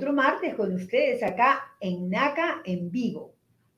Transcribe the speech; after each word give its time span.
Otro 0.00 0.14
martes 0.14 0.54
con 0.54 0.72
ustedes 0.72 1.22
acá 1.22 1.60
en 1.78 2.08
NACA 2.08 2.62
en 2.64 2.90
vivo. 2.90 3.34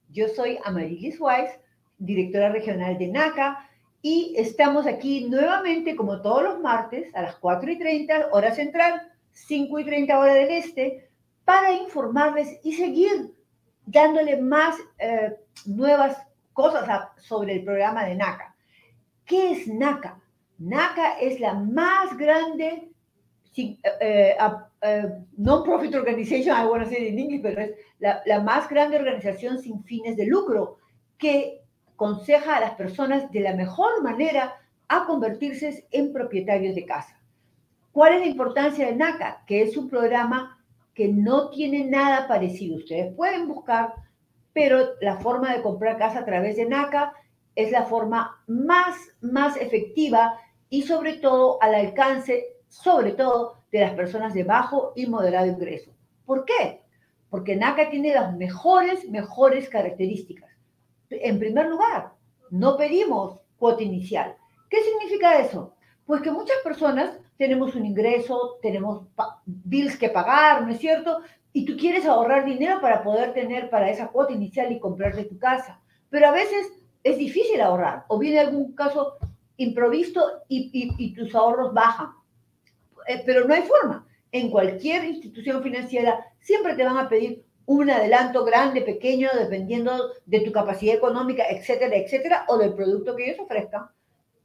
Yo 0.08 0.28
soy 0.28 0.56
Amarilis 0.64 1.20
Weiss, 1.20 1.50
directora 1.98 2.48
regional 2.48 2.96
de 2.96 3.08
NACA, 3.08 3.68
y 4.02 4.32
estamos 4.38 4.86
aquí 4.86 5.28
nuevamente, 5.28 5.96
como 5.96 6.22
todos 6.22 6.44
los 6.44 6.60
martes, 6.60 7.12
a 7.16 7.22
las 7.22 7.34
4 7.34 7.72
y 7.72 7.76
30, 7.76 8.28
hora 8.30 8.54
central, 8.54 9.02
5 9.32 9.80
y 9.80 9.84
30, 9.84 10.16
hora 10.16 10.34
del 10.34 10.50
este, 10.50 11.10
para 11.44 11.72
informarles 11.72 12.56
y 12.62 12.74
seguir 12.74 13.34
dándole 13.84 14.40
más 14.40 14.76
eh, 14.98 15.34
nuevas 15.66 16.16
cosas 16.52 17.08
sobre 17.16 17.54
el 17.54 17.64
programa 17.64 18.04
de 18.04 18.14
NACA. 18.14 18.54
¿Qué 19.24 19.50
es 19.50 19.66
NACA? 19.66 20.22
NACA 20.58 21.18
es 21.18 21.40
la 21.40 21.54
más 21.54 22.16
grande 22.16 22.92
uh, 23.58 24.71
uh, 24.82 25.08
non-profit 25.36 25.94
organization, 25.94 26.54
I 26.54 26.66
want 26.66 26.84
to 26.84 26.88
say 26.88 27.08
English, 27.08 27.42
pero 27.42 27.60
es 27.60 27.70
la, 27.98 28.22
la 28.26 28.40
más 28.40 28.68
grande 28.68 28.96
organización 28.96 29.58
sin 29.58 29.82
fines 29.84 30.16
de 30.16 30.26
lucro 30.26 30.78
que 31.18 31.62
aconseja 31.94 32.56
a 32.56 32.60
las 32.60 32.74
personas 32.74 33.30
de 33.30 33.40
la 33.40 33.54
mejor 33.54 34.02
manera 34.02 34.54
a 34.88 35.06
convertirse 35.06 35.86
en 35.90 36.12
propietarios 36.12 36.74
de 36.74 36.84
casa. 36.84 37.18
¿Cuál 37.92 38.14
es 38.14 38.20
la 38.20 38.26
importancia 38.26 38.86
de 38.86 38.96
NACA? 38.96 39.44
Que 39.46 39.62
es 39.62 39.76
un 39.76 39.88
programa 39.88 40.58
que 40.94 41.08
no 41.08 41.50
tiene 41.50 41.84
nada 41.84 42.26
parecido. 42.26 42.76
Ustedes 42.76 43.14
pueden 43.14 43.48
buscar, 43.48 43.94
pero 44.52 44.94
la 45.00 45.16
forma 45.18 45.54
de 45.54 45.62
comprar 45.62 45.98
casa 45.98 46.20
a 46.20 46.24
través 46.24 46.56
de 46.56 46.66
NACA 46.66 47.12
es 47.54 47.70
la 47.70 47.84
forma 47.84 48.42
más, 48.46 48.96
más 49.20 49.56
efectiva 49.56 50.38
y 50.68 50.82
sobre 50.82 51.14
todo 51.14 51.62
al 51.62 51.74
alcance 51.74 52.46
sobre 52.68 53.12
todo 53.12 53.61
de 53.72 53.80
las 53.80 53.94
personas 53.94 54.34
de 54.34 54.44
bajo 54.44 54.92
y 54.94 55.06
moderado 55.06 55.46
ingreso. 55.46 55.90
¿Por 56.26 56.44
qué? 56.44 56.82
Porque 57.30 57.56
NACA 57.56 57.88
tiene 57.90 58.14
las 58.14 58.36
mejores, 58.36 59.08
mejores 59.08 59.68
características. 59.70 60.50
En 61.08 61.38
primer 61.38 61.66
lugar, 61.66 62.12
no 62.50 62.76
pedimos 62.76 63.40
cuota 63.58 63.82
inicial. 63.82 64.36
¿Qué 64.68 64.82
significa 64.82 65.38
eso? 65.38 65.74
Pues 66.04 66.20
que 66.20 66.30
muchas 66.30 66.58
personas 66.62 67.18
tenemos 67.38 67.74
un 67.74 67.86
ingreso, 67.86 68.58
tenemos 68.60 69.06
bills 69.46 69.96
que 69.96 70.10
pagar, 70.10 70.62
¿no 70.62 70.72
es 70.72 70.78
cierto? 70.78 71.20
Y 71.54 71.64
tú 71.64 71.76
quieres 71.76 72.06
ahorrar 72.06 72.44
dinero 72.44 72.80
para 72.80 73.02
poder 73.02 73.32
tener 73.32 73.70
para 73.70 73.90
esa 73.90 74.08
cuota 74.08 74.32
inicial 74.32 74.70
y 74.70 74.78
comprarte 74.78 75.24
tu 75.24 75.38
casa. 75.38 75.80
Pero 76.10 76.28
a 76.28 76.32
veces 76.32 76.70
es 77.02 77.16
difícil 77.18 77.60
ahorrar 77.60 78.04
o 78.08 78.18
viene 78.18 78.38
algún 78.38 78.74
caso 78.74 79.16
improvisto 79.56 80.20
y, 80.48 80.70
y 80.72 81.14
tus 81.14 81.34
ahorros 81.34 81.72
bajan. 81.72 82.10
Eh, 83.06 83.22
pero 83.24 83.46
no 83.46 83.54
hay 83.54 83.62
forma. 83.62 84.06
En 84.30 84.50
cualquier 84.50 85.04
institución 85.04 85.62
financiera 85.62 86.26
siempre 86.40 86.74
te 86.74 86.84
van 86.84 86.98
a 86.98 87.08
pedir 87.08 87.44
un 87.66 87.90
adelanto 87.90 88.44
grande, 88.44 88.82
pequeño, 88.82 89.28
dependiendo 89.38 90.12
de 90.26 90.40
tu 90.40 90.52
capacidad 90.52 90.94
económica, 90.94 91.44
etcétera, 91.48 91.96
etcétera, 91.96 92.44
o 92.48 92.58
del 92.58 92.74
producto 92.74 93.14
que 93.14 93.26
ellos 93.26 93.40
ofrezcan, 93.40 93.88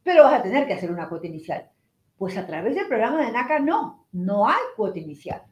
pero 0.03 0.23
vas 0.23 0.39
a 0.39 0.43
tener 0.43 0.67
que 0.67 0.73
hacer 0.73 0.91
una 0.91 1.09
cuota 1.09 1.27
inicial. 1.27 1.69
Pues 2.17 2.37
a 2.37 2.45
través 2.45 2.75
del 2.75 2.87
programa 2.87 3.25
de 3.25 3.31
NACA 3.31 3.59
no, 3.59 4.07
no 4.11 4.47
hay 4.47 4.61
cuota 4.75 4.99
inicial. 4.99 5.43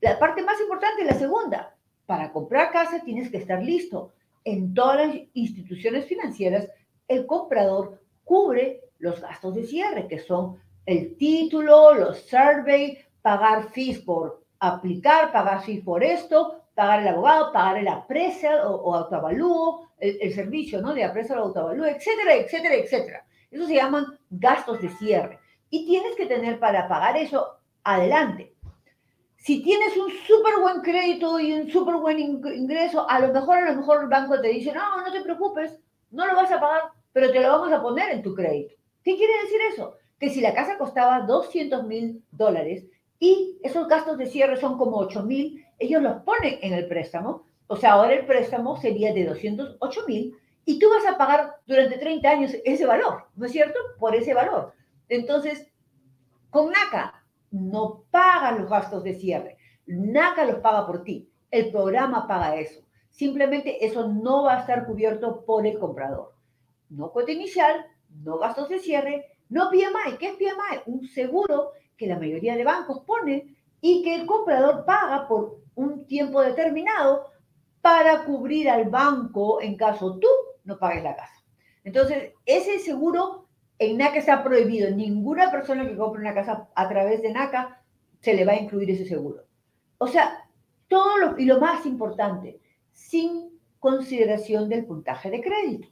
La 0.00 0.18
parte 0.18 0.42
más 0.42 0.60
importante 0.60 1.02
es 1.02 1.08
la 1.08 1.18
segunda. 1.18 1.76
Para 2.06 2.32
comprar 2.32 2.72
casa 2.72 3.00
tienes 3.04 3.30
que 3.30 3.38
estar 3.38 3.62
listo. 3.62 4.12
En 4.44 4.74
todas 4.74 5.06
las 5.06 5.16
instituciones 5.32 6.04
financieras, 6.04 6.68
el 7.08 7.26
comprador 7.26 8.02
cubre 8.24 8.82
los 8.98 9.20
gastos 9.20 9.54
de 9.54 9.64
cierre, 9.64 10.06
que 10.06 10.18
son 10.18 10.58
el 10.86 11.16
título, 11.16 11.94
los 11.94 12.18
survey, 12.26 12.98
pagar 13.22 13.70
fees 13.70 14.00
por 14.00 14.44
aplicar, 14.60 15.32
pagar 15.32 15.62
fees 15.62 15.82
por 15.82 16.02
esto, 16.02 16.64
pagar 16.74 17.00
el 17.00 17.08
abogado, 17.08 17.52
pagar 17.52 17.78
el 17.78 17.88
aprecio 17.88 18.50
o, 18.70 18.94
autoavalúo, 18.94 19.88
el, 19.98 20.32
servicio 20.34 20.80
¿no? 20.80 20.92
de 20.92 21.04
aprecio 21.04 21.36
o 21.36 21.44
autoavalúo, 21.44 21.86
etcétera, 21.86 22.34
etcétera, 22.34 22.74
etcétera. 22.74 23.26
Eso 23.50 23.66
se 23.66 23.74
llaman 23.74 24.06
gastos 24.30 24.80
de 24.80 24.88
cierre. 24.90 25.38
Y 25.70 25.86
tienes 25.86 26.14
que 26.16 26.26
tener 26.26 26.58
para 26.58 26.88
pagar 26.88 27.16
eso 27.16 27.58
adelante. 27.84 28.54
Si 29.36 29.62
tienes 29.62 29.96
un 29.96 30.10
súper 30.26 30.58
buen 30.60 30.80
crédito 30.80 31.38
y 31.38 31.52
un 31.52 31.70
súper 31.70 31.96
buen 31.96 32.18
ingreso, 32.18 33.08
a 33.08 33.20
lo 33.20 33.32
mejor, 33.32 33.58
a 33.58 33.70
lo 33.70 33.76
mejor 33.76 34.02
el 34.02 34.08
banco 34.08 34.40
te 34.40 34.48
dice, 34.48 34.72
no, 34.72 35.02
no 35.02 35.12
te 35.12 35.20
preocupes, 35.22 35.78
no 36.10 36.26
lo 36.26 36.34
vas 36.34 36.50
a 36.50 36.60
pagar, 36.60 36.82
pero 37.12 37.30
te 37.30 37.40
lo 37.40 37.48
vamos 37.48 37.72
a 37.72 37.82
poner 37.82 38.10
en 38.10 38.22
tu 38.22 38.34
crédito. 38.34 38.74
¿Qué 39.02 39.16
quiere 39.16 39.42
decir 39.42 39.60
eso? 39.72 39.96
Que 40.24 40.30
si 40.30 40.40
la 40.40 40.54
casa 40.54 40.78
costaba 40.78 41.20
200 41.20 41.84
mil 41.84 42.24
dólares 42.30 42.86
y 43.18 43.58
esos 43.62 43.86
gastos 43.88 44.16
de 44.16 44.24
cierre 44.24 44.56
son 44.56 44.78
como 44.78 44.96
8 44.96 45.22
mil, 45.22 45.62
ellos 45.78 46.02
los 46.02 46.22
ponen 46.22 46.58
en 46.62 46.72
el 46.72 46.88
préstamo. 46.88 47.42
O 47.66 47.76
sea, 47.76 47.92
ahora 47.92 48.14
el 48.14 48.24
préstamo 48.24 48.78
sería 48.78 49.12
de 49.12 49.26
208 49.26 50.00
mil 50.08 50.34
y 50.64 50.78
tú 50.78 50.86
vas 50.88 51.04
a 51.06 51.18
pagar 51.18 51.56
durante 51.66 51.98
30 51.98 52.26
años 52.26 52.52
ese 52.64 52.86
valor, 52.86 53.26
¿no 53.36 53.44
es 53.44 53.52
cierto? 53.52 53.78
Por 53.98 54.16
ese 54.16 54.32
valor. 54.32 54.72
Entonces, 55.10 55.70
con 56.48 56.70
NACA 56.70 57.22
no 57.50 58.04
pagan 58.10 58.62
los 58.62 58.70
gastos 58.70 59.04
de 59.04 59.12
cierre. 59.12 59.58
NACA 59.84 60.46
los 60.46 60.60
paga 60.60 60.86
por 60.86 61.04
ti. 61.04 61.28
El 61.50 61.70
programa 61.70 62.26
paga 62.26 62.56
eso. 62.56 62.80
Simplemente 63.10 63.84
eso 63.84 64.08
no 64.08 64.44
va 64.44 64.56
a 64.56 64.60
estar 64.60 64.86
cubierto 64.86 65.44
por 65.44 65.66
el 65.66 65.78
comprador. 65.78 66.32
No 66.88 67.12
cuota 67.12 67.30
inicial, 67.30 67.84
no 68.08 68.38
gastos 68.38 68.70
de 68.70 68.78
cierre 68.78 69.33
no 69.48 69.70
PMI, 69.70 70.16
¿qué 70.18 70.28
es 70.28 70.34
PMI? 70.34 70.82
Un 70.86 71.06
seguro 71.06 71.72
que 71.96 72.06
la 72.06 72.18
mayoría 72.18 72.56
de 72.56 72.64
bancos 72.64 73.00
pone 73.06 73.56
y 73.80 74.02
que 74.02 74.14
el 74.14 74.26
comprador 74.26 74.84
paga 74.84 75.28
por 75.28 75.58
un 75.74 76.06
tiempo 76.06 76.40
determinado 76.42 77.26
para 77.80 78.24
cubrir 78.24 78.70
al 78.70 78.88
banco 78.88 79.60
en 79.60 79.76
caso 79.76 80.18
tú 80.18 80.28
no 80.64 80.78
pagues 80.78 81.04
la 81.04 81.16
casa. 81.16 81.44
Entonces, 81.84 82.32
ese 82.46 82.78
seguro 82.78 83.46
en 83.78 83.98
NACA 83.98 84.18
está 84.18 84.42
prohibido. 84.42 84.90
Ninguna 84.90 85.50
persona 85.50 85.86
que 85.86 85.96
compre 85.96 86.22
una 86.22 86.34
casa 86.34 86.68
a 86.74 86.88
través 86.88 87.20
de 87.22 87.32
NACA 87.32 87.82
se 88.20 88.34
le 88.34 88.44
va 88.44 88.52
a 88.52 88.60
incluir 88.60 88.90
ese 88.90 89.04
seguro. 89.04 89.44
O 89.98 90.06
sea, 90.06 90.48
todo 90.88 91.18
lo, 91.18 91.38
y 91.38 91.44
lo 91.44 91.60
más 91.60 91.84
importante, 91.84 92.60
sin 92.92 93.60
consideración 93.78 94.68
del 94.70 94.86
puntaje 94.86 95.30
de 95.30 95.42
crédito. 95.42 95.88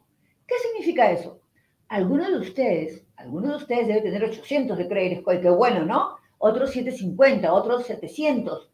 ¿Qué 0.46 0.54
significa 0.66 1.10
eso? 1.10 1.40
Algunos 1.88 2.28
de 2.28 2.38
ustedes, 2.38 3.01
algunos 3.22 3.50
de 3.50 3.56
ustedes 3.58 3.86
deben 3.86 4.02
tener 4.02 4.24
800 4.24 4.76
de 4.76 4.88
credit 4.88 5.20
score, 5.20 5.40
qué 5.40 5.50
bueno, 5.50 5.84
¿no? 5.84 6.16
Otros 6.38 6.72
750, 6.72 7.52
otros 7.52 7.86
700, 7.86 8.68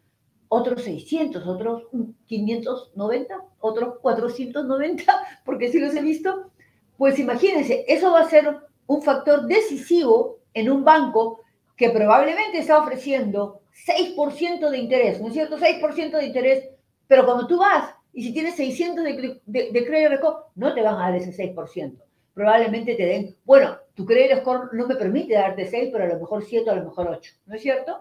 otros 0.48 0.82
600, 0.82 1.46
otros 1.46 1.82
590, 2.26 3.44
otros 3.60 3.98
490, 4.00 5.04
porque 5.44 5.70
si 5.70 5.78
los 5.78 5.94
he 5.94 6.02
visto. 6.02 6.50
Pues 6.96 7.18
imagínense, 7.18 7.84
eso 7.86 8.10
va 8.10 8.20
a 8.20 8.28
ser 8.28 8.56
un 8.86 9.02
factor 9.02 9.46
decisivo 9.46 10.38
en 10.54 10.70
un 10.70 10.82
banco 10.82 11.42
que 11.76 11.90
probablemente 11.90 12.58
está 12.58 12.78
ofreciendo 12.78 13.60
6% 13.86 14.70
de 14.70 14.78
interés, 14.78 15.20
¿no 15.20 15.28
es 15.28 15.34
cierto? 15.34 15.58
6% 15.58 16.10
de 16.10 16.26
interés, 16.26 16.68
pero 17.06 17.24
cuando 17.24 17.46
tú 17.46 17.58
vas 17.58 17.94
y 18.12 18.24
si 18.24 18.32
tienes 18.32 18.56
600 18.56 19.04
de, 19.04 19.40
de, 19.44 19.70
de 19.70 19.86
credit 19.86 20.18
score, 20.18 20.46
no 20.56 20.74
te 20.74 20.82
van 20.82 20.94
a 20.96 21.10
dar 21.10 21.14
ese 21.14 21.30
6% 21.30 21.98
probablemente 22.38 22.94
te 22.94 23.04
den, 23.04 23.36
bueno, 23.44 23.76
tu 23.98 24.06
credit 24.06 24.38
score 24.42 24.70
no 24.74 24.86
me 24.86 24.94
permite 24.94 25.34
darte 25.34 25.66
6, 25.66 25.88
pero 25.90 26.04
a 26.04 26.06
lo 26.06 26.20
mejor 26.20 26.44
7 26.44 26.70
o 26.70 26.72
a 26.72 26.76
lo 26.76 26.84
mejor 26.84 27.08
8, 27.08 27.34
¿no 27.46 27.56
es 27.56 27.62
cierto? 27.62 27.98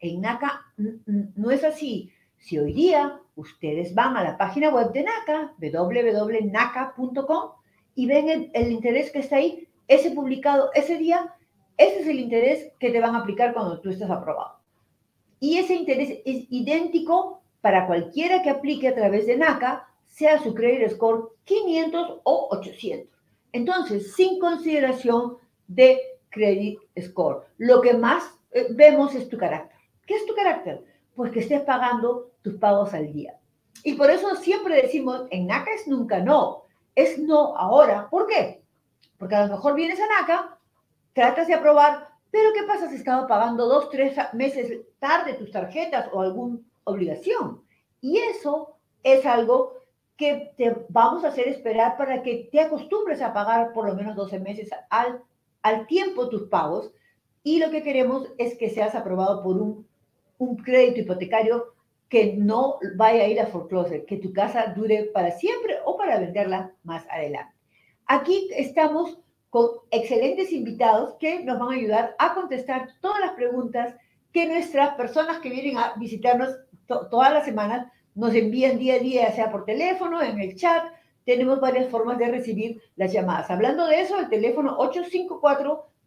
En 0.00 0.20
NACA 0.20 0.62
no 0.76 1.52
es 1.52 1.62
así. 1.62 2.10
Si 2.38 2.58
hoy 2.58 2.72
día 2.72 3.20
ustedes 3.36 3.94
van 3.94 4.16
a 4.16 4.24
la 4.24 4.36
página 4.36 4.70
web 4.70 4.90
de 4.90 5.04
NACA, 5.04 5.54
www.naca.com, 5.58 7.50
y 7.94 8.06
ven 8.06 8.28
el, 8.28 8.50
el, 8.52 8.72
interés 8.72 9.12
que 9.12 9.20
está 9.20 9.36
ahí, 9.36 9.68
ese 9.86 10.10
publicado 10.10 10.70
ese 10.74 10.96
día, 10.96 11.36
ese 11.76 12.00
es 12.00 12.08
el 12.08 12.18
interés 12.18 12.72
que 12.80 12.90
te 12.90 12.98
van 12.98 13.14
a 13.14 13.20
aplicar 13.20 13.54
cuando 13.54 13.80
tú 13.80 13.90
estés 13.90 14.10
aprobado. 14.10 14.58
Y 15.38 15.58
ese 15.58 15.76
interés 15.76 16.18
es 16.24 16.46
idéntico 16.50 17.42
para 17.60 17.86
cualquiera 17.86 18.42
que 18.42 18.50
aplique 18.50 18.88
a 18.88 18.94
través 18.96 19.28
de 19.28 19.36
NACA, 19.36 19.88
sea 20.04 20.42
su 20.42 20.52
credit 20.52 20.90
score 20.90 21.28
500 21.44 22.22
o 22.24 22.48
800. 22.50 23.15
Entonces, 23.56 24.14
sin 24.14 24.38
consideración 24.38 25.38
de 25.66 25.98
credit 26.28 26.78
score, 27.00 27.46
lo 27.56 27.80
que 27.80 27.94
más 27.94 28.22
eh, 28.52 28.66
vemos 28.70 29.14
es 29.14 29.30
tu 29.30 29.38
carácter. 29.38 29.78
¿Qué 30.06 30.14
es 30.14 30.26
tu 30.26 30.34
carácter? 30.34 30.84
Pues 31.14 31.32
que 31.32 31.40
estés 31.40 31.62
pagando 31.62 32.32
tus 32.42 32.56
pagos 32.56 32.92
al 32.92 33.10
día. 33.10 33.38
Y 33.82 33.94
por 33.94 34.10
eso 34.10 34.36
siempre 34.36 34.82
decimos, 34.82 35.22
en 35.30 35.46
NACA 35.46 35.70
es 35.72 35.88
nunca 35.88 36.20
no, 36.20 36.64
es 36.94 37.18
no 37.18 37.56
ahora. 37.56 38.10
¿Por 38.10 38.26
qué? 38.26 38.62
Porque 39.16 39.36
a 39.36 39.46
lo 39.46 39.54
mejor 39.54 39.74
vienes 39.74 40.00
a 40.00 40.06
NACA, 40.06 40.58
tratas 41.14 41.46
de 41.46 41.54
aprobar, 41.54 42.08
pero 42.30 42.50
¿qué 42.52 42.62
pasa 42.64 42.90
si 42.90 42.96
estaba 42.96 43.26
pagando 43.26 43.66
dos, 43.66 43.88
tres 43.88 44.18
meses 44.34 44.82
tarde 44.98 45.32
tus 45.32 45.50
tarjetas 45.50 46.10
o 46.12 46.20
alguna 46.20 46.58
obligación? 46.84 47.62
Y 48.02 48.18
eso 48.18 48.76
es 49.02 49.24
algo 49.24 49.78
que 50.16 50.52
te 50.56 50.74
vamos 50.88 51.24
a 51.24 51.28
hacer 51.28 51.48
esperar 51.48 51.96
para 51.96 52.22
que 52.22 52.48
te 52.50 52.60
acostumbres 52.60 53.20
a 53.20 53.32
pagar 53.32 53.72
por 53.72 53.86
lo 53.86 53.94
menos 53.94 54.16
12 54.16 54.38
meses 54.40 54.70
al, 54.90 55.22
al 55.62 55.86
tiempo 55.86 56.28
tus 56.28 56.48
pagos. 56.48 56.92
Y 57.42 57.58
lo 57.58 57.70
que 57.70 57.82
queremos 57.82 58.28
es 58.38 58.56
que 58.56 58.70
seas 58.70 58.94
aprobado 58.94 59.42
por 59.42 59.56
un 59.56 59.86
un 60.38 60.56
crédito 60.56 61.00
hipotecario 61.00 61.74
que 62.08 62.34
no 62.36 62.78
vaya 62.96 63.24
a 63.24 63.28
ir 63.28 63.40
a 63.40 63.46
foreclosure, 63.46 64.04
que 64.04 64.18
tu 64.18 64.32
casa 64.32 64.72
dure 64.76 65.04
para 65.12 65.32
siempre 65.32 65.76
o 65.84 65.96
para 65.96 66.18
venderla 66.18 66.72
más 66.84 67.04
adelante. 67.10 67.54
Aquí 68.06 68.48
estamos 68.52 69.18
con 69.50 69.68
excelentes 69.90 70.52
invitados 70.52 71.14
que 71.18 71.42
nos 71.42 71.58
van 71.58 71.70
a 71.70 71.76
ayudar 71.76 72.14
a 72.18 72.34
contestar 72.34 72.90
todas 73.00 73.20
las 73.20 73.32
preguntas 73.32 73.94
que 74.32 74.46
nuestras 74.46 74.94
personas 74.94 75.38
que 75.38 75.50
vienen 75.50 75.78
a 75.78 75.94
visitarnos 75.96 76.50
todas 76.86 77.32
las 77.32 77.44
semanas 77.44 77.90
nos 78.16 78.34
envían 78.34 78.78
día 78.78 78.94
a 78.94 78.98
día, 78.98 79.30
sea 79.32 79.52
por 79.52 79.64
teléfono, 79.64 80.20
en 80.22 80.40
el 80.40 80.56
chat. 80.56 80.82
Tenemos 81.24 81.60
varias 81.60 81.88
formas 81.88 82.18
de 82.18 82.26
recibir 82.28 82.82
las 82.96 83.12
llamadas. 83.12 83.48
Hablando 83.50 83.86
de 83.86 84.00
eso, 84.00 84.18
el 84.18 84.28
teléfono 84.28 84.76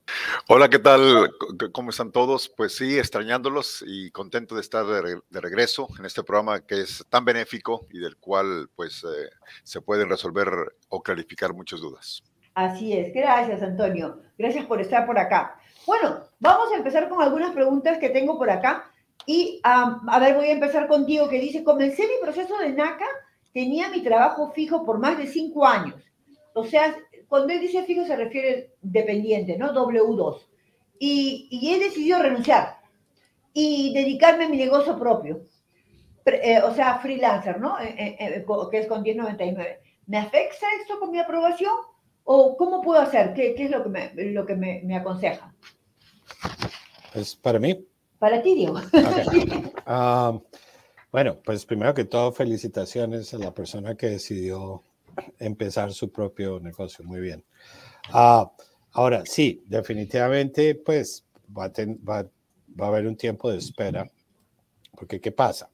Hola, 0.48 0.70
¿qué 0.70 0.80
tal? 0.80 1.32
¿Cómo 1.74 1.90
están 1.90 2.12
todos? 2.12 2.50
Pues 2.50 2.76
sí, 2.76 2.98
extrañándolos 2.98 3.84
y 3.86 4.10
contento 4.12 4.56
de 4.56 4.62
estar 4.62 4.86
de, 4.86 5.42
regreso 5.42 5.88
en 6.00 6.06
este 6.06 6.24
programa 6.24 6.66
que 6.66 6.82
es 6.82 7.06
tan 7.10 7.26
benéfico 7.26 7.86
y 7.92 8.00
del 8.00 8.16
cual 8.18 8.70
pues 8.76 9.04
eh, 9.04 9.30
se 9.64 9.82
pueden 9.82 10.10
resolver 10.10 10.50
o 10.90 11.02
clarificar 11.02 11.54
muchas 11.54 11.82
dudas. 11.82 12.24
Así 12.58 12.92
es, 12.92 13.14
gracias 13.14 13.62
Antonio, 13.62 14.20
gracias 14.36 14.66
por 14.66 14.82
estar 14.82 15.06
por 15.06 15.20
acá. 15.20 15.60
Bueno, 15.86 16.22
vamos 16.40 16.74
a 16.74 16.78
empezar 16.78 17.08
con 17.08 17.22
algunas 17.22 17.52
preguntas 17.54 18.00
que 18.00 18.10
tengo 18.10 18.36
por 18.36 18.50
acá 18.50 18.90
y 19.28 19.62
a 19.62 20.20
ver, 20.20 20.34
voy 20.34 20.48
a 20.48 20.54
empezar 20.54 20.88
contigo 20.88 21.30
que 21.30 21.40
dice, 21.40 21.64
comencé 21.64 22.08
mi 22.08 22.20
proceso 22.20 22.58
de 22.58 22.74
NACA, 22.74 23.06
tenía 23.54 23.90
mi 23.90 24.02
trabajo 24.02 24.54
fijo 24.54 24.84
por 24.84 24.98
más 24.98 25.20
de 25.20 25.28
cinco 25.28 25.68
años. 25.68 26.02
O 26.56 26.64
sea, 26.64 26.98
cuando 27.28 27.54
él 27.54 27.60
dice 27.60 27.84
fijo 27.84 28.08
se 28.08 28.16
refiere 28.16 28.74
dependiente, 28.82 29.56
¿no? 29.56 29.72
W2. 29.72 30.42
Y, 30.98 31.50
y 31.52 31.76
he 31.76 31.80
decidido 31.80 32.24
renunciar 32.24 32.80
y 33.54 33.94
dedicarme 33.94 34.46
a 34.46 34.50
mi 34.50 34.58
negocio 34.58 34.98
propio. 34.98 35.42
Eh, 36.26 36.60
o 36.64 36.74
sea, 36.74 36.98
freelancer, 36.98 37.60
¿no? 37.60 37.80
Eh, 37.80 38.18
eh, 38.20 38.46
que 38.72 38.80
es 38.80 38.88
con 38.88 39.04
1099. 39.04 39.80
¿Me 40.08 40.18
afecta 40.18 40.66
esto 40.82 41.00
con 41.00 41.12
mi 41.12 41.20
aprobación? 41.20 41.76
¿O 42.30 42.58
cómo 42.58 42.82
puedo 42.82 43.00
hacer? 43.00 43.34
¿Qué, 43.34 43.56
qué 43.56 43.64
es 43.64 43.72
lo 43.72 43.82
que, 43.84 43.90
me, 43.90 44.12
lo 44.16 44.46
que 44.46 44.54
me, 44.54 44.82
me, 44.84 44.98
aconseja? 44.98 45.56
Pues 47.14 47.34
para 47.38 47.58
mí. 47.58 47.88
Para 48.20 48.42
ti, 48.42 48.54
Diego. 48.54 48.82
Ah, 49.86 50.38
bueno, 51.10 51.38
pues 51.46 51.66
primero 51.66 51.94
que 51.94 52.04
todo, 52.04 52.34
felicitaciones 52.34 53.34
a 53.34 53.38
la 53.38 53.54
persona 53.54 53.96
que 53.96 54.08
decidió 54.08 54.84
empezar 55.40 55.94
su 55.94 56.12
propio 56.12 56.60
negocio. 56.60 57.06
Muy 57.06 57.22
bien. 57.22 57.46
Ah, 58.12 58.52
ahora, 58.92 59.24
sí, 59.26 59.64
definitivamente, 59.66 60.76
pues 60.76 61.24
va 61.58 61.66
a, 61.66 61.72
va, 62.06 62.24
va 62.80 62.86
a 62.88 62.90
haber 62.90 63.08
un 63.08 63.16
tiempo 63.16 63.50
de 63.50 63.60
espera, 63.60 64.12
porque 64.92 65.22
¿qué 65.22 65.32
pasa? 65.32 65.70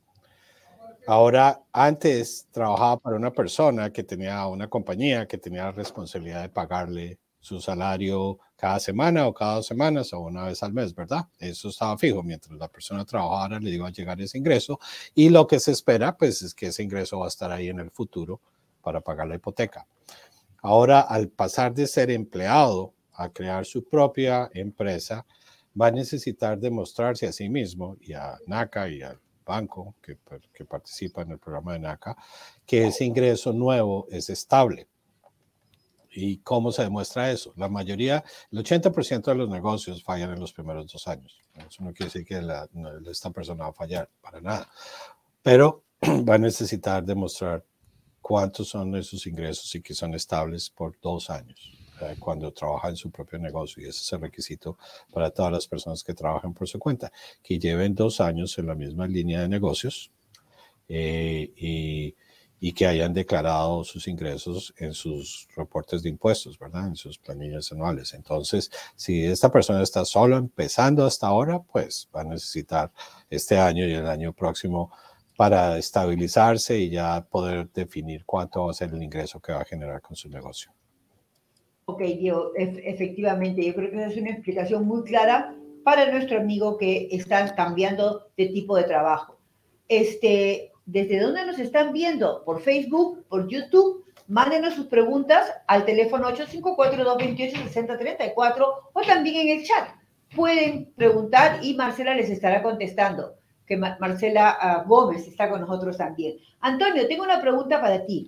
Ahora, 1.05 1.61
antes 1.73 2.47
trabajaba 2.51 2.97
para 2.97 3.17
una 3.17 3.31
persona 3.31 3.91
que 3.91 4.03
tenía 4.03 4.47
una 4.47 4.69
compañía 4.69 5.27
que 5.27 5.37
tenía 5.37 5.65
la 5.65 5.71
responsabilidad 5.73 6.43
de 6.43 6.49
pagarle 6.49 7.19
su 7.41 7.59
salario 7.59 8.39
cada 8.55 8.79
semana 8.79 9.27
o 9.27 9.33
cada 9.33 9.55
dos 9.55 9.65
semanas 9.65 10.13
o 10.13 10.21
una 10.21 10.45
vez 10.45 10.63
al 10.63 10.71
mes, 10.71 10.95
¿verdad? 10.95 11.27
Eso 11.39 11.67
estaba 11.67 11.97
fijo. 11.97 12.23
Mientras 12.23 12.57
la 12.57 12.69
persona 12.69 13.03
trabajara, 13.03 13.59
le 13.59 13.71
iba 13.71 13.85
a 13.85 13.91
llegar 13.91 14.21
ese 14.21 14.37
ingreso 14.37 14.79
y 15.13 15.29
lo 15.29 15.45
que 15.45 15.59
se 15.59 15.71
espera, 15.71 16.15
pues, 16.15 16.41
es 16.41 16.53
que 16.53 16.67
ese 16.67 16.83
ingreso 16.83 17.19
va 17.19 17.25
a 17.25 17.27
estar 17.27 17.51
ahí 17.51 17.67
en 17.67 17.79
el 17.79 17.91
futuro 17.91 18.39
para 18.81 19.01
pagar 19.01 19.27
la 19.27 19.35
hipoteca. 19.35 19.85
Ahora, 20.61 21.01
al 21.01 21.27
pasar 21.27 21.73
de 21.73 21.85
ser 21.85 22.11
empleado 22.11 22.93
a 23.11 23.27
crear 23.27 23.65
su 23.65 23.83
propia 23.83 24.49
empresa, 24.53 25.25
va 25.79 25.87
a 25.87 25.91
necesitar 25.91 26.57
demostrarse 26.57 27.27
a 27.27 27.33
sí 27.33 27.49
mismo 27.49 27.97
y 27.99 28.13
a 28.13 28.37
NACA 28.47 28.87
y 28.87 29.01
al 29.01 29.19
banco 29.43 29.95
que, 30.01 30.17
que 30.53 30.65
participa 30.65 31.21
en 31.21 31.31
el 31.31 31.39
programa 31.39 31.73
de 31.73 31.79
NACA 31.79 32.15
que 32.65 32.87
ese 32.87 33.05
ingreso 33.05 33.53
nuevo 33.53 34.07
es 34.09 34.29
estable. 34.29 34.87
¿Y 36.15 36.37
cómo 36.37 36.71
se 36.71 36.83
demuestra 36.83 37.31
eso? 37.31 37.53
La 37.55 37.67
mayoría, 37.67 38.23
el 38.51 38.59
80% 38.63 39.23
de 39.23 39.35
los 39.35 39.49
negocios 39.49 40.03
fallan 40.03 40.31
en 40.31 40.39
los 40.39 40.53
primeros 40.53 40.91
dos 40.91 41.07
años. 41.07 41.39
Eso 41.55 41.83
no 41.83 41.91
quiere 41.91 42.11
decir 42.11 42.25
que 42.25 42.41
esta 43.09 43.31
persona 43.31 43.63
va 43.63 43.69
a 43.71 43.73
fallar 43.73 44.09
para 44.21 44.39
nada, 44.39 44.69
pero 45.41 45.83
va 46.01 46.35
a 46.35 46.39
necesitar 46.39 47.03
demostrar 47.03 47.65
cuántos 48.21 48.69
son 48.69 48.95
esos 48.95 49.25
ingresos 49.25 49.73
y 49.75 49.81
que 49.81 49.93
son 49.93 50.13
estables 50.13 50.69
por 50.69 50.99
dos 51.01 51.29
años 51.29 51.82
cuando 52.19 52.51
trabaja 52.51 52.89
en 52.89 52.95
su 52.95 53.11
propio 53.11 53.39
negocio. 53.39 53.83
Y 53.83 53.87
ese 53.87 54.01
es 54.01 54.13
el 54.13 54.21
requisito 54.21 54.77
para 55.11 55.31
todas 55.31 55.51
las 55.51 55.67
personas 55.67 56.03
que 56.03 56.13
trabajan 56.13 56.53
por 56.53 56.67
su 56.67 56.79
cuenta, 56.79 57.11
que 57.41 57.59
lleven 57.59 57.95
dos 57.95 58.21
años 58.21 58.57
en 58.57 58.67
la 58.67 58.75
misma 58.75 59.07
línea 59.07 59.41
de 59.41 59.49
negocios 59.49 60.11
eh, 60.87 61.51
y, 61.55 62.15
y, 62.59 62.73
que 62.73 62.85
hayan 62.87 63.13
declarado 63.13 63.83
sus 63.83 64.07
ingresos 64.07 64.73
en 64.77 64.93
sus 64.93 65.47
reportes 65.55 66.03
de 66.03 66.09
impuestos, 66.09 66.59
¿verdad? 66.59 66.87
En 66.87 66.95
sus 66.95 67.17
planillas 67.17 67.71
anuales. 67.71 68.13
Entonces, 68.13 68.69
si 68.95 69.23
esta 69.25 69.51
persona 69.51 69.81
está 69.81 70.05
solo 70.05 70.37
empezando 70.37 71.05
hasta 71.05 71.27
ahora, 71.27 71.59
pues 71.59 72.09
va 72.15 72.21
a 72.21 72.25
necesitar 72.25 72.91
este 73.29 73.57
año 73.57 73.85
y 73.87 73.93
el 73.93 74.07
año 74.07 74.33
próximo 74.33 74.91
para 75.35 75.77
estabilizarse 75.77 76.77
y 76.77 76.89
ya 76.89 77.25
poder 77.29 77.69
definir 77.71 78.23
cuánto 78.25 78.65
va 78.65 78.71
a 78.71 78.73
ser 78.73 78.93
el 78.93 79.01
ingreso 79.01 79.39
que 79.39 79.53
va 79.53 79.61
a 79.61 79.65
generar 79.65 80.01
con 80.01 80.15
su 80.15 80.29
negocio. 80.29 80.71
Ok, 81.85 82.01
Diego, 82.01 82.51
efectivamente, 82.55 83.65
yo 83.65 83.75
creo 83.75 83.91
que 83.91 83.97
esa 83.97 84.07
es 84.07 84.17
una 84.17 84.31
explicación 84.31 84.85
muy 84.85 85.03
clara 85.03 85.53
para 85.83 86.09
nuestro 86.11 86.39
amigo 86.39 86.77
que 86.77 87.09
está 87.11 87.53
cambiando 87.55 88.27
de 88.37 88.47
tipo 88.47 88.77
de 88.77 88.83
trabajo. 88.83 89.37
Este, 89.89 90.71
¿Desde 90.85 91.19
dónde 91.19 91.45
nos 91.45 91.59
están 91.59 91.91
viendo? 91.93 92.43
¿Por 92.43 92.61
Facebook? 92.61 93.23
¿Por 93.29 93.47
YouTube? 93.47 94.03
Mándenos 94.27 94.73
sus 94.73 94.87
preguntas 94.87 95.49
al 95.67 95.85
teléfono 95.85 96.27
854-228-6034 96.29 98.65
o 98.93 99.01
también 99.01 99.47
en 99.47 99.59
el 99.59 99.65
chat. 99.65 99.89
Pueden 100.35 100.91
preguntar 100.95 101.63
y 101.63 101.75
Marcela 101.75 102.15
les 102.15 102.29
estará 102.29 102.61
contestando 102.63 103.35
que 103.65 103.77
Marcela 103.77 104.57
ah, 104.59 104.83
Gómez 104.85 105.25
está 105.27 105.49
con 105.49 105.61
nosotros 105.61 105.95
también. 105.97 106.35
Antonio, 106.59 107.07
tengo 107.07 107.23
una 107.23 107.41
pregunta 107.41 107.79
para 107.79 108.05
ti. 108.05 108.27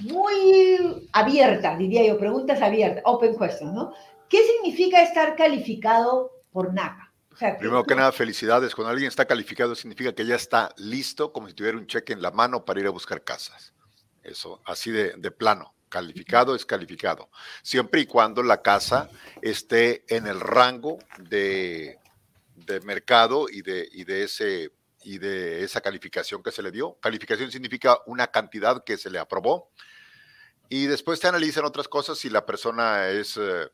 Muy 0.00 1.08
abierta, 1.12 1.76
diría 1.76 2.06
yo, 2.06 2.18
preguntas 2.18 2.60
abiertas, 2.60 3.02
open 3.06 3.38
questions, 3.38 3.72
¿no? 3.72 3.92
¿Qué 4.28 4.42
significa 4.42 5.02
estar 5.02 5.36
calificado 5.36 6.32
por 6.50 6.72
NACA? 6.72 7.12
Primero 7.58 7.84
que 7.84 7.96
nada, 7.96 8.12
felicidades. 8.12 8.74
Cuando 8.74 8.92
alguien 8.92 9.08
está 9.08 9.24
calificado 9.24 9.74
significa 9.74 10.12
que 10.12 10.24
ya 10.24 10.36
está 10.36 10.72
listo, 10.76 11.32
como 11.32 11.48
si 11.48 11.54
tuviera 11.54 11.76
un 11.76 11.86
cheque 11.86 12.12
en 12.12 12.22
la 12.22 12.30
mano 12.30 12.64
para 12.64 12.80
ir 12.80 12.86
a 12.86 12.90
buscar 12.90 13.24
casas. 13.24 13.74
Eso, 14.22 14.62
así 14.64 14.90
de, 14.90 15.14
de 15.16 15.30
plano. 15.30 15.74
Calificado 15.88 16.54
es 16.54 16.64
calificado. 16.64 17.30
Siempre 17.62 18.02
y 18.02 18.06
cuando 18.06 18.42
la 18.42 18.62
casa 18.62 19.10
esté 19.42 20.04
en 20.08 20.26
el 20.26 20.40
rango 20.40 20.98
de 21.18 21.98
de 22.54 22.80
mercado 22.80 23.46
y 23.50 23.62
de, 23.62 23.88
y 23.92 24.04
de 24.04 24.24
ese 24.24 24.72
y 25.04 25.18
de 25.18 25.62
esa 25.62 25.80
calificación 25.80 26.42
que 26.42 26.50
se 26.50 26.62
le 26.62 26.70
dio. 26.70 26.98
Calificación 27.00 27.50
significa 27.50 27.98
una 28.06 28.28
cantidad 28.28 28.82
que 28.82 28.96
se 28.96 29.10
le 29.10 29.18
aprobó. 29.18 29.70
Y 30.68 30.86
después 30.86 31.20
te 31.20 31.28
analizan 31.28 31.64
otras 31.64 31.88
cosas 31.88 32.18
si 32.18 32.30
la 32.30 32.44
persona 32.46 33.08
es 33.08 33.36
eh, 33.36 33.68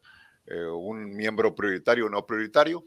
eh, 0.47 0.65
un 0.67 1.15
miembro 1.15 1.55
prioritario 1.55 2.07
o 2.07 2.09
no 2.11 2.27
prioritario. 2.27 2.85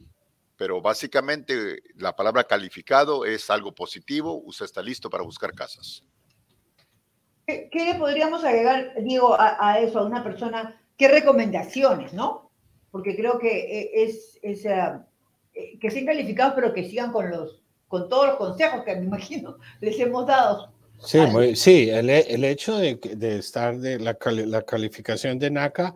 Pero 0.58 0.82
básicamente 0.82 1.82
la 1.96 2.16
palabra 2.16 2.44
calificado 2.44 3.26
es 3.26 3.50
algo 3.50 3.74
positivo. 3.74 4.42
Usted 4.46 4.66
está 4.66 4.82
listo 4.82 5.10
para 5.10 5.24
buscar 5.24 5.54
casas. 5.54 6.04
¿Qué, 7.46 7.70
le 7.74 7.96
podríamos 7.96 8.44
agregar, 8.44 8.94
Diego, 9.04 9.36
a, 9.38 9.80
eso, 9.80 10.00
a 10.00 10.06
una 10.06 10.24
persona? 10.24 10.82
¿Qué 10.98 11.08
recomendaciones, 11.08 12.14
no? 12.14 12.52
Porque 12.92 13.16
creo 13.16 13.40
que 13.40 13.82
eh, 13.82 14.04
es, 14.04 14.40
es 14.42 14.66
eh, 15.54 15.78
que 15.80 15.92
sean 15.92 16.06
calificados, 16.06 16.54
pero 16.56 16.74
que 16.74 16.90
sigan 16.90 17.12
con, 17.12 17.30
los, 17.30 17.63
con 17.94 18.10
todos 18.10 18.26
los 18.26 18.38
consejos 18.38 18.84
que 18.84 18.96
me 18.96 19.06
imagino 19.06 19.60
les 19.80 20.00
hemos 20.00 20.26
dado. 20.26 20.74
Sí, 20.98 21.20
sí 21.54 21.92
el, 21.92 22.10
el, 22.10 22.44
hecho 22.44 22.76
de, 22.76 22.96
de 22.96 23.38
estar 23.38 23.78
de 23.78 24.00
la, 24.00 24.18
la, 24.48 24.64
calificación 24.64 25.38
de 25.38 25.52
NACA, 25.52 25.94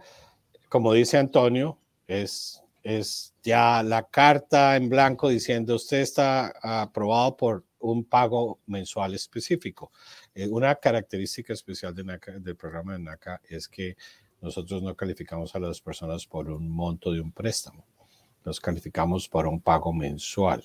como 0.70 0.94
dice 0.94 1.18
Antonio, 1.18 1.80
es, 2.06 2.62
es 2.84 3.34
ya 3.42 3.82
la 3.82 4.04
carta 4.04 4.75
en 4.75 4.89
blanco 4.89 5.30
diciendo 5.30 5.74
usted 5.74 6.01
está 6.01 6.54
aprobado 6.62 7.36
por 7.36 7.63
un 7.80 8.04
pago 8.04 8.60
mensual 8.68 9.16
específico. 9.16 9.92
Eh, 10.36 10.48
una 10.48 10.75
característica 10.75 11.54
especial 11.54 11.96
de 11.96 12.20
del 12.39 12.56
programa 12.56 12.94
de 12.94 13.00
NACA 13.00 13.42
es 13.50 13.68
que 13.68 13.98
nosotros 14.39 14.84
no 14.84 14.96
calificamos 14.96 15.56
a 15.56 15.60
las 15.60 15.82
personas 15.82 16.27
por 16.27 16.48
un 16.51 16.70
monto 16.70 17.12
de 17.12 17.22
un 17.22 17.32
préstamo, 17.32 17.88
nos 18.46 18.60
calificamos 18.60 19.27
por 19.27 19.48
un 19.48 19.60
pago 19.60 19.92
mensual. 19.92 20.63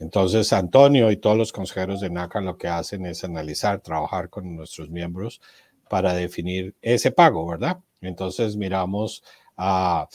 Entonces, 0.00 0.52
Antonio 0.52 1.10
y 1.10 1.16
todos 1.16 1.36
los 1.36 1.52
consejeros 1.52 2.00
de 2.00 2.10
NACA 2.10 2.40
lo 2.40 2.56
que 2.56 2.68
hacen 2.68 3.04
es 3.06 3.24
analizar, 3.24 3.80
trabajar 3.80 4.30
con 4.30 4.54
nuestros 4.54 4.90
miembros 4.90 5.40
para 5.88 6.14
definir 6.14 6.74
ese 6.82 7.10
pago, 7.10 7.46
¿verdad? 7.46 7.78
Entonces, 8.00 8.56
miramos 8.56 9.24
a 9.56 10.08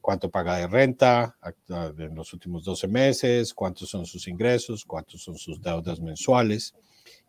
cuánto 0.00 0.30
paga 0.30 0.58
de 0.58 0.66
renta 0.66 1.36
en 1.98 2.14
los 2.14 2.32
últimos 2.32 2.64
12 2.64 2.88
meses, 2.88 3.54
cuántos 3.54 3.88
son 3.88 4.06
sus 4.06 4.28
ingresos, 4.28 4.84
cuántos 4.84 5.22
son 5.22 5.36
sus 5.36 5.60
deudas 5.60 6.00
mensuales 6.00 6.74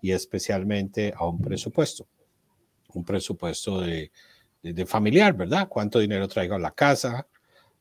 y 0.02 0.12
especialmente 0.12 1.14
a 1.16 1.26
un 1.28 1.40
presupuesto, 1.40 2.08
un 2.94 3.04
presupuesto 3.04 3.82
de, 3.82 4.12
de, 4.62 4.86
familiar, 4.86 5.34
¿verdad? 5.34 5.68
¿Cuánto 5.68 6.00
dinero 6.00 6.28
traigo 6.28 6.56
a 6.56 6.60
la 6.60 6.72
casa? 6.72 7.28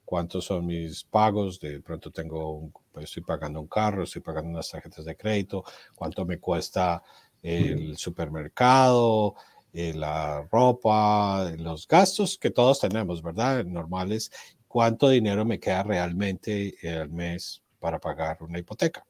¿Cuántos 0.05 0.47
son 0.47 0.67
mis 0.67 1.05
pagos? 1.05 1.61
De 1.61 1.81
pronto 1.81 2.11
tengo, 2.11 2.71
pues 2.95 3.07
estoy 3.07 3.25
pagando 3.25 3.61
un 3.61 3.67
carro, 3.67 4.05
estoy 4.05 4.23
pagando 4.23 4.51
unas 4.51 4.71
tarjetas 4.71 5.05
de 5.05 5.17
crédito, 5.17 5.65
¿cuánto 5.97 6.25
me 6.25 6.39
cuesta 6.39 7.03
el 7.43 7.97
supermercado? 7.99 9.35
Eh, 9.73 9.93
la 9.93 10.47
ropa, 10.53 11.51
los 11.59 11.89
gastos 11.89 12.39
que 12.39 12.51
todos 12.51 12.79
tenemos, 12.79 13.21
¿verdad? 13.21 13.65
Normales. 13.65 14.31
¿Cuánto 14.69 15.09
dinero 15.09 15.45
me 15.45 15.59
queda 15.59 15.83
realmente 15.83 16.77
al 16.89 17.11
mes 17.11 17.61
para 17.81 17.99
pagar 17.99 18.39
una 18.41 18.61
hipoteca? 18.61 19.05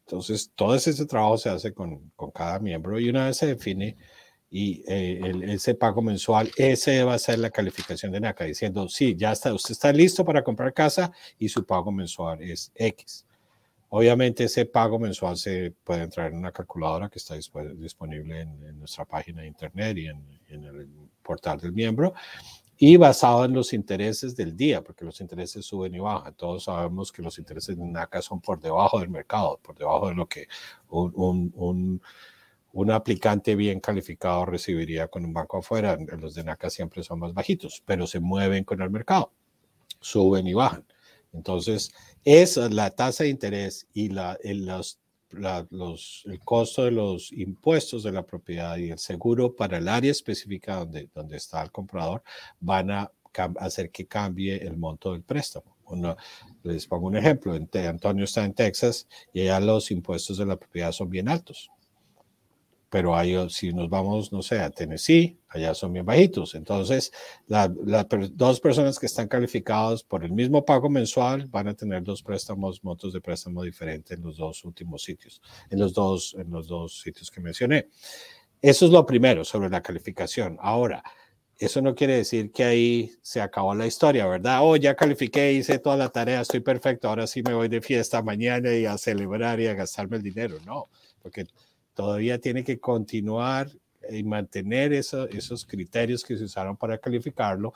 Entonces, 0.00 0.50
todo 0.56 0.74
ese 0.74 1.06
trabajo 1.06 1.38
se 1.38 1.50
hace 1.50 1.72
con, 1.72 2.10
con 2.16 2.32
cada 2.32 2.58
miembro 2.58 2.98
y 2.98 3.08
una 3.08 3.26
vez 3.26 3.36
se 3.36 3.46
define 3.46 3.96
y 4.54 4.84
eh, 4.86 5.32
ese 5.44 5.74
pago 5.74 6.02
mensual, 6.02 6.52
ese 6.58 7.02
va 7.04 7.14
a 7.14 7.18
ser 7.18 7.38
la 7.38 7.48
calificación 7.48 8.12
de 8.12 8.20
NACA, 8.20 8.44
diciendo, 8.44 8.86
sí, 8.86 9.16
ya 9.16 9.32
está, 9.32 9.54
usted 9.54 9.72
está 9.72 9.90
listo 9.90 10.26
para 10.26 10.44
comprar 10.44 10.74
casa 10.74 11.10
y 11.38 11.48
su 11.48 11.64
pago 11.64 11.90
mensual 11.90 12.42
es 12.42 12.70
X. 12.74 13.24
Obviamente 13.88 14.44
ese 14.44 14.66
pago 14.66 14.98
mensual 14.98 15.38
se 15.38 15.72
puede 15.84 16.02
entrar 16.02 16.30
en 16.30 16.36
una 16.36 16.52
calculadora 16.52 17.08
que 17.08 17.18
está 17.18 17.34
disponible 17.34 18.42
en, 18.42 18.78
nuestra 18.78 19.06
página 19.06 19.40
de 19.40 19.48
internet 19.48 19.96
y 19.96 20.08
en, 20.08 20.64
el 20.64 20.86
portal 21.22 21.58
del 21.58 21.72
miembro 21.72 22.12
y 22.76 22.98
basado 22.98 23.46
en 23.46 23.54
los 23.54 23.72
intereses 23.72 24.36
del 24.36 24.54
día, 24.54 24.82
porque 24.82 25.04
los 25.04 25.20
intereses 25.22 25.64
suben 25.64 25.94
y 25.94 25.98
bajan. 25.98 26.34
Todos 26.34 26.64
sabemos 26.64 27.10
que 27.10 27.22
los 27.22 27.38
intereses 27.38 27.78
de 27.78 27.84
NACA 27.84 28.20
son 28.20 28.40
por 28.40 28.60
debajo 28.60 29.00
del 29.00 29.08
mercado, 29.08 29.58
por 29.62 29.78
debajo 29.78 30.08
de 30.08 30.14
lo 30.14 30.26
que 30.26 30.46
un, 30.90 31.12
un, 31.14 31.52
un, 31.54 32.02
aplicante 32.90 33.54
bien 33.54 33.80
calificado 33.80 34.46
recibiría 34.46 35.08
con 35.08 35.24
un 35.24 35.32
banco 35.32 35.58
afuera. 35.58 35.98
Los 36.18 36.34
de 36.34 36.44
NACA 36.44 36.70
siempre 36.70 37.02
son 37.02 37.18
más 37.18 37.34
bajitos, 37.34 37.82
pero 37.84 38.06
se 38.06 38.20
mueven 38.20 38.64
con 38.64 38.80
el 38.80 38.90
mercado, 38.90 39.32
suben 40.00 40.46
y 40.46 40.54
bajan. 40.54 40.84
Entonces, 41.32 41.92
es 42.24 42.56
la 42.56 42.90
tasa 42.90 43.24
de 43.24 43.30
interés 43.30 43.86
y 43.92 44.10
el, 44.42 44.70
costo 46.44 46.84
de 46.84 46.90
los 46.90 47.32
impuestos 47.32 48.02
de 48.02 48.12
la 48.12 48.22
propiedad 48.24 48.76
y 48.76 48.90
el 48.90 48.98
seguro 48.98 49.54
para 49.54 49.78
el 49.78 49.88
área 49.88 50.10
específica 50.10 50.76
donde, 50.76 51.08
donde 51.14 51.36
está 51.36 51.62
el 51.62 51.70
comprador 51.70 52.22
van 52.60 52.90
a 52.90 53.10
hacer 53.60 53.90
que 53.90 54.06
cambie 54.06 54.56
el 54.56 54.76
monto 54.76 55.12
del 55.12 55.22
préstamo. 55.22 55.76
les 56.62 56.86
pongo 56.86 57.06
un 57.06 57.16
ejemplo, 57.16 57.54
Antonio 57.54 58.24
está 58.24 58.44
en 58.44 58.54
Texas 58.54 59.08
y 59.32 59.42
allá 59.42 59.60
los 59.60 59.90
impuestos 59.90 60.36
de 60.38 60.46
la 60.46 60.56
propiedad 60.56 60.92
son 60.92 61.08
bien 61.08 61.28
altos 61.28 61.70
pero 62.92 63.16
hay, 63.16 63.34
si 63.48 63.72
nos 63.72 63.88
vamos, 63.88 64.30
no 64.32 64.42
sé, 64.42 64.60
a 64.60 64.68
Tennessee, 64.68 65.38
allá 65.48 65.72
son 65.72 65.94
bien 65.94 66.04
bajitos. 66.04 66.54
Entonces, 66.54 67.10
las 67.46 67.70
dos 68.32 68.60
personas 68.60 68.98
que 68.98 69.06
están 69.06 69.28
calificadas 69.28 70.02
por 70.02 70.26
el 70.26 70.32
mismo 70.32 70.62
pago 70.62 70.90
mensual 70.90 71.46
van 71.46 71.68
a 71.68 71.74
tener 71.74 72.02
dos 72.02 72.22
préstamos, 72.22 72.84
montos 72.84 73.14
de 73.14 73.22
préstamo 73.22 73.62
diferentes 73.62 74.14
en 74.14 74.22
los 74.22 74.36
dos 74.36 74.62
últimos 74.66 75.02
sitios, 75.02 75.40
en 75.70 75.80
los 75.80 75.94
dos, 75.94 76.36
en 76.38 76.50
los 76.50 76.68
dos 76.68 77.00
sitios 77.00 77.30
que 77.30 77.40
mencioné. 77.40 77.88
Eso 78.60 78.84
es 78.84 78.92
lo 78.92 79.06
primero 79.06 79.42
sobre 79.42 79.70
la 79.70 79.82
calificación. 79.82 80.58
Ahora, 80.60 81.02
eso 81.56 81.80
no 81.80 81.94
quiere 81.94 82.16
decir 82.16 82.52
que 82.52 82.64
ahí 82.64 83.10
se 83.22 83.40
acabó 83.40 83.74
la 83.74 83.86
historia, 83.86 84.26
¿verdad? 84.26 84.58
Oh, 84.60 84.76
ya 84.76 84.94
califiqué, 84.94 85.54
hice 85.54 85.78
toda 85.78 85.96
la 85.96 86.10
tarea, 86.10 86.42
estoy 86.42 86.60
perfecto, 86.60 87.08
ahora 87.08 87.26
sí 87.26 87.42
me 87.42 87.54
voy 87.54 87.68
de 87.68 87.80
fiesta 87.80 88.20
mañana 88.20 88.70
y 88.74 88.84
a 88.84 88.98
celebrar 88.98 89.60
y 89.60 89.66
a 89.68 89.72
gastarme 89.72 90.18
el 90.18 90.22
dinero. 90.22 90.58
No, 90.66 90.90
porque 91.22 91.46
todavía 91.94 92.38
tiene 92.38 92.64
que 92.64 92.78
continuar 92.78 93.68
y 94.10 94.22
mantener 94.24 94.92
esos 94.92 95.64
criterios 95.66 96.24
que 96.24 96.36
se 96.36 96.44
usaron 96.44 96.76
para 96.76 96.98
calificarlo, 96.98 97.72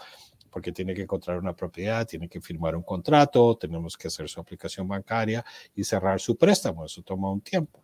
porque 0.51 0.73
tiene 0.73 0.95
que 0.95 1.03
encontrar 1.03 1.39
una 1.39 1.55
propiedad, 1.55 2.07
tiene 2.07 2.29
que 2.29 2.41
firmar 2.41 2.75
un 2.75 2.83
contrato, 2.83 3.57
tenemos 3.57 3.97
que 3.97 4.09
hacer 4.09 4.29
su 4.29 4.41
aplicación 4.41 4.89
bancaria 4.89 5.45
y 5.75 5.85
cerrar 5.85 6.19
su 6.21 6.37
préstamo. 6.37 6.85
Eso 6.85 7.03
toma 7.03 7.31
un 7.31 7.43
tiempo. 7.43 7.83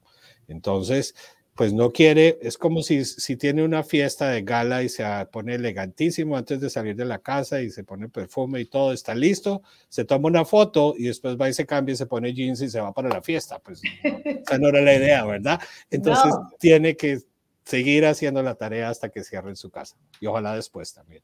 Entonces, 0.48 1.14
pues 1.54 1.74
no 1.74 1.90
quiere, 1.90 2.38
es 2.40 2.56
como 2.56 2.82
si, 2.82 3.04
si 3.04 3.36
tiene 3.36 3.62
una 3.62 3.82
fiesta 3.82 4.30
de 4.30 4.42
gala 4.42 4.82
y 4.82 4.88
se 4.88 5.04
pone 5.30 5.54
elegantísimo 5.54 6.36
antes 6.36 6.60
de 6.60 6.70
salir 6.70 6.96
de 6.96 7.04
la 7.04 7.18
casa 7.18 7.60
y 7.60 7.70
se 7.70 7.84
pone 7.84 8.08
perfume 8.08 8.60
y 8.60 8.64
todo, 8.64 8.92
está 8.92 9.14
listo, 9.14 9.62
se 9.88 10.06
toma 10.06 10.28
una 10.28 10.46
foto 10.46 10.94
y 10.96 11.04
después 11.04 11.36
va 11.36 11.50
y 11.50 11.52
se 11.52 11.66
cambia 11.66 11.92
y 11.92 11.96
se 11.96 12.06
pone 12.06 12.32
jeans 12.32 12.62
y 12.62 12.70
se 12.70 12.80
va 12.80 12.92
para 12.92 13.10
la 13.10 13.20
fiesta. 13.20 13.58
Pues 13.58 13.82
esa 14.02 14.58
no 14.58 14.68
era 14.68 14.80
la 14.80 14.94
idea, 14.94 15.24
¿verdad? 15.26 15.60
Entonces 15.90 16.32
tiene 16.58 16.96
que 16.96 17.18
seguir 17.64 18.06
haciendo 18.06 18.42
la 18.42 18.54
tarea 18.54 18.88
hasta 18.88 19.10
que 19.10 19.22
cierre 19.22 19.50
en 19.50 19.56
su 19.56 19.70
casa 19.70 19.96
y 20.20 20.26
ojalá 20.26 20.56
después 20.56 20.94
también. 20.94 21.22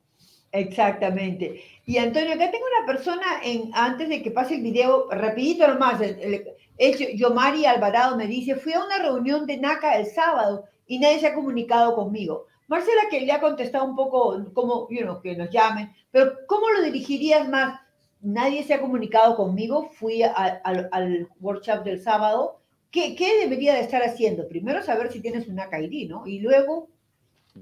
Exactamente. 0.53 1.63
Y 1.85 1.99
Antonio, 1.99 2.35
acá 2.35 2.51
tengo 2.51 2.65
una 2.79 2.93
persona 2.93 3.27
en, 3.43 3.71
antes 3.75 4.09
de 4.09 4.23
que 4.23 4.31
pase 4.31 4.57
el 4.57 4.63
video, 4.63 5.09
rapidito 5.11 5.67
nomás, 5.69 6.01
es 6.01 6.43
Yomari 7.15 7.67
Alvarado 7.67 8.17
me 8.17 8.27
dice, 8.27 8.55
fui 8.55 8.73
a 8.73 8.85
una 8.85 8.99
reunión 8.99 9.47
de 9.47 9.59
NACA 9.59 9.97
el 9.97 10.07
sábado 10.07 10.65
y 10.87 10.99
nadie 10.99 11.21
se 11.21 11.27
ha 11.27 11.35
comunicado 11.35 11.95
conmigo. 11.95 12.47
Marcela, 12.69 13.09
que 13.11 13.21
le 13.21 13.33
ha 13.33 13.41
contestado 13.41 13.85
un 13.85 13.97
poco 13.97 14.53
como, 14.53 14.89
you 14.91 15.01
know, 15.01 15.21
que 15.21 15.35
nos 15.35 15.51
llamen, 15.51 15.93
pero 16.11 16.33
¿cómo 16.47 16.69
lo 16.71 16.83
dirigirías 16.83 17.49
más? 17.49 17.81
Nadie 18.21 18.63
se 18.63 18.75
ha 18.75 18.81
comunicado 18.81 19.37
conmigo, 19.37 19.91
fui 19.93 20.23
al 20.23 21.29
workshop 21.41 21.85
del 21.85 22.01
sábado. 22.01 22.61
¿Qué, 22.91 23.15
¿Qué, 23.15 23.41
debería 23.41 23.75
de 23.75 23.81
estar 23.81 24.03
haciendo? 24.03 24.49
Primero 24.49 24.83
saber 24.83 25.13
si 25.13 25.21
tienes 25.21 25.47
un 25.47 25.57
NACA 25.57 25.81
ID, 25.81 26.09
¿no? 26.09 26.27
Y 26.27 26.41
luego 26.41 26.89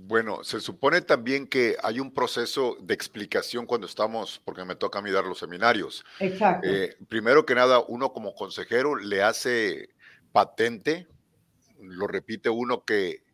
bueno, 0.04 0.44
se 0.44 0.60
supone 0.60 1.00
también 1.00 1.46
que 1.46 1.76
hay 1.82 2.00
un 2.00 2.12
proceso 2.12 2.76
de 2.80 2.94
explicación 2.94 3.66
cuando 3.66 3.86
estamos, 3.86 4.40
porque 4.44 4.64
me 4.64 4.76
toca 4.76 4.98
a 4.98 5.02
mí 5.02 5.10
dar 5.10 5.24
los 5.24 5.38
seminarios. 5.38 6.04
Exacto. 6.20 6.68
Eh, 6.68 6.96
primero 7.08 7.46
que 7.46 7.54
nada, 7.54 7.80
uno 7.80 8.12
como 8.12 8.34
consejero 8.34 8.96
le 8.96 9.22
hace 9.22 9.90
patente, 10.32 11.06
lo 11.80 12.06
repite 12.06 12.48
uno 12.48 12.84
que 12.84 13.24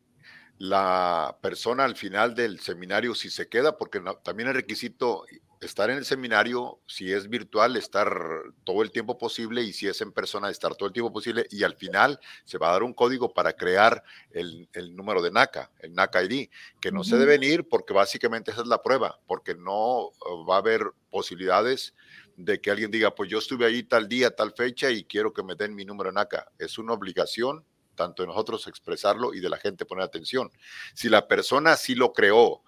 la 0.58 1.38
persona 1.42 1.84
al 1.84 1.96
final 1.96 2.34
del 2.34 2.60
seminario, 2.60 3.14
si 3.14 3.30
se 3.30 3.48
queda, 3.48 3.76
porque 3.76 4.00
también 4.22 4.48
el 4.48 4.54
requisito 4.54 5.24
estar 5.62 5.90
en 5.90 5.98
el 5.98 6.04
seminario, 6.04 6.80
si 6.86 7.12
es 7.12 7.28
virtual, 7.28 7.76
estar 7.76 8.12
todo 8.64 8.82
el 8.82 8.90
tiempo 8.90 9.16
posible 9.16 9.62
y 9.62 9.72
si 9.72 9.86
es 9.86 10.00
en 10.00 10.12
persona, 10.12 10.50
estar 10.50 10.74
todo 10.74 10.88
el 10.88 10.92
tiempo 10.92 11.12
posible 11.12 11.46
y 11.50 11.62
al 11.62 11.76
final 11.76 12.18
se 12.44 12.58
va 12.58 12.68
a 12.68 12.72
dar 12.72 12.82
un 12.82 12.92
código 12.92 13.32
para 13.32 13.52
crear 13.52 14.02
el, 14.32 14.68
número 14.94 15.22
de 15.22 15.30
NACA, 15.30 15.70
el 15.78 15.94
NACA 15.94 16.24
ID, 16.24 16.48
que 16.80 16.90
no 16.90 17.04
se 17.04 17.16
debe 17.16 17.38
ir 17.46 17.68
porque 17.68 17.94
básicamente 17.94 18.50
esa 18.50 18.62
es 18.62 18.66
la 18.66 18.82
prueba, 18.82 19.20
porque 19.26 19.54
no 19.54 20.08
uh, 20.08 20.46
va 20.48 20.56
a 20.56 20.58
haber 20.58 20.82
posibilidades 21.10 21.94
de 22.36 22.60
que 22.60 22.70
alguien 22.70 22.90
diga, 22.90 23.14
pues 23.14 23.30
yo 23.30 23.38
estuve 23.38 23.66
ahí 23.66 23.82
tal 23.82 24.08
día, 24.08 24.34
tal 24.34 24.52
fecha 24.52 24.90
y 24.90 25.04
quiero 25.04 25.32
que 25.32 25.42
me 25.42 25.54
den 25.54 25.74
mi 25.74 25.84
número 25.84 26.10
de 26.10 26.14
NACA. 26.14 26.50
Es 26.58 26.78
una 26.78 26.92
obligación 26.92 27.64
tanto 27.94 28.22
de 28.22 28.28
nosotros 28.28 28.66
expresarlo 28.66 29.34
y 29.34 29.40
de 29.40 29.50
la 29.50 29.58
gente 29.58 29.84
poner 29.84 30.04
atención. 30.04 30.50
Si 30.94 31.08
la 31.08 31.28
persona 31.28 31.76
sí 31.76 31.94
lo 31.94 32.12
creó 32.12 32.62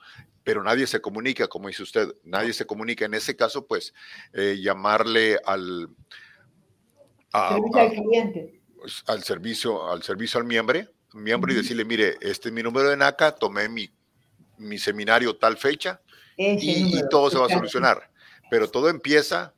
pero 0.44 0.62
nadie 0.62 0.86
se 0.86 1.00
comunica, 1.00 1.48
como 1.48 1.68
dice 1.68 1.82
usted, 1.82 2.14
nadie 2.22 2.52
se 2.52 2.66
comunica. 2.66 3.06
En 3.06 3.14
ese 3.14 3.34
caso, 3.34 3.66
pues, 3.66 3.94
eh, 4.34 4.58
llamarle 4.60 5.40
al, 5.44 5.88
servicio 7.32 7.80
al 7.80 7.90
cliente. 7.90 8.60
Pues, 8.76 9.02
al 9.06 9.24
servicio, 9.24 9.90
al 9.90 10.02
servicio 10.02 10.38
al 10.38 10.46
miembro, 10.46 10.80
miembro 11.14 11.50
y 11.52 11.56
decirle, 11.56 11.84
mire, 11.84 12.18
este 12.20 12.50
es 12.50 12.54
mi 12.54 12.62
número 12.62 12.90
de 12.90 12.96
NACA, 12.96 13.32
tomé 13.32 13.68
mi, 13.68 13.88
mi 14.58 14.78
seminario 14.78 15.34
tal 15.36 15.56
fecha 15.56 16.00
y, 16.36 17.00
todo 17.08 17.30
se 17.30 17.38
va 17.38 17.46
a 17.46 17.48
solucionar. 17.48 18.10
Pero 18.50 18.70
todo 18.70 18.90
empieza 18.90 19.54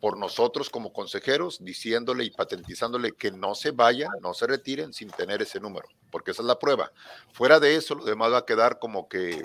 por 0.00 0.16
nosotros 0.16 0.70
como 0.70 0.94
consejeros, 0.94 1.62
diciéndole 1.62 2.24
y 2.24 2.30
patentizándole 2.30 3.12
que 3.12 3.30
no 3.30 3.54
se 3.54 3.70
vayan, 3.72 4.08
no 4.22 4.32
se 4.32 4.46
retiren 4.46 4.94
sin 4.94 5.10
tener 5.10 5.42
ese 5.42 5.60
número, 5.60 5.86
porque 6.10 6.30
esa 6.30 6.40
es 6.40 6.46
la 6.46 6.58
prueba. 6.58 6.90
Fuera 7.32 7.60
de 7.60 7.74
eso, 7.74 7.94
lo 7.94 8.04
demás 8.04 8.32
va 8.32 8.38
a 8.38 8.46
quedar 8.46 8.78
como 8.78 9.08
que 9.08 9.42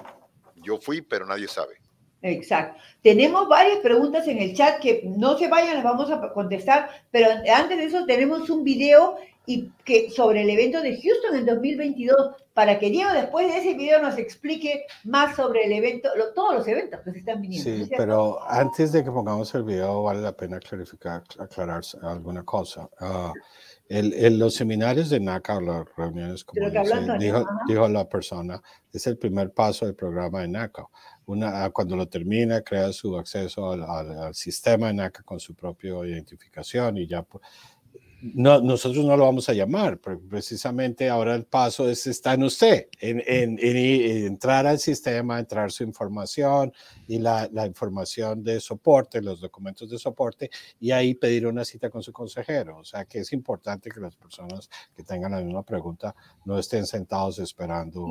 yo 0.65 0.77
fui, 0.77 1.01
pero 1.01 1.25
nadie 1.25 1.47
sabe. 1.47 1.75
Exacto. 2.21 2.81
Tenemos 3.03 3.47
varias 3.47 3.79
preguntas 3.79 4.27
en 4.27 4.39
el 4.39 4.55
chat 4.55 4.79
que 4.79 5.03
no 5.05 5.37
se 5.37 5.47
vayan, 5.47 5.75
las 5.75 5.83
vamos 5.83 6.09
a 6.09 6.33
contestar, 6.33 6.89
pero 7.11 7.27
antes 7.53 7.77
de 7.77 7.85
eso 7.85 8.05
tenemos 8.05 8.49
un 8.49 8.63
video 8.63 9.17
y 9.45 9.69
que 9.83 10.09
sobre 10.09 10.41
el 10.41 10.49
evento 10.49 10.81
de 10.81 10.99
Houston 10.99 11.35
en 11.35 11.45
2022 11.45 12.35
para 12.55 12.79
que 12.79 12.89
Diego 12.89 13.11
después 13.11 13.47
de 13.47 13.59
ese 13.59 13.73
video 13.75 14.01
nos 14.01 14.17
explique 14.17 14.85
más 15.03 15.35
sobre 15.35 15.65
el 15.65 15.73
evento, 15.73 16.09
todos 16.33 16.55
los 16.55 16.67
eventos 16.67 17.01
que 17.01 17.11
se 17.11 17.19
están 17.19 17.41
viniendo. 17.41 17.85
Sí, 17.85 17.91
pero 17.95 18.39
antes 18.49 18.91
de 18.91 19.03
que 19.03 19.11
pongamos 19.11 19.53
el 19.53 19.63
video 19.63 20.03
vale 20.03 20.21
la 20.21 20.31
pena 20.31 20.59
clarificar, 20.59 21.23
aclarar 21.37 21.83
alguna 22.01 22.43
cosa. 22.43 22.89
Uh, 23.01 23.33
el, 23.87 24.39
los 24.39 24.55
seminarios 24.55 25.09
de 25.09 25.19
NACA 25.19 25.57
o 25.57 25.61
las 25.61 25.85
reuniones, 25.95 26.43
como 26.43 26.69
dijo, 27.19 27.45
dijo, 27.67 27.87
la 27.87 28.09
persona, 28.09 28.61
es 28.91 29.05
el 29.07 29.17
primer 29.17 29.51
paso 29.51 29.85
del 29.85 29.95
programa 29.95 30.41
de 30.41 30.47
NACA. 30.47 30.87
Una, 31.27 31.69
cuando 31.71 31.95
lo 31.95 32.07
termina, 32.07 32.61
crea 32.61 32.91
su 32.93 33.17
acceso 33.17 33.71
al, 33.71 33.83
al, 33.83 34.35
sistema 34.35 34.87
de 34.87 34.93
NACA 34.95 35.23
con 35.23 35.39
su 35.39 35.55
propia 35.55 35.93
identificación 36.05 36.97
y 36.97 37.07
ya 37.07 37.25
no, 38.33 38.59
nosotros 38.59 39.05
no 39.05 39.15
lo 39.15 39.25
vamos 39.25 39.47
a 39.49 39.53
llamar, 39.53 39.99
pero 39.99 40.19
precisamente 40.19 41.09
ahora 41.09 41.35
el 41.35 41.43
paso 41.43 41.89
es, 41.89 42.07
está 42.07 42.33
en 42.33 42.43
usted, 42.43 42.87
en, 42.99 43.59
entrar 43.59 44.65
al 44.65 44.79
sistema, 44.79 45.37
entrar 45.37 45.71
su 45.71 45.83
información 45.83 46.73
y 47.07 47.19
la, 47.19 47.49
información 47.65 48.43
de 48.43 48.59
soporte, 48.59 49.21
los 49.21 49.41
documentos 49.41 49.89
de 49.89 49.99
soporte, 49.99 50.49
y 50.79 50.91
ahí 50.91 51.13
pedir 51.13 51.45
una 51.45 51.63
cita 51.63 51.89
con 51.89 52.01
su 52.01 52.11
consejero. 52.11 52.77
O 52.77 52.83
sea 52.83 53.05
que 53.05 53.19
es 53.19 53.31
importante 53.33 53.91
que 53.91 53.99
las 53.99 54.15
personas 54.15 54.69
que 54.95 55.03
tengan 55.03 55.33
la 55.33 55.41
misma 55.41 55.63
pregunta 55.63 56.15
no 56.45 56.57
estén 56.57 56.87
sentados 56.87 57.37
esperando. 57.39 58.07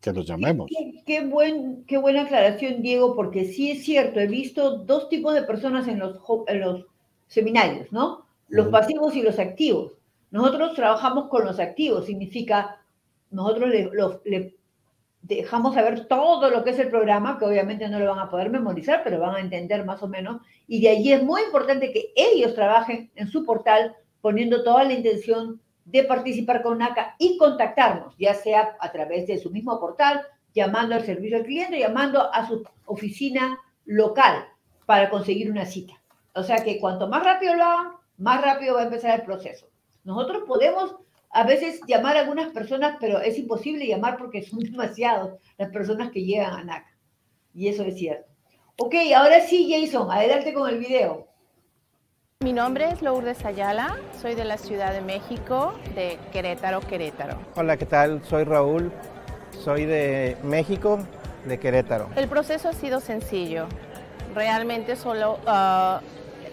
que 0.00 0.12
los 0.12 0.26
llamemos. 0.26 0.70
Qué, 1.06 1.24
buen, 1.24 1.84
qué 1.86 1.96
buena 1.96 2.22
aclaración, 2.22 2.82
Diego, 2.82 3.14
porque 3.14 3.46
sí 3.46 3.70
es 3.70 3.84
cierto, 3.84 4.20
he 4.20 4.26
visto 4.26 4.78
dos 4.78 5.08
tipos 5.08 5.32
de 5.32 5.42
personas 5.44 5.88
en 5.88 5.98
los, 5.98 6.18
en 6.46 6.60
los 6.60 6.86
seminarios, 7.28 7.90
¿no? 7.90 8.23
Los 8.54 8.68
pasivos 8.68 9.16
y 9.16 9.22
los 9.22 9.40
activos. 9.40 9.94
Nosotros 10.30 10.74
trabajamos 10.74 11.28
con 11.28 11.44
los 11.44 11.58
activos, 11.58 12.06
significa, 12.06 12.80
nosotros 13.32 13.68
le, 13.68 14.54
dejamos 15.22 15.74
saber 15.74 16.06
todo 16.06 16.50
lo 16.50 16.62
que 16.62 16.70
es 16.70 16.78
el 16.78 16.88
programa, 16.88 17.36
que 17.36 17.46
obviamente 17.46 17.88
no 17.88 17.98
lo 17.98 18.10
van 18.10 18.20
a 18.20 18.30
poder 18.30 18.50
memorizar, 18.50 19.02
pero 19.02 19.18
van 19.18 19.34
a 19.34 19.40
entender 19.40 19.84
más 19.84 20.04
o 20.04 20.08
menos, 20.08 20.40
y 20.68 20.80
de 20.80 20.90
allí 20.90 21.12
es 21.12 21.24
muy 21.24 21.42
importante 21.42 21.92
que 21.92 22.12
ellos 22.14 22.54
trabajen 22.54 23.10
en 23.16 23.26
su 23.26 23.44
portal 23.44 23.96
poniendo 24.20 24.62
toda 24.62 24.84
la 24.84 24.92
intención 24.92 25.60
de 25.84 26.04
participar 26.04 26.62
con 26.62 26.78
NACA 26.78 27.16
y 27.18 27.36
contactarnos, 27.36 28.14
ya 28.18 28.34
sea 28.34 28.76
a 28.78 28.92
través 28.92 29.26
de 29.26 29.38
su 29.38 29.50
mismo 29.50 29.80
portal, 29.80 30.22
llamando 30.54 30.94
al 30.94 31.04
servicio 31.04 31.38
al 31.38 31.44
cliente, 31.44 31.80
llamando 31.80 32.32
a 32.32 32.46
su 32.46 32.62
oficina 32.86 33.58
local 33.84 34.44
para 34.86 35.10
conseguir 35.10 35.50
una 35.50 35.66
cita. 35.66 35.94
O 36.34 36.44
sea 36.44 36.62
que 36.62 36.78
cuanto 36.78 37.08
más 37.08 37.24
rápido 37.24 37.56
lo 37.56 37.64
hagan, 37.64 38.03
más 38.16 38.42
rápido 38.42 38.74
va 38.74 38.82
a 38.82 38.84
empezar 38.84 39.20
el 39.20 39.26
proceso. 39.26 39.68
Nosotros 40.04 40.44
podemos 40.46 40.96
a 41.30 41.44
veces 41.44 41.80
llamar 41.88 42.16
a 42.16 42.20
algunas 42.20 42.52
personas, 42.52 42.96
pero 43.00 43.20
es 43.20 43.38
imposible 43.38 43.86
llamar 43.86 44.16
porque 44.16 44.42
son 44.42 44.58
demasiados 44.60 45.40
las 45.58 45.70
personas 45.70 46.10
que 46.10 46.24
llegan 46.24 46.54
a 46.54 46.64
NACA. 46.64 46.96
Y 47.54 47.68
eso 47.68 47.84
es 47.84 47.96
cierto. 47.96 48.26
Ok, 48.78 48.94
ahora 49.16 49.40
sí, 49.40 49.70
Jason, 49.70 50.10
adelante 50.10 50.52
con 50.52 50.68
el 50.68 50.78
video. 50.78 51.28
Mi 52.40 52.52
nombre 52.52 52.90
es 52.90 53.00
Lourdes 53.00 53.44
Ayala, 53.44 53.96
soy 54.20 54.34
de 54.34 54.44
la 54.44 54.58
Ciudad 54.58 54.92
de 54.92 55.00
México, 55.00 55.74
de 55.94 56.18
Querétaro, 56.32 56.80
Querétaro. 56.80 57.38
Hola, 57.54 57.76
¿qué 57.76 57.86
tal? 57.86 58.22
Soy 58.24 58.44
Raúl, 58.44 58.92
soy 59.62 59.86
de 59.86 60.36
México, 60.42 60.98
de 61.46 61.58
Querétaro. 61.58 62.10
El 62.16 62.28
proceso 62.28 62.68
ha 62.68 62.72
sido 62.72 63.00
sencillo. 63.00 63.66
Realmente 64.34 64.96
solo 64.96 65.38
uh, 65.46 66.00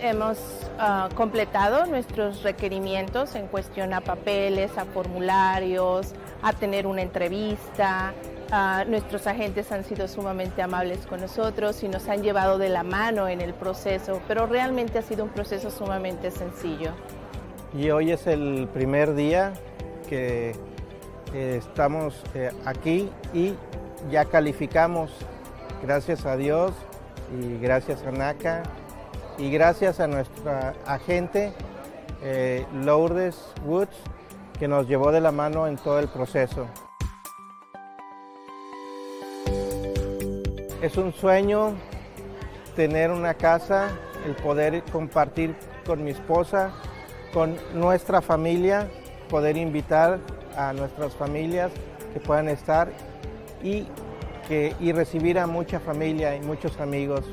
hemos 0.01 0.37
ah, 0.79 1.09
completado 1.15 1.85
nuestros 1.85 2.43
requerimientos 2.43 3.35
en 3.35 3.47
cuestión 3.47 3.93
a 3.93 4.01
papeles, 4.01 4.77
a 4.77 4.85
formularios, 4.85 6.13
a 6.41 6.53
tener 6.53 6.87
una 6.87 7.01
entrevista. 7.01 8.13
Ah, 8.51 8.83
nuestros 8.87 9.27
agentes 9.27 9.71
han 9.71 9.85
sido 9.85 10.07
sumamente 10.07 10.61
amables 10.61 11.05
con 11.05 11.21
nosotros 11.21 11.83
y 11.83 11.87
nos 11.87 12.09
han 12.09 12.21
llevado 12.21 12.57
de 12.57 12.69
la 12.69 12.83
mano 12.83 13.27
en 13.27 13.41
el 13.41 13.53
proceso, 13.53 14.21
pero 14.27 14.45
realmente 14.45 14.99
ha 14.99 15.03
sido 15.03 15.23
un 15.23 15.29
proceso 15.29 15.71
sumamente 15.71 16.31
sencillo. 16.31 16.91
Y 17.73 17.89
hoy 17.91 18.11
es 18.11 18.27
el 18.27 18.67
primer 18.73 19.13
día 19.13 19.53
que 20.09 20.53
estamos 21.33 22.21
eh, 22.33 22.51
aquí 22.65 23.09
y 23.33 23.53
ya 24.09 24.25
calificamos, 24.25 25.11
gracias 25.81 26.25
a 26.25 26.35
Dios 26.35 26.73
y 27.39 27.57
gracias 27.59 28.03
a 28.03 28.11
NACA 28.11 28.63
y 29.37 29.51
gracias 29.51 29.99
a 29.99 30.07
nuestra 30.07 30.73
agente 30.85 31.53
eh, 32.21 32.65
Lourdes 32.73 33.37
Woods 33.65 33.95
que 34.59 34.67
nos 34.67 34.87
llevó 34.87 35.11
de 35.11 35.21
la 35.21 35.31
mano 35.31 35.67
en 35.67 35.77
todo 35.77 35.99
el 35.99 36.07
proceso. 36.07 36.67
Es 40.81 40.97
un 40.97 41.13
sueño 41.13 41.73
tener 42.75 43.11
una 43.11 43.33
casa, 43.33 43.89
el 44.25 44.35
poder 44.35 44.83
compartir 44.91 45.55
con 45.85 46.03
mi 46.03 46.11
esposa, 46.11 46.71
con 47.33 47.55
nuestra 47.73 48.21
familia, 48.21 48.89
poder 49.29 49.57
invitar 49.57 50.19
a 50.55 50.73
nuestras 50.73 51.13
familias 51.13 51.71
que 52.13 52.19
puedan 52.19 52.49
estar 52.49 52.91
y, 53.63 53.87
que, 54.47 54.75
y 54.79 54.91
recibir 54.91 55.39
a 55.39 55.47
mucha 55.47 55.79
familia 55.79 56.35
y 56.35 56.41
muchos 56.41 56.79
amigos. 56.79 57.25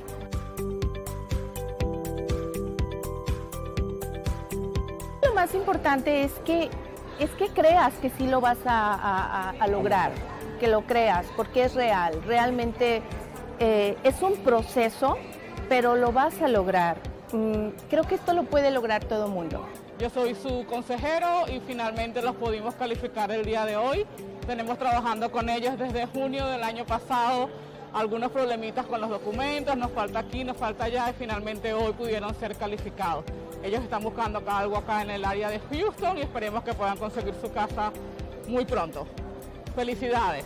Más 5.39 5.55
importante 5.55 6.25
es 6.25 6.33
que, 6.45 6.69
es 7.21 7.31
que 7.39 7.47
creas 7.47 7.95
que 8.03 8.11
sí 8.11 8.27
lo 8.27 8.41
vas 8.41 8.59
a, 8.65 9.55
lograr, 9.71 10.11
que 10.59 10.67
lo 10.67 10.81
creas, 10.81 11.27
porque 11.37 11.63
es 11.63 11.77
real. 11.77 12.21
Realmente 12.27 13.03
eh, 13.61 13.97
es 14.03 14.21
un 14.21 14.35
proceso, 14.39 15.17
pero 15.69 15.95
lo 15.95 16.11
vas 16.11 16.43
a 16.43 16.49
lograr. 16.49 16.97
Mm, 17.31 17.69
creo 17.89 18.03
que 18.03 18.17
esto 18.17 18.33
lo 18.33 18.43
puede 18.47 18.73
lograr 18.73 19.05
todo 19.05 19.27
el 19.27 19.31
mundo. 19.31 19.65
Yo 20.01 20.11
soy 20.11 20.35
su 20.35 20.67
consejero 20.67 21.45
y 21.47 21.61
finalmente 21.61 22.21
los 22.21 22.35
pudimos 22.35 22.75
calificar 22.75 23.31
el 23.31 23.45
día 23.45 23.65
de 23.65 23.77
hoy. 23.77 24.07
Tenemos 24.45 24.77
trabajando 24.77 25.31
con 25.31 25.49
ellos 25.49 25.79
desde 25.79 26.07
junio 26.07 26.49
del 26.49 26.65
año 26.65 26.85
pasado 26.85 27.49
algunos 27.95 28.33
problemitas 28.33 28.87
con 28.87 29.01
los 29.01 29.09
documentos, 29.09 29.77
nos 29.77 29.93
falta 29.93 30.19
aquí, 30.19 30.43
nos 30.43 30.57
falta 30.57 30.87
allá 30.87 31.09
y 31.11 31.13
finalmente 31.13 31.73
hoy 31.75 31.93
pudieron 31.93 32.35
ser 32.35 32.57
calificados. 32.57 33.25
Ellos 33.63 33.83
están 33.83 34.03
buscando 34.03 34.41
algo 34.47 34.77
acá 34.77 35.03
en 35.03 35.11
el 35.11 35.25
área 35.25 35.51
de 35.51 35.59
Houston 35.59 36.19
y 36.19 36.21
esperemos 36.21 36.63
que 36.63 36.75
puedan 36.75 36.97
conseguir 36.97 37.35
su 37.41 37.51
casa 37.53 37.93
muy 38.47 38.65
pronto. 38.65 39.07
Felicidades. 39.75 40.45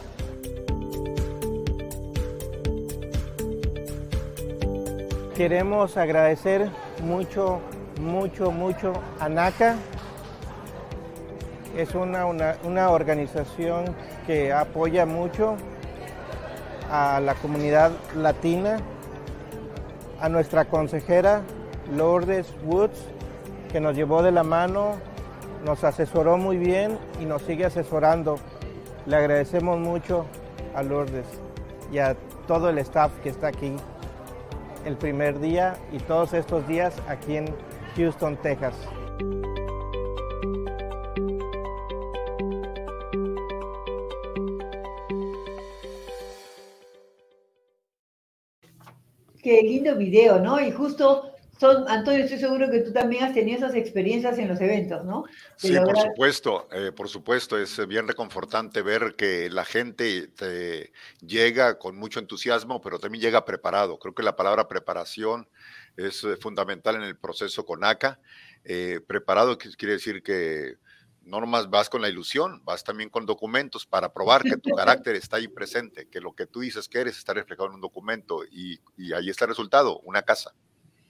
Queremos 5.37 5.97
agradecer 5.97 6.71
mucho, 7.03 7.61
mucho, 8.01 8.51
mucho 8.51 8.95
a 9.21 9.29
NACA. 9.29 9.77
Es 11.77 11.95
una, 11.95 12.27
una 12.27 12.91
organización 12.91 13.95
que 14.27 14.53
apoya 14.53 15.07
mucho 15.07 15.57
a 16.91 17.21
la 17.21 17.35
comunidad 17.35 17.93
latina, 18.15 18.79
a 20.21 20.29
nuestra 20.29 20.67
consejera 20.67 21.43
Lourdes 21.91 22.55
Woods, 22.65 22.99
que 23.71 23.81
nos 23.81 23.97
llevó 23.97 24.23
de 24.23 24.33
la 24.33 24.43
mano, 24.43 24.93
nos 25.65 25.85
asesoró 25.85 26.37
muy 26.37 26.57
bien 26.57 26.99
y 27.21 27.25
nos 27.25 27.43
sigue 27.43 27.65
asesorando. 27.65 28.37
Le 29.07 29.17
agradecemos 29.17 29.79
mucho 29.79 30.27
a 30.75 30.83
Lourdes 30.83 31.27
y 31.93 31.99
a 31.99 32.17
todo 32.47 32.69
el 32.69 32.79
staff 32.79 33.13
que 33.23 33.29
está 33.29 33.49
aquí 33.49 33.75
el 34.85 34.97
primer 34.97 35.39
día 35.41 35.77
y 35.93 35.99
todos 35.99 36.33
estos 36.33 36.67
días 36.67 36.95
aquí 37.09 37.37
en 37.37 37.47
Houston, 37.97 38.37
Texas. 38.37 38.75
Qué 49.43 49.61
lindo 49.61 49.97
video, 49.97 50.39
¿no? 50.39 50.61
Y 50.61 50.71
justo 50.71 51.32
son, 51.63 51.89
Antonio, 51.89 52.25
estoy 52.25 52.41
seguro 52.41 52.69
que 52.69 52.81
tú 52.81 52.93
también 52.93 53.23
has 53.23 53.35
tenido 53.35 53.57
esas 53.57 53.77
experiencias 53.77 54.37
en 54.37 54.49
los 54.49 54.61
eventos, 54.61 55.05
¿no? 55.05 55.25
sí, 55.55 55.73
por 55.77 55.97
supuesto, 55.97 56.69
eh, 56.73 56.91
por 56.91 57.09
supuesto, 57.09 57.57
es 57.57 57.87
bien 57.87 58.09
reconfortante 58.09 58.83
ver 58.83 59.15
que 59.15 59.49
la 59.49 59.65
gente 59.65 60.27
te 60.27 60.93
llega 61.25 61.79
con 61.79 61.97
mucho 61.97 62.19
entusiasmo, 62.19 62.81
pero 62.81 62.99
también 62.99 63.23
llega 63.23 63.45
preparado. 63.45 64.01
Creo 64.01 64.13
que 64.13 64.25
la 64.25 64.35
palabra 64.35 64.67
preparación 64.67 65.49
es 65.97 66.25
eh, 66.25 66.37
fundamental 66.37 66.97
en 66.97 67.03
el 67.03 67.17
proceso 67.17 67.65
con 67.65 67.85
ACA. 67.85 68.19
Eh, 68.65 68.99
preparado 69.07 69.57
quiere 69.57 69.95
decir 69.95 70.25
que 70.25 70.79
no 71.23 71.39
nomás 71.39 71.71
vas 71.71 71.89
con 71.89 72.03
la 72.03 72.09
ilusión, 72.09 72.61
vas 72.65 72.83
también 72.83 73.09
con 73.09 73.25
documentos 73.25 73.87
para 73.87 74.13
probar 74.13 74.43
que 74.43 74.57
tu 74.57 74.71
carácter 74.71 75.15
está 75.15 75.37
ahí 75.37 75.47
presente, 75.47 76.09
que 76.09 76.21
lo 76.21 76.33
que 76.33 76.47
tú 76.47 76.59
dices 76.59 76.89
que 76.89 76.99
eres 76.99 77.19
está 77.19 77.35
reflejado 77.35 77.69
en 77.69 77.77
un 77.77 77.81
documento 77.81 78.45
y, 78.51 78.81
y 78.97 79.13
ahí 79.13 79.31
está 79.31 79.45
el 79.45 79.51
resultado, 79.51 80.01
una 80.01 80.23
casa. 80.23 80.53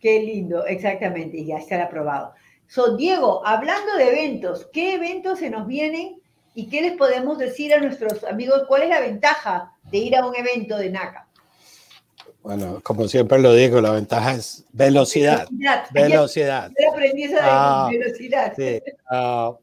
Qué 0.03 0.21
lindo, 0.21 0.67
exactamente, 0.67 1.39
y 1.39 1.47
ya 1.47 1.59
está 1.59 1.81
aprobado. 1.81 2.35
So, 2.67 2.97
Diego, 2.97 3.47
hablando 3.47 3.97
de 3.97 4.09
eventos, 4.09 4.69
¿qué 4.73 4.95
eventos 4.95 5.39
se 5.39 5.49
nos 5.49 5.69
vienen 5.69 6.21
y 6.55 6.69
qué 6.69 6.83
les 6.83 6.97
podemos 6.97 7.39
decir 7.39 7.73
a 7.73 7.79
nuestros 7.79 8.25
amigos? 8.25 8.65
¿Cuál 8.67 8.83
es 8.83 8.89
la 8.89 9.01
ventaja 9.01 9.73
de 9.93 9.99
ir 9.99 10.17
a 10.17 10.27
un 10.27 10.35
evento 10.35 10.77
de 10.77 10.91
NACA? 10.91 11.29
Bueno, 12.43 12.81
como 12.83 13.07
siempre 13.07 13.39
lo 13.39 13.55
digo, 13.55 13.81
la 13.81 13.93
ventaja 13.93 14.35
es 14.35 14.65
velocidad. 14.73 15.47
Velocidad. 15.93 16.73
aprendí 16.93 17.23
esa 17.23 17.89
velocidad. 17.89 18.55
Sí, 18.57 18.83
ah, 19.09 19.57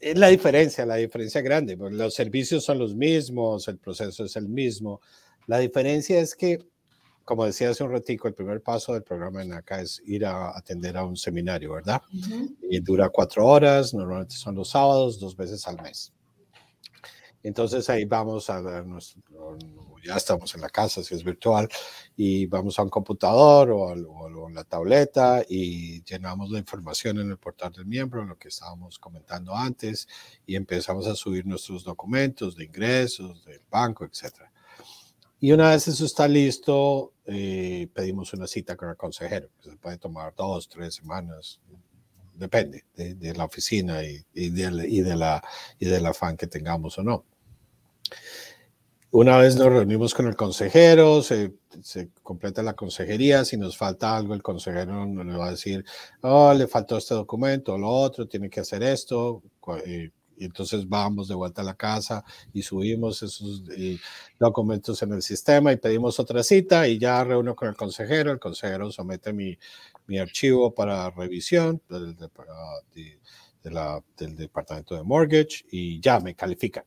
es 0.00 0.18
la 0.18 0.26
diferencia, 0.28 0.84
la 0.84 0.96
diferencia 0.96 1.40
grande. 1.42 1.76
Los 1.76 2.14
servicios 2.14 2.64
son 2.64 2.80
los 2.80 2.96
mismos, 2.96 3.68
el 3.68 3.78
proceso 3.78 4.24
es 4.24 4.34
el 4.34 4.48
mismo. 4.48 5.00
La 5.46 5.58
diferencia 5.58 6.18
es 6.18 6.34
que, 6.34 6.58
como 7.26 7.44
decía 7.44 7.70
hace 7.70 7.82
un 7.82 7.90
ratico, 7.90 8.28
el 8.28 8.34
primer 8.34 8.62
paso 8.62 8.92
del 8.92 9.02
programa 9.02 9.42
en 9.42 9.52
acá 9.52 9.80
es 9.80 10.00
ir 10.06 10.24
a 10.24 10.56
atender 10.56 10.96
a 10.96 11.04
un 11.04 11.16
seminario, 11.16 11.72
¿verdad? 11.72 12.00
Y 12.70 12.78
dura 12.78 13.08
cuatro 13.08 13.44
horas, 13.44 13.92
normalmente 13.92 14.36
son 14.36 14.54
los 14.54 14.70
sábados, 14.70 15.18
dos 15.18 15.36
veces 15.36 15.66
al 15.66 15.82
mes. 15.82 16.12
Entonces 17.42 17.90
ahí 17.90 18.04
vamos 18.04 18.48
a 18.48 18.60
nuestro, 18.82 19.22
ya 20.04 20.16
estamos 20.16 20.54
en 20.54 20.60
la 20.60 20.68
casa, 20.68 21.02
si 21.02 21.16
es 21.16 21.24
virtual, 21.24 21.68
y 22.16 22.46
vamos 22.46 22.78
a 22.78 22.82
un 22.82 22.90
computador 22.90 23.72
o 23.72 23.88
a, 23.88 24.50
la 24.50 24.62
tableta 24.62 25.42
y 25.48 26.04
llenamos 26.04 26.50
la 26.50 26.60
información 26.60 27.18
en 27.18 27.30
el 27.30 27.38
portal 27.38 27.72
del 27.72 27.86
miembro, 27.86 28.24
lo 28.24 28.38
que 28.38 28.48
estábamos 28.48 29.00
comentando 29.00 29.54
antes, 29.54 30.06
y 30.46 30.54
empezamos 30.54 31.08
a 31.08 31.16
subir 31.16 31.44
nuestros 31.44 31.82
documentos 31.82 32.54
de 32.54 32.66
ingresos, 32.66 33.44
del 33.44 33.62
banco, 33.68 34.04
etc. 34.04 34.44
Y 35.38 35.52
una 35.52 35.70
vez 35.70 35.86
eso 35.88 36.06
está 36.06 36.26
listo, 36.26 37.12
eh, 37.26 37.88
pedimos 37.92 38.32
una 38.32 38.46
cita 38.46 38.76
con 38.76 38.88
el 38.88 38.96
consejero, 38.96 39.48
que 39.62 39.70
se 39.70 39.76
puede 39.76 39.98
tomar 39.98 40.34
dos, 40.34 40.68
tres 40.68 40.94
semanas, 40.94 41.60
depende 42.34 42.84
de, 42.94 43.34
la 43.34 43.44
oficina 43.44 44.02
y, 44.02 44.24
y, 44.34 44.50
de, 44.50 44.88
y, 44.88 45.00
de, 45.00 45.16
la, 45.16 45.42
y 45.78 45.86
del 45.86 46.06
afán 46.06 46.36
que 46.36 46.46
tengamos 46.46 46.98
o 46.98 47.02
no. 47.02 47.24
Una 49.10 49.38
vez 49.38 49.56
nos 49.56 49.68
reunimos 49.68 50.14
con 50.14 50.26
el 50.26 50.36
consejero, 50.36 51.22
se, 51.22 51.54
se, 51.82 52.10
completa 52.22 52.62
la 52.62 52.74
consejería, 52.74 53.44
si 53.44 53.56
nos 53.56 53.76
falta 53.76 54.16
algo, 54.16 54.34
el 54.34 54.42
consejero 54.42 55.06
nos 55.06 55.40
va 55.40 55.46
a 55.48 55.50
decir, 55.52 55.84
oh, 56.22 56.52
le 56.52 56.66
faltó 56.66 56.98
este 56.98 57.14
documento, 57.14 57.78
lo 57.78 57.88
otro, 57.88 58.26
tiene 58.26 58.50
que 58.50 58.60
hacer 58.60 58.82
esto, 58.82 59.42
y, 60.36 60.44
entonces 60.44 60.88
vamos 60.88 61.28
de 61.28 61.34
vuelta 61.34 61.62
a 61.62 61.64
la 61.64 61.74
casa 61.74 62.24
y 62.52 62.62
subimos 62.62 63.22
esos 63.22 63.62
documentos 64.38 65.02
en 65.02 65.12
el 65.12 65.22
sistema 65.22 65.72
y 65.72 65.76
pedimos 65.76 66.18
otra 66.20 66.42
cita 66.42 66.88
y 66.88 66.98
ya 66.98 67.22
reúno 67.24 67.54
con 67.54 67.68
el 67.68 67.76
consejero, 67.76 68.32
el 68.32 68.38
consejero 68.38 68.90
somete 68.90 69.32
mi, 69.32 69.58
mi 70.06 70.18
archivo 70.18 70.74
para 70.74 71.10
revisión 71.10 71.80
del, 71.88 72.16
del 74.16 74.36
departamento 74.36 74.94
de 74.94 75.02
mortgage 75.02 75.64
y 75.70 76.00
ya 76.00 76.20
me 76.20 76.34
califican 76.34 76.84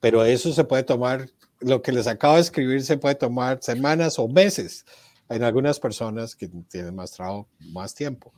pero 0.00 0.24
eso 0.24 0.52
se 0.52 0.64
puede 0.64 0.82
tomar, 0.82 1.28
lo 1.60 1.82
que 1.82 1.92
les 1.92 2.06
acabo 2.06 2.34
de 2.34 2.40
escribir 2.40 2.82
se 2.82 2.96
puede 2.96 3.14
tomar 3.14 3.62
semanas 3.62 4.18
o 4.18 4.26
meses 4.28 4.84
en 5.28 5.44
algunas 5.44 5.78
personas 5.78 6.34
que 6.34 6.48
tienen 6.48 6.96
más 6.96 7.12
trabajo, 7.12 7.46
más 7.72 7.94
tiempo. 7.94 8.32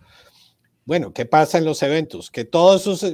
Bueno, 0.84 1.12
¿qué 1.12 1.24
pasa 1.26 1.58
en 1.58 1.64
los 1.64 1.82
eventos? 1.82 2.30
Que 2.30 2.40
esos, 2.40 3.06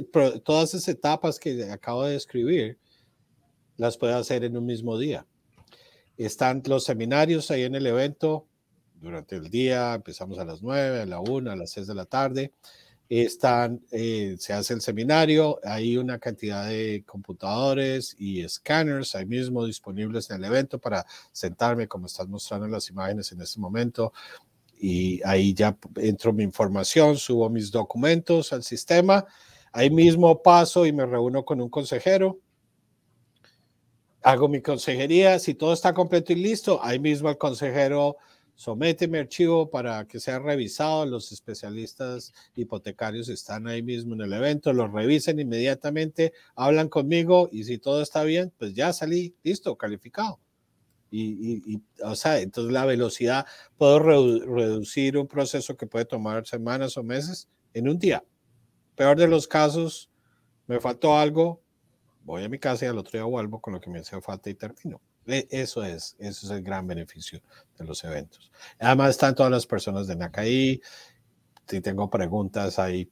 todas 0.43 0.73
esas 0.73 0.87
etapas 0.87 1.39
que 1.39 1.71
acabo 1.71 2.03
de 2.03 2.13
describir 2.13 2.79
las 3.77 3.97
puede 3.97 4.13
hacer 4.13 4.43
en 4.43 4.57
un 4.57 4.65
mismo 4.65 4.97
día. 4.97 5.25
Están 6.17 6.63
los 6.65 6.83
seminarios 6.83 7.51
ahí 7.51 7.63
en 7.63 7.75
el 7.75 7.85
evento 7.85 8.47
durante 8.95 9.35
el 9.35 9.49
día, 9.49 9.93
empezamos 9.93 10.39
a 10.39 10.45
las 10.45 10.61
9, 10.61 11.01
a 11.01 11.05
la 11.05 11.19
1, 11.19 11.51
a 11.51 11.55
las 11.55 11.71
6 11.71 11.87
de 11.87 11.95
la 11.95 12.05
tarde 12.05 12.51
eh, 13.09 14.35
se 14.37 14.53
hace 14.53 14.73
el 14.73 14.81
seminario, 14.81 15.59
hay 15.63 15.97
una 15.97 16.19
cantidad 16.19 16.67
de 16.67 17.03
computadores 17.07 18.15
y 18.19 18.41
escáneres 18.41 19.15
ahí 19.15 19.25
mismo 19.25 19.65
disponibles 19.65 20.29
en 20.29 20.37
el 20.37 20.45
evento 20.45 20.77
para 20.77 21.05
sentarme 21.31 21.87
como 21.87 22.05
estás 22.05 22.27
mostrando 22.27 22.67
en 22.67 22.71
las 22.71 22.87
imágenes 22.89 23.31
en 23.31 23.41
este 23.41 23.59
momento 23.59 24.13
y 24.79 25.21
ahí 25.25 25.53
ya 25.53 25.77
entro 25.97 26.31
mi 26.31 26.43
información, 26.43 27.17
subo 27.17 27.49
mis 27.49 27.69
documentos 27.69 28.53
al 28.53 28.63
sistema, 28.63 29.25
ahí 29.73 29.89
mismo 29.89 30.41
paso 30.41 30.85
y 30.85 30.93
me 30.93 31.05
reúno 31.05 31.43
con 31.43 31.59
un 31.59 31.69
consejero, 31.69 32.39
hago 34.23 34.47
mi 34.47 34.61
consejería, 34.61 35.37
si 35.37 35.53
todo 35.53 35.73
está 35.73 35.93
completo 35.93 36.31
y 36.31 36.37
listo, 36.37 36.79
ahí 36.81 36.97
mismo 36.97 37.29
el 37.29 37.37
consejero 37.37 38.17
somete 38.55 39.07
mi 39.07 39.17
archivo 39.17 39.69
para 39.69 40.05
que 40.05 40.19
sea 40.19 40.37
revisado. 40.37 41.05
Los 41.05 41.31
especialistas 41.31 42.33
hipotecarios 42.55 43.29
están 43.29 43.67
ahí 43.67 43.81
mismo 43.81 44.15
en 44.15 44.21
el 44.21 44.33
evento, 44.33 44.73
lo 44.73 44.89
revisen 44.89 45.39
inmediatamente, 45.39 46.33
hablan 46.55 46.89
conmigo 46.89 47.47
y 47.53 47.63
si 47.63 47.77
todo 47.77 48.01
está 48.01 48.23
bien, 48.23 48.51
pues 48.57 48.73
ya 48.73 48.91
salí, 48.91 49.33
listo, 49.43 49.77
calificado. 49.77 50.41
Y, 51.11 51.81
o 52.03 52.15
sea, 52.15 52.39
entonces 52.39 52.71
la 52.71 52.85
velocidad, 52.85 53.45
puedo 53.77 53.99
reducir 53.99 55.17
un 55.17 55.27
proceso 55.27 55.75
que 55.75 55.87
puede 55.87 56.05
tomar 56.05 56.45
semanas 56.45 56.97
o 56.97 57.03
meses 57.03 57.49
en 57.73 57.89
un 57.89 57.97
día. 57.97 58.23
Peor 58.95 59.17
de 59.17 59.27
los 59.27 59.47
casos, 59.47 60.09
me 60.67 60.79
faltó 60.79 61.17
algo, 61.17 61.61
voy 62.23 62.43
a 62.43 62.49
mi 62.49 62.59
casa 62.59 62.85
y 62.85 62.87
al 62.89 62.97
otro 62.97 63.13
día 63.13 63.23
vuelvo 63.23 63.59
con 63.59 63.73
lo 63.73 63.81
que 63.81 63.89
me 63.89 63.99
hace 63.99 64.21
falta 64.21 64.49
y 64.49 64.53
termino. 64.53 65.01
E, 65.25 65.47
eso 65.49 65.83
es, 65.83 66.15
eso 66.19 66.45
es 66.45 66.51
el 66.51 66.63
gran 66.63 66.87
beneficio 66.87 67.41
de 67.77 67.85
los 67.85 68.03
eventos. 68.03 68.51
Además 68.79 69.11
están 69.11 69.35
todas 69.35 69.51
las 69.51 69.65
personas 69.65 70.07
de 70.07 70.15
NACAI. 70.15 70.81
Si 71.67 71.81
tengo 71.81 72.09
preguntas, 72.09 72.79
hay 72.79 73.11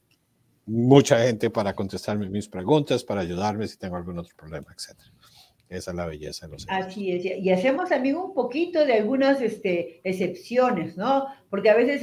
mucha 0.66 1.20
gente 1.20 1.50
para 1.50 1.74
contestarme 1.74 2.28
mis 2.28 2.48
preguntas, 2.48 3.02
para 3.02 3.22
ayudarme 3.22 3.66
si 3.66 3.76
tengo 3.76 3.96
algún 3.96 4.18
otro 4.18 4.34
problema, 4.36 4.66
etc. 4.72 4.98
Esa 5.68 5.90
es 5.90 5.96
la 5.96 6.06
belleza 6.06 6.46
de 6.46 6.52
los 6.52 6.66
eventos. 6.66 6.88
Así 6.88 7.12
es. 7.12 7.24
Y 7.24 7.50
hacemos 7.50 7.90
también 7.90 8.16
un 8.16 8.32
poquito 8.32 8.84
de 8.86 8.94
algunas 8.94 9.40
este, 9.40 10.00
excepciones, 10.02 10.96
¿no? 10.96 11.26
Porque 11.50 11.70
a 11.70 11.76
veces 11.76 12.02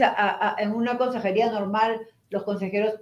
en 0.59 0.71
una 0.71 0.97
consejería 0.97 1.51
normal 1.51 2.01
los 2.29 2.43
consejeros 2.43 2.93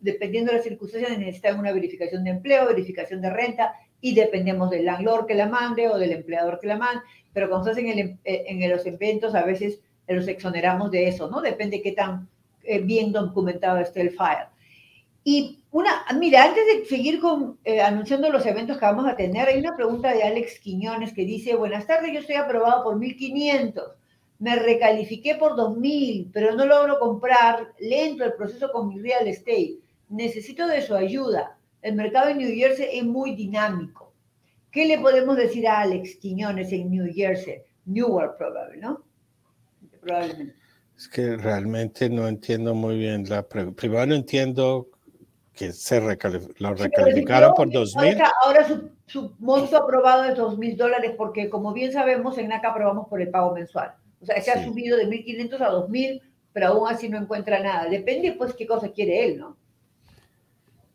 dependiendo 0.00 0.50
de 0.50 0.58
las 0.58 0.64
circunstancias, 0.64 1.18
necesitan 1.18 1.58
una 1.58 1.72
verificación 1.72 2.24
de 2.24 2.30
empleo, 2.30 2.66
verificación 2.66 3.20
de 3.20 3.30
renta, 3.30 3.74
y 4.00 4.14
dependemos 4.14 4.70
del 4.70 4.84
landlord 4.84 5.26
que 5.26 5.34
la 5.34 5.48
mande 5.48 5.88
o 5.88 5.98
del 5.98 6.12
empleador 6.12 6.60
que 6.60 6.66
la 6.66 6.76
mande, 6.76 7.02
pero 7.32 7.48
cuando 7.48 7.70
estás 7.70 7.82
en, 7.82 7.90
el, 7.90 7.98
em, 7.98 8.18
eh, 8.24 8.44
en 8.46 8.70
los 8.70 8.84
eventos 8.86 9.34
a 9.34 9.44
veces 9.44 9.80
los 10.06 10.28
exoneramos 10.28 10.90
de 10.90 11.08
eso, 11.08 11.30
¿no? 11.30 11.40
Depende 11.40 11.80
qué 11.80 11.92
tan 11.92 12.28
eh, 12.62 12.80
bien 12.80 13.12
documentado 13.12 13.78
esté 13.78 14.02
el 14.02 14.10
file. 14.10 14.48
Y 15.24 15.64
una, 15.70 16.04
mira, 16.18 16.44
antes 16.44 16.64
de 16.66 16.84
seguir 16.84 17.18
con, 17.18 17.58
eh, 17.64 17.80
anunciando 17.80 18.30
los 18.30 18.44
eventos 18.46 18.78
que 18.78 18.84
vamos 18.84 19.06
a 19.08 19.16
tener, 19.16 19.48
hay 19.48 19.58
una 19.58 19.74
pregunta 19.74 20.12
de 20.12 20.22
Alex 20.22 20.60
Quiñones 20.60 21.12
que 21.12 21.24
dice, 21.24 21.56
buenas 21.56 21.86
tardes, 21.86 22.12
yo 22.12 22.20
estoy 22.20 22.36
aprobado 22.36 22.84
por 22.84 22.98
1500, 22.98 23.84
me 24.38 24.56
recalifiqué 24.56 25.36
por 25.36 25.56
2000, 25.56 26.30
pero 26.32 26.54
no 26.54 26.66
logro 26.66 26.98
comprar, 26.98 27.72
lento 27.80 28.24
el 28.24 28.34
proceso 28.34 28.70
con 28.70 28.88
mi 28.88 29.00
real 29.00 29.26
estate, 29.26 29.78
necesito 30.10 30.66
de 30.66 30.82
su 30.82 30.94
ayuda 30.94 31.56
el 31.84 31.94
mercado 31.96 32.30
en 32.30 32.38
New 32.38 32.54
Jersey 32.54 32.88
es 32.98 33.04
muy 33.04 33.36
dinámico. 33.36 34.14
¿Qué 34.72 34.86
le 34.86 34.98
podemos 34.98 35.36
decir 35.36 35.68
a 35.68 35.82
Alex 35.82 36.16
Quiñones 36.16 36.72
en 36.72 36.90
New 36.90 37.12
Jersey? 37.12 37.58
Newark, 37.84 38.38
probable, 38.38 38.78
¿no? 38.78 39.04
Es 40.96 41.08
que 41.08 41.36
realmente 41.36 42.08
no 42.08 42.26
entiendo 42.26 42.74
muy 42.74 42.96
bien 42.96 43.28
la 43.28 43.46
pregunta. 43.46 43.76
Primero 43.76 44.06
no 44.06 44.14
entiendo 44.14 44.88
que 45.54 45.72
se 45.72 46.00
lo 46.00 46.74
recalificaron 46.74 47.54
por 47.54 47.68
2.000. 47.68 48.32
Ahora, 48.44 48.66
su, 48.66 48.90
su, 49.06 49.32
monto 49.38 49.76
aprobado 49.76 50.24
es 50.24 50.36
2.000 50.36 50.76
dólares 50.76 51.12
porque 51.16 51.48
como 51.48 51.72
bien 51.72 51.92
sabemos 51.92 52.36
en 52.38 52.48
NACA 52.48 52.70
aprobamos 52.70 53.08
por 53.08 53.20
el 53.20 53.30
pago 53.30 53.54
mensual. 53.54 53.94
O 54.20 54.26
sea, 54.26 54.40
se 54.40 54.50
ha 54.50 54.64
subido 54.64 54.96
de 54.96 55.06
1.500 55.06 55.60
a 55.60 55.70
2.000, 55.70 56.22
pero 56.52 56.68
aún 56.68 56.88
así 56.88 57.08
no 57.08 57.18
encuentra 57.18 57.60
nada. 57.60 57.88
Depende 57.88 58.32
pues 58.32 58.54
qué 58.54 58.66
cosa 58.66 58.90
quiere 58.90 59.26
él, 59.26 59.38
¿no? 59.38 59.56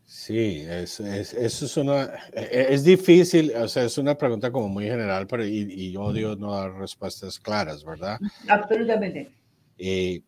Sí, 0.04 0.64
es, 0.68 0.98
es, 0.98 1.32
eso 1.34 1.66
es 1.66 1.76
una, 1.76 2.06
e, 2.32 2.40
e, 2.42 2.74
es 2.74 2.82
difícil, 2.82 3.52
o 3.54 3.68
sea, 3.68 3.84
es 3.84 3.96
una 3.96 4.18
pregunta 4.18 4.50
como 4.50 4.68
muy 4.68 4.86
general, 4.86 5.28
pero 5.28 5.46
y, 5.46 5.72
y 5.72 5.96
odio 5.96 6.34
no 6.34 6.52
dar 6.52 6.74
respuestas 6.74 7.38
claras, 7.38 7.84
¿verdad? 7.84 8.18
Absolutamente. 8.48 9.30
Y 9.78 10.24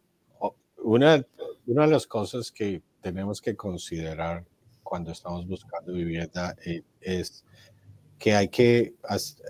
una, 0.77 1.27
una 1.66 1.87
de 1.87 1.92
las 1.92 2.07
cosas 2.07 2.53
que 2.53 2.81
tenemos 3.02 3.40
que 3.40 3.54
considerar 3.56 4.44
cuando 4.82 5.12
estamos 5.12 5.46
buscando 5.46 5.92
vivienda 5.92 6.56
eh, 6.64 6.82
es 7.00 7.44
que 8.18 8.34
hay 8.36 8.48
que 8.48 8.94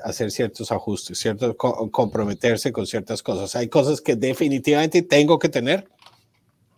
hacer 0.02 0.30
ciertos 0.30 0.72
ajustes, 0.72 1.18
cierto, 1.18 1.54
comprometerse 1.56 2.72
con 2.72 2.86
ciertas 2.86 3.22
cosas. 3.22 3.54
Hay 3.54 3.68
cosas 3.68 4.00
que 4.00 4.16
definitivamente 4.16 5.02
tengo 5.02 5.38
que 5.38 5.50
tener 5.50 5.88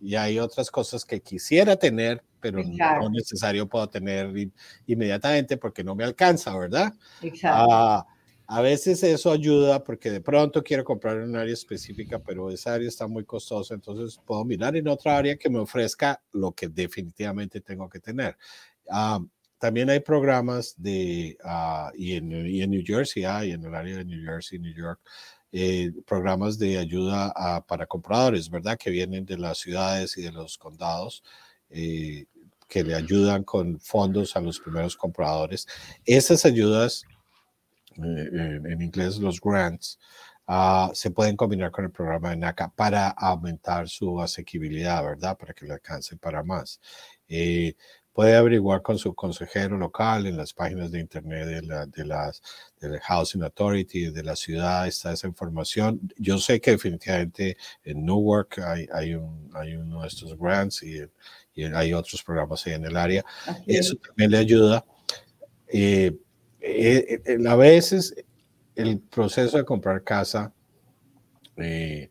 y 0.01 0.17
hay 0.17 0.41
otras 0.41 0.73
cosas 0.73 1.05
que 1.05 1.21
quisiera 1.21 1.77
tener, 1.77 2.25
pero 2.41 2.59
Exacto. 2.59 3.05
no 3.05 3.11
necesario 3.11 3.69
puedo 3.69 3.89
tener 3.89 4.37
in- 4.37 4.53
inmediatamente 4.89 5.57
porque 5.57 5.85
no 5.85 5.95
me 5.95 6.03
alcanza, 6.03 6.57
¿verdad? 6.59 6.93
Exacto. 7.23 7.67
Ah, 7.71 8.07
a 8.47 8.61
veces 8.61 9.03
eso 9.03 9.31
ayuda 9.31 9.83
porque 9.83 10.11
de 10.11 10.21
pronto 10.21 10.63
quiero 10.63 10.85
comprar 10.85 11.17
en 11.17 11.31
un 11.31 11.37
área 11.37 11.55
específica, 11.55 12.19
pero 12.19 12.51
esa 12.51 12.75
área 12.75 12.89
está 12.89 13.07
muy 13.07 13.25
costosa, 13.25 13.75
entonces 13.75 14.21
puedo 14.25 14.45
mirar 14.45 14.77
en 14.77 14.89
otra 14.89 15.17
área 15.17 15.37
que 15.37 15.49
me 15.49 15.59
ofrezca 15.59 16.23
lo 16.33 16.53
que 16.53 16.69
definitivamente 16.69 17.61
tengo 17.61 17.89
que 17.89 18.01
tener. 18.01 18.37
Ah, 18.91 19.19
también 19.59 19.89
hay 19.89 20.01
programas 20.01 20.75
de, 20.77 21.39
ah, 21.43 21.91
y, 21.97 22.13
en, 22.17 22.47
y 22.47 22.61
en 22.61 22.71
New 22.71 22.83
Jersey 22.85 23.25
hay, 23.25 23.53
en 23.53 23.65
el 23.65 23.75
área 23.75 23.97
de 23.97 24.05
New 24.05 24.23
Jersey, 24.23 24.59
New 24.59 24.75
York, 24.75 25.01
eh, 25.51 25.93
programas 26.05 26.59
de 26.59 26.77
ayuda 26.79 27.33
a- 27.35 27.65
para 27.65 27.87
compradores, 27.87 28.51
¿verdad? 28.51 28.77
Que 28.77 28.91
vienen 28.91 29.25
de 29.25 29.39
las 29.39 29.59
ciudades 29.59 30.19
y 30.19 30.23
de 30.23 30.33
los 30.33 30.59
condados, 30.59 31.23
eh, 31.71 32.27
que 32.69 32.83
le 32.83 32.95
ayudan 32.95 33.45
con 33.45 33.79
fondos 33.81 34.37
a 34.37 34.41
los 34.41 34.59
primeros 34.61 34.97
compradores. 34.97 35.67
Esas 36.05 36.45
ayudas 36.45 37.05
en, 37.97 38.67
en 38.67 38.83
inglés 38.83 39.19
los 39.19 39.41
grants, 39.41 39.99
ah, 40.47 40.91
se 40.95 41.11
pueden 41.11 41.37
combinar 41.37 41.71
con 41.71 41.85
el 41.85 41.91
programa 41.91 42.31
de 42.31 42.37
NACA 42.37 42.73
para 42.75 43.09
aumentar 43.09 43.89
su 43.89 44.21
asequibilidad, 44.21 45.03
¿verdad? 45.03 45.37
Para 45.37 45.55
que 45.55 45.67
le 45.67 45.75
alcance 45.75 46.17
para 46.17 46.43
más. 46.43 46.81
Eh, 47.29 47.75
puede 48.15 48.37
averiguar 48.37 48.81
con 48.81 48.97
su 48.97 49.13
consejero 49.13 49.77
local 49.77 50.27
en 50.27 50.37
las 50.37 50.53
páginas 50.53 50.93
de 50.93 51.01
internet 51.01 51.47
de, 51.47 51.63
la, 51.63 51.85
de 51.87 52.05
las 52.05 52.41
del 52.81 53.01
Housing 53.01 53.43
Authority, 53.43 54.11
de 54.13 54.23
la 54.23 54.37
ciudad, 54.37 54.87
está 54.87 55.13
esa 55.13 55.27
información. 55.27 56.01
Yo 56.17 56.39
sé 56.39 56.61
que 56.61 56.71
definitivamente 56.71 57.57
en 57.83 58.05
Newark 58.05 58.61
hay, 58.65 58.87
hay, 58.93 59.15
un, 59.15 59.51
hay 59.53 59.75
uno 59.75 60.03
de 60.03 60.09
estos 60.09 60.39
grants 60.39 60.85
y, 60.85 61.01
y 61.55 61.65
hay 61.65 61.93
otros 61.93 62.23
programas 62.23 62.65
ahí 62.67 62.75
en 62.75 62.85
el 62.85 62.97
área. 62.97 63.25
Así 63.47 63.63
es. 63.67 63.87
Eso 63.87 63.97
también 63.97 64.31
le 64.31 64.39
ayuda. 64.39 64.85
Eh, 65.67 66.17
eh, 66.67 67.21
eh, 67.27 67.39
a 67.47 67.57
veces 67.57 68.15
el 68.75 68.99
proceso 69.01 69.59
de 69.59 69.65
comprar 69.65 70.03
casa, 70.03 70.53
eh, 71.57 72.11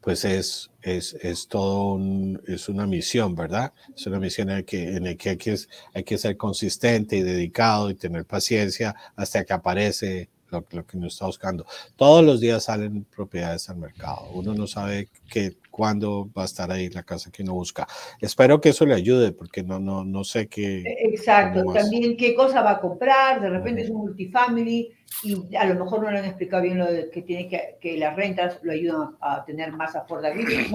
pues 0.00 0.24
es, 0.26 0.70
es, 0.82 1.14
es 1.14 1.48
todo 1.48 1.94
un, 1.94 2.40
es 2.46 2.68
una 2.68 2.86
misión, 2.86 3.34
¿verdad? 3.34 3.72
Es 3.96 4.06
una 4.06 4.20
misión 4.20 4.50
en 4.50 4.56
la 4.56 4.62
que, 4.62 4.96
en 4.96 5.06
el 5.06 5.16
que, 5.16 5.30
hay, 5.30 5.36
que 5.38 5.56
hay 5.94 6.04
que 6.04 6.18
ser 6.18 6.36
consistente 6.36 7.16
y 7.16 7.22
dedicado 7.22 7.88
y 7.88 7.94
tener 7.94 8.26
paciencia 8.26 8.94
hasta 9.16 9.44
que 9.44 9.54
aparece 9.54 10.28
lo, 10.54 10.66
lo 10.70 10.86
que 10.86 10.96
uno 10.96 11.06
está 11.06 11.26
buscando. 11.26 11.66
Todos 11.96 12.24
los 12.24 12.40
días 12.40 12.64
salen 12.64 13.04
propiedades 13.04 13.68
al 13.68 13.76
mercado. 13.76 14.28
Uno 14.32 14.54
no 14.54 14.66
sabe 14.66 15.08
que, 15.28 15.56
cuándo 15.70 16.30
va 16.36 16.42
a 16.42 16.44
estar 16.44 16.70
ahí 16.70 16.88
la 16.90 17.02
casa 17.02 17.32
que 17.32 17.42
uno 17.42 17.54
busca. 17.54 17.86
Espero 18.20 18.60
que 18.60 18.68
eso 18.68 18.86
le 18.86 18.94
ayude 18.94 19.32
porque 19.32 19.64
no, 19.64 19.80
no, 19.80 20.04
no 20.04 20.22
sé 20.22 20.46
qué. 20.46 20.84
Exacto, 21.00 21.64
también 21.72 22.16
qué 22.16 22.34
cosa 22.34 22.62
va 22.62 22.72
a 22.72 22.80
comprar, 22.80 23.40
de 23.40 23.50
repente 23.50 23.82
es 23.82 23.90
un 23.90 23.96
multifamily 24.02 24.92
y 25.24 25.56
a 25.56 25.66
lo 25.66 25.84
mejor 25.84 26.02
no 26.02 26.10
le 26.12 26.18
han 26.20 26.24
explicado 26.26 26.62
bien 26.62 26.78
lo 26.78 26.86
de 26.86 27.10
que 27.10 27.22
tiene 27.22 27.48
que, 27.48 27.76
que 27.80 27.98
las 27.98 28.14
rentas 28.14 28.60
lo 28.62 28.72
ayudan 28.72 29.16
a, 29.20 29.44
tener 29.44 29.72
más 29.72 29.96
affordability, 29.96 30.72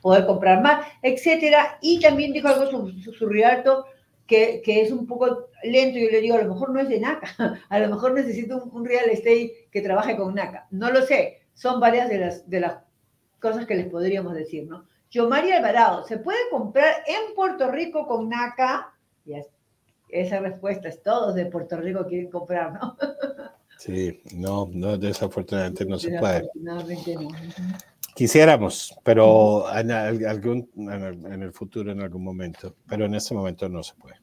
poder 0.00 0.26
comprar 0.26 0.62
más, 0.62 0.86
etcétera. 1.02 1.78
Y 1.80 1.98
también 1.98 2.32
dijo 2.32 2.46
algo 2.46 2.70
su, 2.70 3.00
su, 3.00 3.12
su 3.12 3.28
que, 4.26 4.62
que, 4.64 4.82
es 4.82 4.90
un 4.90 5.06
poco 5.06 5.48
lento, 5.62 5.98
yo 5.98 6.10
le 6.10 6.20
digo, 6.20 6.36
a 6.36 6.42
lo 6.42 6.52
mejor 6.52 6.70
no 6.70 6.80
es 6.80 6.88
de 6.88 7.00
NACA, 7.00 7.60
a 7.68 7.78
lo 7.78 7.88
mejor 7.88 8.12
necesito 8.12 8.62
un, 8.62 8.70
un 8.72 8.84
real 8.84 9.08
estate 9.10 9.68
que 9.70 9.80
trabaje 9.80 10.16
con 10.16 10.34
NACA. 10.34 10.66
No 10.70 10.90
lo 10.90 11.02
sé, 11.02 11.42
son 11.54 11.80
varias 11.80 12.08
de 12.08 12.18
las, 12.18 12.48
de 12.48 12.60
las 12.60 12.78
cosas 13.40 13.66
que 13.66 13.74
les 13.74 13.86
podríamos 13.86 14.34
decir, 14.34 14.66
¿no? 14.66 14.86
Yo, 15.10 15.28
María 15.28 15.56
Alvarado, 15.56 16.04
¿se 16.04 16.18
puede 16.18 16.38
comprar 16.50 17.02
en 17.06 17.34
Puerto 17.34 17.70
Rico 17.70 18.06
con 18.06 18.28
NACA? 18.28 18.92
Ya, 19.24 19.42
esa 20.08 20.40
respuesta 20.40 20.88
es, 20.88 21.02
todos 21.02 21.34
de 21.34 21.46
Puerto 21.46 21.76
Rico 21.76 22.06
quieren 22.06 22.30
comprar, 22.30 22.72
¿no? 22.72 22.96
Sí, 23.78 24.22
no, 24.34 24.70
no 24.72 24.96
desafortunadamente 24.96 25.84
no 25.84 25.98
se 25.98 26.18
puede. 26.18 26.40
Desafortunadamente 26.40 27.14
no. 27.14 27.28
Quisiéramos, 28.16 28.98
pero 29.04 29.66
en, 29.76 29.90
algún, 29.92 30.70
en, 30.74 31.42
el, 31.42 31.52
futuro, 31.52 31.92
en 31.92 32.00
algún 32.00 32.24
momento, 32.24 32.74
pero 32.88 33.04
en 33.04 33.14
este 33.14 33.34
momento 33.34 33.68
no 33.68 33.82
se 33.82 33.94
puede. 33.94 34.16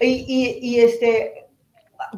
Y, 0.00 0.24
y, 0.26 0.58
y 0.60 0.80
este, 0.80 1.46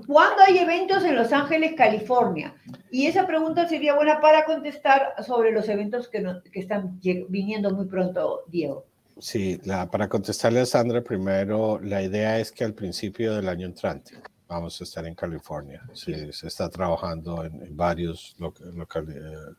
¿cuándo 0.06 0.42
hay 0.46 0.56
eventos 0.56 1.04
en 1.04 1.14
Los 1.14 1.30
Ángeles, 1.30 1.74
California? 1.76 2.54
Y 2.90 3.04
esa 3.04 3.26
pregunta 3.26 3.68
sería 3.68 3.94
buena 3.94 4.18
para 4.22 4.46
contestar 4.46 5.14
sobre 5.26 5.52
los 5.52 5.68
eventos 5.68 6.08
que, 6.08 6.20
no, 6.20 6.42
que 6.42 6.60
están 6.60 6.98
viniendo 7.28 7.70
muy 7.70 7.84
pronto, 7.84 8.44
Diego. 8.48 8.86
Sí, 9.18 9.60
la, 9.64 9.90
para 9.90 10.08
contestarle 10.08 10.60
a 10.60 10.66
Sandra 10.66 11.02
primero, 11.02 11.78
la 11.82 12.02
idea 12.02 12.40
es 12.40 12.50
que 12.50 12.64
al 12.64 12.72
principio 12.72 13.34
del 13.34 13.50
año 13.50 13.66
entrante 13.66 14.14
vamos 14.48 14.80
a 14.80 14.84
estar 14.84 15.04
en 15.06 15.14
California. 15.14 15.82
Se, 15.92 16.32
se 16.32 16.46
está 16.46 16.70
trabajando 16.70 17.44
en, 17.44 17.60
en 17.60 17.76
varios 17.76 18.34
local, 18.38 18.74
local, 18.74 19.06
eh, 19.10 19.54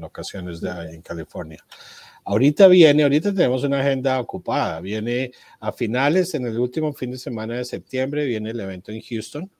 locaciones 0.00 0.60
de, 0.60 0.70
en 0.92 1.02
California. 1.02 1.64
Ahorita 2.24 2.66
viene, 2.68 3.02
ahorita 3.02 3.34
tenemos 3.34 3.64
una 3.64 3.80
agenda 3.80 4.20
ocupada. 4.20 4.80
Viene 4.80 5.32
a 5.58 5.72
finales, 5.72 6.34
en 6.34 6.46
el 6.46 6.58
último 6.58 6.92
fin 6.92 7.10
de 7.10 7.18
semana 7.18 7.56
de 7.56 7.64
septiembre, 7.64 8.26
viene 8.26 8.50
el 8.50 8.60
evento 8.60 8.92
en 8.92 9.00
Houston. 9.00 9.50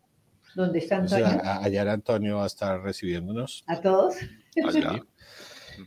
¿Dónde 0.54 0.80
está 0.80 0.96
Antonio? 0.96 1.26
O 1.26 1.30
sea, 1.30 1.62
ayer 1.62 1.88
Antonio 1.88 2.36
va 2.36 2.44
a 2.44 2.46
estar 2.46 2.82
recibiéndonos. 2.82 3.64
¿A 3.66 3.80
todos? 3.80 4.16
Allá. 4.66 5.02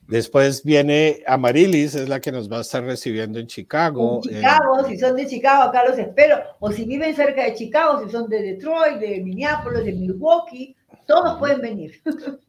Después 0.08 0.64
viene 0.64 1.24
Amarilis, 1.28 1.96
es 1.96 2.10
la 2.10 2.20
que 2.20 2.32
nos 2.32 2.52
va 2.52 2.60
a 2.60 2.62
estar 2.62 2.84
recibiendo 2.84 3.40
en 3.40 3.48
Chicago. 3.48 4.22
En 4.24 4.38
Chicago, 4.38 4.80
eh, 4.80 4.90
si 4.90 4.98
son 4.98 5.16
de 5.16 5.28
Chicago, 5.28 5.64
acá 5.64 5.84
los 5.88 5.98
espero. 5.98 6.42
O 6.60 6.72
si 6.72 6.86
viven 6.86 7.16
cerca 7.16 7.44
de 7.44 7.54
Chicago, 7.54 8.04
si 8.04 8.12
son 8.12 8.30
de 8.30 8.42
Detroit, 8.42 8.98
de 9.00 9.22
Minneapolis, 9.22 9.86
de 9.86 9.94
Milwaukee, 9.94 10.76
todos 11.06 11.40
pueden 11.40 11.62
venir. 11.62 12.02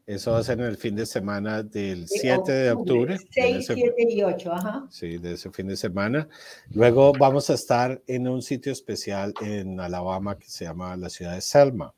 Eso 0.05 0.31
va 0.31 0.39
a 0.39 0.43
ser 0.43 0.59
en 0.59 0.65
el 0.65 0.77
fin 0.77 0.95
de 0.95 1.05
semana 1.05 1.63
del 1.63 2.07
7 2.07 2.51
de 2.51 2.71
octubre. 2.71 3.17
6, 3.31 3.57
ese, 3.57 3.73
7 3.73 3.93
y 4.09 4.23
8, 4.23 4.53
ajá. 4.53 4.87
Sí, 4.89 5.17
de 5.17 5.33
ese 5.33 5.51
fin 5.51 5.67
de 5.67 5.75
semana. 5.75 6.27
Luego 6.69 7.13
vamos 7.13 7.49
a 7.49 7.53
estar 7.53 8.01
en 8.07 8.27
un 8.27 8.41
sitio 8.41 8.71
especial 8.71 9.33
en 9.41 9.79
Alabama 9.79 10.37
que 10.37 10.49
se 10.49 10.65
llama 10.65 10.95
la 10.97 11.09
ciudad 11.09 11.35
de 11.35 11.41
Selma. 11.41 11.93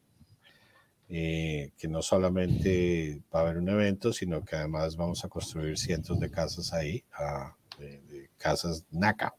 Eh, 1.10 1.72
que 1.78 1.88
no 1.88 2.02
solamente 2.02 3.22
va 3.34 3.40
a 3.40 3.44
haber 3.44 3.60
un 3.60 3.70
evento, 3.70 4.12
sino 4.12 4.44
que 4.44 4.58
además 4.58 4.98
vamos 4.98 5.24
a 5.24 5.30
construir 5.30 5.78
cientos 5.78 6.20
de 6.20 6.30
casas 6.30 6.74
ahí, 6.74 7.02
uh, 7.18 7.80
de, 7.82 8.02
de 8.02 8.30
casas 8.38 8.84
NACA. 8.92 9.34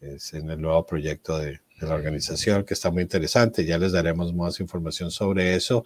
Es 0.00 0.34
en 0.34 0.50
el 0.50 0.60
nuevo 0.60 0.84
proyecto 0.84 1.38
de, 1.38 1.60
de, 1.80 1.86
la 1.86 1.94
organización 1.94 2.64
que 2.64 2.74
está 2.74 2.90
muy 2.90 3.02
interesante. 3.02 3.64
Ya 3.64 3.78
les 3.78 3.92
daremos 3.92 4.34
más 4.34 4.60
información 4.60 5.10
sobre 5.10 5.54
eso. 5.54 5.84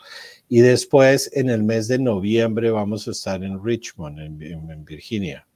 Y 0.49 0.61
después, 0.61 1.31
en 1.35 1.51
el 1.51 1.63
mes 1.63 1.89
de 1.89 1.99
noviembre, 1.99 2.71
vamos 2.71 3.07
a 3.09 3.11
estar 3.13 3.43
en 3.43 3.63
Richmond, 3.63 4.19
en, 4.19 4.43
en, 4.43 4.71
en 4.71 4.85
Virginia. 4.85 5.47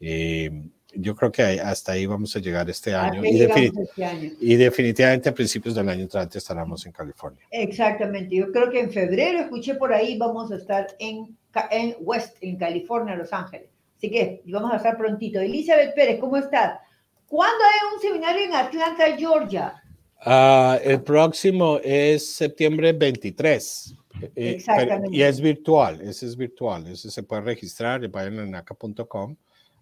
Eh, 0.00 0.50
yo 0.98 1.14
creo 1.14 1.30
que 1.30 1.42
hasta 1.42 1.92
ahí 1.92 2.06
vamos 2.06 2.34
a 2.36 2.40
llegar 2.40 2.68
este 2.70 2.94
año. 2.94 3.24
Y, 3.24 3.38
defini 3.38 3.82
este 3.82 4.04
año. 4.04 4.30
y, 4.40 4.56
definitivamente 4.56 5.28
a 5.28 5.34
principios 5.34 5.74
del 5.74 5.88
año 5.88 6.02
entrante 6.02 6.38
estaremos 6.38 6.84
en 6.86 6.92
California. 6.92 7.44
Exactamente. 7.50 8.34
Yo 8.34 8.50
creo 8.50 8.70
que 8.70 8.80
en 8.80 8.90
febrero, 8.90 9.40
escuché 9.40 9.74
por 9.74 9.92
ahí, 9.92 10.16
vamos 10.16 10.50
a 10.52 10.56
estar 10.56 10.86
en, 10.98 11.36
en 11.70 11.96
West, 12.00 12.36
en 12.40 12.56
California, 12.56 13.14
Los 13.14 13.32
Ángeles. 13.32 13.68
Así 13.96 14.10
que 14.10 14.42
vamos 14.46 14.72
a 14.72 14.76
estar 14.76 14.96
prontito. 14.96 15.40
Elizabeth 15.40 15.94
Pérez, 15.94 16.20
¿cómo 16.20 16.36
estás? 16.36 16.80
¿Cuándo 17.28 17.64
hay 17.64 17.94
un 17.94 18.00
seminario 18.00 18.44
en 18.44 18.54
Atlanta, 18.54 19.16
Georgia? 19.16 19.82
Uh, 20.24 20.78
el 20.82 21.02
próximo 21.02 21.78
es 21.82 22.34
septiembre 22.34 22.92
23. 22.92 23.96
Exactamente. 24.34 25.08
Eh, 25.08 25.18
y 25.18 25.22
es 25.22 25.40
virtual, 25.40 26.00
ese 26.00 26.26
es 26.26 26.36
virtual, 26.36 26.86
ese 26.86 27.10
se 27.10 27.22
puede 27.22 27.42
registrar, 27.42 28.06
vayan 28.08 28.38
a 28.38 28.46
naca.com 28.46 29.36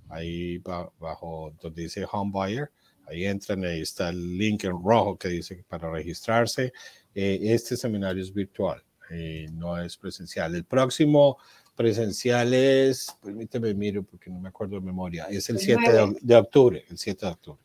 ahí 0.09 0.59
bajo 0.59 1.53
donde 1.61 1.83
dice 1.83 2.07
Home 2.11 2.31
Buyer, 2.33 2.71
ahí 3.07 3.25
entran, 3.27 3.65
ahí 3.65 3.81
está 3.81 4.09
el 4.11 4.37
link 4.37 4.65
en 4.65 4.73
rojo 4.73 5.17
que 5.17 5.29
dice 5.29 5.65
para 5.69 5.91
registrarse. 5.91 6.73
Eh, 7.15 7.39
este 7.43 7.77
seminario 7.77 8.23
es 8.23 8.33
virtual, 8.33 8.83
eh, 9.11 9.47
no 9.53 9.81
es 9.81 9.97
presencial. 9.97 10.55
El 10.55 10.65
próximo 10.65 11.39
presencial 11.77 12.55
es, 12.55 13.17
permíteme 13.23 13.75
miro 13.75 14.03
porque 14.03 14.31
no 14.31 14.41
me 14.41 14.49
acuerdo 14.49 14.77
de 14.77 14.83
memoria, 14.83 15.27
es 15.29 15.49
el, 15.49 15.57
el 15.57 15.63
7 15.63 15.93
de, 15.93 16.17
de, 16.21 16.37
octubre, 16.37 16.85
el 16.89 16.99
7 16.99 17.27
de 17.27 17.33
octubre. 17.33 17.61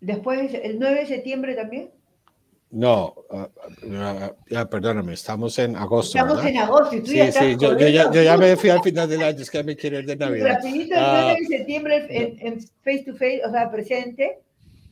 Después, 0.00 0.52
el 0.54 0.78
9 0.78 1.00
de 1.00 1.06
septiembre 1.06 1.54
también. 1.54 1.90
No, 2.70 3.14
uh, 3.30 3.36
uh, 3.36 4.60
uh, 4.60 4.68
perdóname, 4.68 5.14
estamos 5.14 5.58
en 5.58 5.76
agosto. 5.76 6.18
Estamos 6.18 6.36
¿verdad? 6.36 6.50
en 6.50 6.58
agosto 6.58 6.96
y 6.96 7.00
tú 7.00 7.06
sí, 7.06 7.16
ya 7.16 7.32
sí, 7.32 7.56
yo, 7.58 7.78
yo, 7.78 7.88
ya, 7.88 8.12
yo, 8.12 8.22
ya, 8.22 8.36
me 8.36 8.56
fui 8.56 8.70
al 8.70 8.82
final 8.82 9.08
del 9.08 9.22
año, 9.22 9.40
es 9.40 9.50
que 9.50 9.62
me 9.62 9.76
quiero 9.76 10.00
ir 10.00 10.06
de 10.06 10.16
Navidad. 10.16 10.56
Rapidito, 10.56 10.94
el 10.96 11.00
9 11.00 11.36
de 11.40 11.46
septiembre 11.46 12.06
en, 12.10 12.46
en, 12.46 12.60
face 12.60 13.04
to 13.06 13.12
face, 13.12 13.40
o 13.46 13.50
sea, 13.52 13.70
presente, 13.70 14.40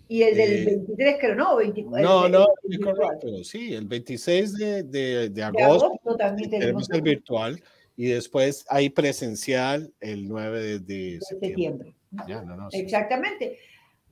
y 0.06 0.22
el 0.22 0.36
del 0.36 0.52
eh, 0.52 0.64
23 0.86 1.16
creo, 1.18 1.34
no, 1.34 1.56
24. 1.56 2.08
No, 2.08 2.26
el, 2.26 2.32
no, 2.32 2.46
el, 2.62 2.74
es 2.74 2.78
correcto, 2.78 3.44
sí, 3.44 3.74
el 3.74 3.86
26 3.86 4.54
de, 4.54 4.82
de, 4.84 5.28
de, 5.30 5.42
agosto, 5.42 5.58
de 5.58 5.64
agosto 5.64 6.16
también 6.16 6.50
tenemos, 6.50 6.88
el 6.90 7.02
virtual 7.02 7.62
y 7.96 8.06
después 8.06 8.64
hay 8.68 8.90
presencial 8.90 9.92
el 10.00 10.28
9 10.28 10.60
de, 10.60 10.78
de 10.80 11.18
septiembre. 11.20 11.48
septiembre. 11.48 11.94
Ya, 12.26 12.42
no, 12.42 12.56
no, 12.56 12.70
sí, 12.70 12.78
Exactamente. 12.78 13.58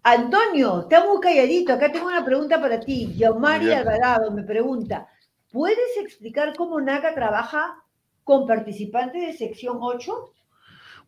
Antonio, 0.05 0.81
está 0.83 1.05
muy 1.05 1.21
calladito. 1.21 1.73
Acá 1.73 1.93
tengo 1.93 2.09
una 2.09 2.25
pregunta 2.25 2.61
para 2.61 2.81
ti. 2.81 3.15
Yomari. 3.17 3.71
Alvarado 3.71 4.33
me 4.33 4.43
pregunta, 4.43 5.07
¿puedes 5.51 5.97
explicar 6.01 6.55
cómo 6.57 6.81
NACA 6.81 7.15
trabaja 7.15 7.85
con 8.25 8.47
participantes 8.47 9.23
de 9.23 9.33
sección 9.33 9.79
8? 9.81 10.35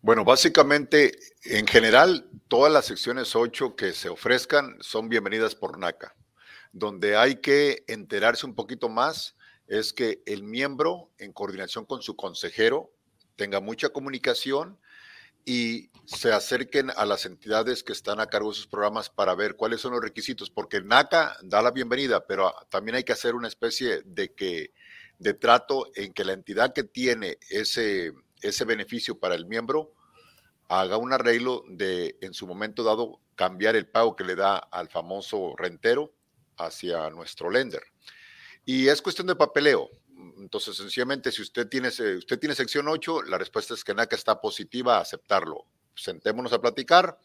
Bueno, 0.01 0.25
básicamente, 0.25 1.13
en 1.45 1.67
general, 1.67 2.29
todas 2.47 2.73
las 2.73 2.85
secciones 2.85 3.35
8 3.35 3.75
que 3.75 3.93
se 3.93 4.09
ofrezcan 4.09 4.77
son 4.81 5.09
bienvenidas 5.09 5.55
por 5.55 5.79
NACA. 5.79 6.15
Donde 6.73 7.17
hay 7.17 7.37
que 7.37 7.85
enterarse 7.89 8.47
un 8.47 8.55
poquito 8.55 8.89
más 8.89 9.34
es 9.67 9.93
que 9.93 10.23
el 10.27 10.43
miembro, 10.43 11.11
en 11.19 11.33
coordinación 11.33 11.85
con 11.85 12.03
su 12.03 12.17
consejero, 12.17 12.91
tenga 13.37 13.61
mucha 13.61 13.89
comunicación 13.89 14.79
y 15.45 15.91
se 16.07 16.33
acerquen 16.33 16.91
a 16.97 17.05
las 17.05 17.27
entidades 17.27 17.83
que 17.83 17.93
están 17.93 18.21
a 18.21 18.27
cargo 18.27 18.51
de 18.51 18.57
sus 18.57 18.67
programas 18.67 19.11
para 19.11 19.35
ver 19.35 19.57
cuáles 19.57 19.81
son 19.81 19.93
los 19.93 20.03
requisitos, 20.03 20.51
porque 20.51 20.81
NACA 20.81 21.37
da 21.43 21.61
la 21.61 21.71
bienvenida, 21.71 22.27
pero 22.27 22.55
también 22.71 22.97
hay 22.97 23.05
que 23.05 23.13
hacer 23.13 23.35
una 23.35 23.49
especie 23.49 24.03
de 24.05 24.33
que 24.33 24.73
de 25.19 25.35
trato 25.35 25.91
en 25.95 26.13
que 26.13 26.25
la 26.25 26.33
entidad 26.33 26.73
que 26.73 26.83
tiene 26.83 27.39
ese, 27.51 28.13
ese 28.43 28.65
beneficio 28.65 29.19
para 29.19 29.35
el 29.35 29.47
miembro 29.47 29.93
haga 30.69 30.97
un 30.97 31.13
arreglo 31.13 31.63
de, 31.69 32.17
en 32.21 32.35
su 32.35 32.47
momento 32.47 32.83
dado, 32.83 33.21
cambiar 33.35 33.77
el 33.77 33.87
pago 33.87 34.17
que 34.17 34.25
le 34.25 34.35
da 34.35 34.57
al 34.57 34.89
famoso 34.89 35.55
rentero 35.57 36.13
hacia 36.57 37.11
nuestro 37.11 37.51
lender. 37.51 37.83
Y 38.65 38.89
es 38.89 39.03
cuestión 39.03 39.27
de 39.27 39.37
papeleo. 39.37 39.91
Entonces, 40.39 40.77
sencillamente, 40.77 41.31
si 41.33 41.43
usted 41.43 41.69
tiene, 41.69 41.89
usted 41.89 42.39
tiene 42.39 42.55
sección 42.55 42.89
8, 42.89 43.23
la 43.23 43.39
respuesta 43.39 43.75
es 43.75 43.85
que 43.85 43.95
NACA 43.95 44.17
está 44.17 44.41
positiva 44.41 44.97
a 44.97 45.01
aceptarlo. 45.01 45.67
Sentémonos 45.95 46.53
a 46.53 46.61
platicar, 46.61 47.19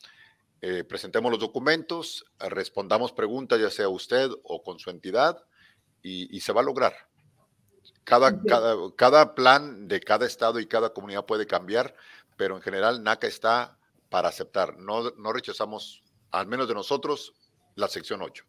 eh, 0.61 0.83
presentemos 0.83 1.31
los 1.31 1.39
documentos, 1.39 2.25
respondamos 2.39 3.11
preguntas, 3.11 3.59
ya 3.59 3.69
sea 3.69 3.89
usted 3.89 4.29
o 4.43 4.63
con 4.63 4.79
su 4.79 4.89
entidad, 4.89 5.43
y, 6.01 6.35
y 6.35 6.41
se 6.41 6.53
va 6.53 6.61
a 6.61 6.63
lograr. 6.65 6.93
Cada, 8.03 8.41
cada, 8.43 8.75
cada 8.95 9.35
plan 9.35 9.87
de 9.87 9.99
cada 9.99 10.25
estado 10.25 10.59
y 10.59 10.67
cada 10.67 10.93
comunidad 10.93 11.25
puede 11.25 11.45
cambiar, 11.45 11.95
pero 12.37 12.55
en 12.55 12.61
general 12.61 13.03
NACA 13.03 13.27
está 13.27 13.77
para 14.09 14.29
aceptar. 14.29 14.77
No, 14.77 15.11
no 15.11 15.31
rechazamos, 15.31 16.03
al 16.31 16.47
menos 16.47 16.67
de 16.67 16.73
nosotros, 16.73 17.33
la 17.75 17.87
sección 17.87 18.21
8. 18.21 18.43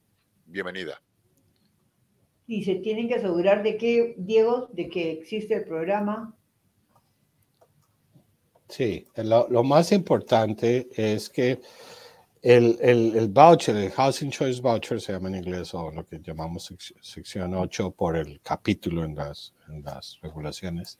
Bienvenida. 0.46 1.00
Y 2.50 2.64
se 2.64 2.74
tienen 2.74 3.06
que 3.06 3.14
asegurar 3.14 3.62
de 3.62 3.76
que, 3.76 4.16
Diego, 4.18 4.68
de 4.72 4.88
que 4.88 5.12
existe 5.12 5.54
el 5.54 5.64
programa. 5.64 6.34
Sí, 8.68 9.06
lo, 9.14 9.46
lo 9.48 9.62
más 9.62 9.92
importante 9.92 10.88
es 10.96 11.30
que 11.30 11.60
el, 12.42 12.76
el, 12.80 13.16
el, 13.16 13.28
voucher, 13.28 13.76
el 13.76 13.92
Housing 13.92 14.32
Choice 14.32 14.60
Voucher 14.60 15.00
se 15.00 15.12
llama 15.12 15.28
en 15.28 15.36
inglés 15.36 15.72
o 15.74 15.92
lo 15.92 16.04
que 16.04 16.18
llamamos 16.18 16.64
sec 16.64 16.80
sección 17.00 17.54
8 17.54 17.92
por 17.92 18.16
el 18.16 18.40
capítulo 18.40 19.04
en 19.04 19.14
las, 19.14 19.54
en 19.68 19.84
las 19.84 20.18
regulaciones, 20.20 20.98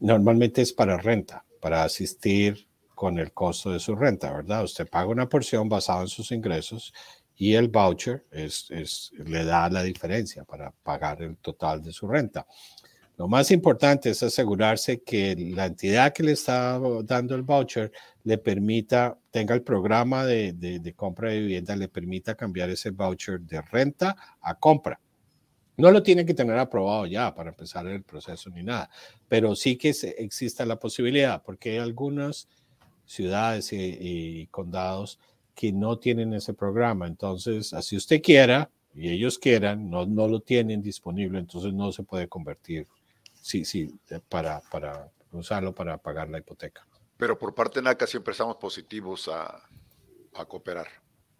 normalmente 0.00 0.62
es 0.62 0.72
para 0.72 0.96
renta, 0.96 1.44
para 1.60 1.84
asistir 1.84 2.66
con 2.96 3.20
el 3.20 3.32
costo 3.32 3.70
de 3.70 3.78
su 3.78 3.94
renta, 3.94 4.32
¿verdad? 4.32 4.64
Usted 4.64 4.88
paga 4.88 5.06
una 5.06 5.28
porción 5.28 5.68
basada 5.68 6.02
en 6.02 6.08
sus 6.08 6.32
ingresos 6.32 6.92
y 7.40 7.54
el 7.54 7.68
voucher 7.68 8.26
es, 8.30 8.70
es, 8.70 9.12
le 9.16 9.46
da 9.46 9.70
la 9.70 9.82
diferencia 9.82 10.44
para 10.44 10.70
pagar 10.70 11.22
el 11.22 11.38
total 11.38 11.82
de 11.82 11.90
su 11.90 12.06
renta. 12.06 12.46
Lo 13.16 13.28
más 13.28 13.50
importante 13.50 14.10
es 14.10 14.22
asegurarse 14.22 15.00
que 15.00 15.34
la 15.54 15.64
entidad 15.64 16.12
que 16.12 16.22
le 16.22 16.32
está 16.32 16.78
dando 17.02 17.34
el 17.34 17.40
voucher 17.40 17.92
le 18.24 18.36
permita, 18.36 19.16
tenga 19.30 19.54
el 19.54 19.62
programa 19.62 20.26
de, 20.26 20.52
de, 20.52 20.80
de, 20.80 20.92
compra 20.92 21.30
de 21.30 21.40
vivienda, 21.40 21.74
le 21.76 21.88
permita 21.88 22.34
cambiar 22.34 22.68
ese 22.68 22.90
voucher 22.90 23.40
de 23.40 23.62
renta 23.62 24.14
a 24.42 24.54
compra. 24.58 25.00
No 25.78 25.90
lo 25.90 26.02
tiene 26.02 26.26
que 26.26 26.34
tener 26.34 26.58
aprobado 26.58 27.06
ya 27.06 27.34
para 27.34 27.48
empezar 27.48 27.86
el 27.86 28.02
proceso 28.02 28.50
ni 28.50 28.62
nada, 28.62 28.90
pero 29.28 29.56
sí 29.56 29.78
que 29.78 29.94
se, 29.94 30.10
exista 30.22 30.66
la 30.66 30.78
posibilidad, 30.78 31.42
porque 31.42 31.70
hay 31.70 31.78
algunas 31.78 32.48
ciudades 33.06 33.72
y, 33.72 33.96
y 33.98 34.46
condados 34.48 35.18
que 35.54 35.72
no 35.72 35.98
tienen 35.98 36.32
ese 36.32 36.54
programa. 36.54 37.06
Entonces, 37.06 37.72
así 37.72 37.96
usted 37.96 38.22
quiera 38.22 38.70
y 38.94 39.10
ellos 39.10 39.38
quieran, 39.38 39.88
no, 39.90 40.06
no 40.06 40.26
lo 40.26 40.40
tienen 40.40 40.82
disponible, 40.82 41.38
entonces 41.38 41.72
no 41.72 41.92
se 41.92 42.02
puede 42.02 42.28
convertir 42.28 42.86
sí, 43.40 43.64
sí, 43.64 43.98
para, 44.28 44.60
para 44.70 45.10
usarlo 45.32 45.74
para 45.74 45.98
pagar 45.98 46.28
la 46.28 46.38
hipoteca. 46.38 46.86
Pero 47.16 47.38
por 47.38 47.54
parte 47.54 47.80
de 47.80 47.84
NACA 47.84 48.06
siempre 48.06 48.32
estamos 48.32 48.56
positivos 48.56 49.28
a, 49.28 49.62
a 50.34 50.44
cooperar. 50.46 50.86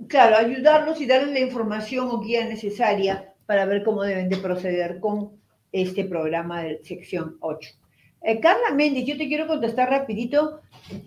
Claro, 0.08 0.36
ayudarlos 0.36 1.00
y 1.00 1.06
darles 1.06 1.32
la 1.32 1.40
información 1.40 2.08
o 2.10 2.20
guía 2.20 2.44
necesaria 2.44 3.34
para 3.46 3.66
ver 3.66 3.82
cómo 3.82 4.02
deben 4.02 4.28
de 4.28 4.36
proceder 4.36 5.00
con 5.00 5.40
este 5.72 6.04
programa 6.04 6.62
de 6.62 6.80
sección 6.84 7.36
8. 7.40 7.70
Eh, 8.22 8.40
Carla 8.40 8.72
Méndez, 8.74 9.04
yo 9.06 9.16
te 9.16 9.28
quiero 9.28 9.46
contestar 9.46 9.88
rapidito, 9.88 10.60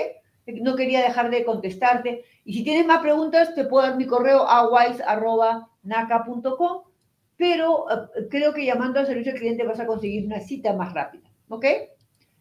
No 0.47 0.77
quería 0.77 1.01
dejar 1.01 1.31
de 1.31 1.47
contestarte. 1.47 2.27
Y 2.45 2.53
si 2.53 2.63
tienes 2.63 2.87
más 2.87 3.01
preguntas, 3.01 3.55
te 3.55 3.65
puedo 3.65 3.87
dar 3.87 3.97
mi 3.97 4.07
correo 4.07 4.47
a 4.47 4.69
wise.naca.com, 4.69 6.83
pero 7.39 7.85
uh, 7.85 8.29
creo 8.29 8.53
que 8.53 8.67
llamando 8.67 9.01
al 9.01 9.07
servicio 9.07 9.33
al 9.33 9.39
cliente 9.39 9.65
vas 9.65 9.81
a 9.81 9.87
conseguir 9.87 10.27
una 10.27 10.41
cita 10.41 10.75
más 10.75 10.93
rápida, 10.93 11.31
¿ok? 11.49 11.65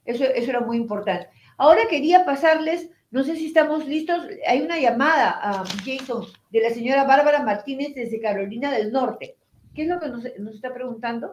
Eso, 0.03 0.25
eso 0.25 0.49
era 0.49 0.59
muy 0.59 0.75
importante. 0.75 1.29
Ahora 1.57 1.83
quería 1.89 2.25
pasarles, 2.25 2.89
no 3.13 3.23
sé 3.23 3.36
si 3.36 3.45
estamos 3.45 3.88
listos, 3.88 4.26
hay 4.47 4.63
una 4.63 4.80
llamada, 4.80 5.62
um, 5.62 5.67
Jason, 5.86 6.26
de 6.49 6.62
la 6.62 6.71
señora 6.71 7.04
Bárbara 7.04 7.43
Martínez 7.43 7.93
desde 7.93 8.19
Carolina 8.19 8.71
del 8.71 8.91
Norte. 8.91 9.36
¿Qué 9.76 9.84
es 9.84 9.88
lo 9.88 9.99
que 9.99 10.10
nos, 10.10 10.23
nos 10.39 10.56
está 10.56 10.73
preguntando? 10.73 11.32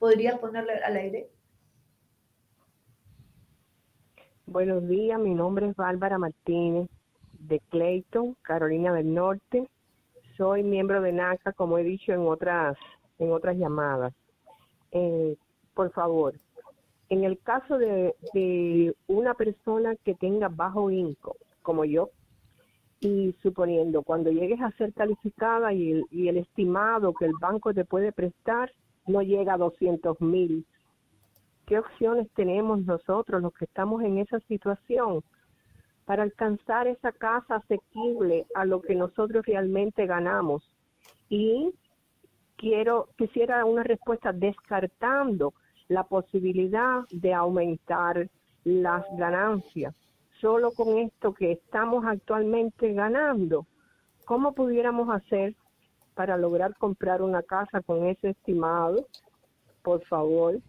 ¿Podrías 0.00 0.40
ponerle 0.40 0.72
al 0.84 0.96
aire? 0.96 1.30
Buenos 4.46 4.88
días, 4.88 5.20
mi 5.20 5.32
nombre 5.32 5.68
es 5.68 5.76
Bárbara 5.76 6.18
Martínez 6.18 6.88
de 7.38 7.60
Clayton, 7.70 8.36
Carolina 8.42 8.92
del 8.92 9.14
Norte. 9.14 9.70
Soy 10.36 10.64
miembro 10.64 11.00
de 11.00 11.12
NACA, 11.12 11.52
como 11.52 11.78
he 11.78 11.84
dicho 11.84 12.12
en 12.12 12.26
otras, 12.26 12.76
en 13.20 13.30
otras 13.30 13.56
llamadas. 13.56 14.12
Eh, 14.90 15.36
por 15.74 15.92
favor, 15.92 16.34
en 17.10 17.24
el 17.24 17.38
caso 17.40 17.76
de, 17.76 18.94
una 19.08 19.34
persona 19.34 19.96
que 20.04 20.14
tenga 20.14 20.48
bajo 20.48 20.90
income, 20.90 21.38
como 21.62 21.84
yo, 21.84 22.10
y 23.00 23.34
suponiendo 23.42 24.02
cuando 24.02 24.30
llegues 24.30 24.60
a 24.60 24.70
ser 24.72 24.92
calificada 24.92 25.72
y 25.72 25.92
el, 25.92 26.04
y 26.10 26.28
el 26.28 26.36
estimado 26.36 27.12
que 27.14 27.24
el 27.24 27.32
banco 27.40 27.74
te 27.74 27.84
puede 27.84 28.12
prestar 28.12 28.72
no 29.06 29.22
llega 29.22 29.54
a 29.54 29.58
200 29.58 30.20
mil, 30.20 30.64
¿qué 31.66 31.78
opciones 31.78 32.30
tenemos 32.34 32.84
nosotros 32.84 33.42
los 33.42 33.52
que 33.54 33.64
estamos 33.64 34.02
en 34.04 34.18
esa 34.18 34.38
situación 34.40 35.24
para 36.04 36.22
alcanzar 36.22 36.86
esa 36.86 37.10
casa 37.10 37.56
asequible 37.56 38.46
a 38.54 38.64
lo 38.64 38.82
que 38.82 38.94
nosotros 38.94 39.44
realmente 39.46 40.06
ganamos? 40.06 40.62
Y 41.28 41.72
quiero 42.56 43.08
quisiera 43.16 43.64
una 43.64 43.82
respuesta 43.82 44.32
descartando 44.32 45.54
la 45.90 46.04
posibilidad 46.04 47.02
de 47.10 47.34
aumentar 47.34 48.30
las 48.62 49.04
ganancias 49.18 49.92
solo 50.40 50.72
con 50.72 50.98
esto 50.98 51.34
que 51.34 51.52
estamos 51.52 52.04
actualmente 52.06 52.92
ganando, 52.94 53.66
¿cómo 54.24 54.54
pudiéramos 54.54 55.08
hacer 55.10 55.54
para 56.14 56.36
lograr 56.36 56.76
comprar 56.78 57.22
una 57.22 57.42
casa 57.42 57.82
con 57.82 58.06
ese 58.06 58.30
estimado? 58.30 59.06
Por 59.82 60.04
favor. 60.06 60.60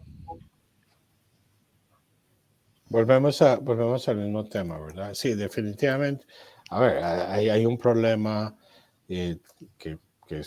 Volvemos, 2.88 3.40
a, 3.40 3.56
volvemos 3.56 4.06
al 4.08 4.16
mismo 4.16 4.44
tema, 4.44 4.78
¿verdad? 4.78 5.14
Sí, 5.14 5.34
definitivamente. 5.34 6.26
A 6.68 6.80
ver, 6.80 7.02
hay, 7.02 7.48
hay 7.48 7.64
un 7.64 7.78
problema 7.78 8.54
eh, 9.08 9.38
que, 9.78 9.98
que 10.26 10.42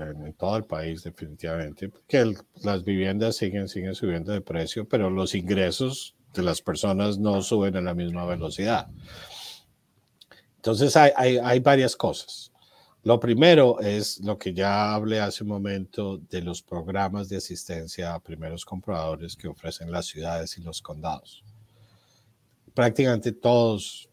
en, 0.00 0.32
todo 0.34 0.56
el 0.56 0.64
país 0.64 1.02
definitivamente, 1.02 1.88
porque 1.88 2.34
las 2.62 2.84
viviendas 2.84 3.36
siguen, 3.36 3.68
siguen 3.68 3.94
subiendo 3.94 4.32
de 4.32 4.40
precio, 4.40 4.88
pero 4.88 5.10
los 5.10 5.34
ingresos 5.34 6.16
de 6.34 6.42
las 6.42 6.62
personas 6.62 7.18
no 7.18 7.42
suben 7.42 7.76
a 7.76 7.80
la 7.80 7.94
misma 7.94 8.24
velocidad. 8.26 8.88
Entonces 10.56 10.96
hay, 10.96 11.12
hay, 11.16 11.38
hay 11.38 11.60
varias 11.60 11.96
cosas. 11.96 12.52
Lo 13.04 13.20
primero 13.20 13.80
es 13.80 14.20
lo 14.20 14.36
que 14.36 14.52
ya 14.52 14.92
hablé 14.92 15.20
hace 15.20 15.44
un 15.44 15.50
momento 15.50 16.18
de 16.18 16.42
los 16.42 16.62
programas 16.62 17.28
de 17.28 17.36
asistencia 17.36 18.12
a 18.12 18.20
primeros 18.20 18.64
compradores 18.64 19.36
que 19.36 19.48
ofrecen 19.48 19.90
las 19.90 20.06
ciudades 20.06 20.58
y 20.58 20.62
los 20.62 20.82
condados. 20.82 21.42
Prácticamente 22.74 23.32
todos 23.32 24.10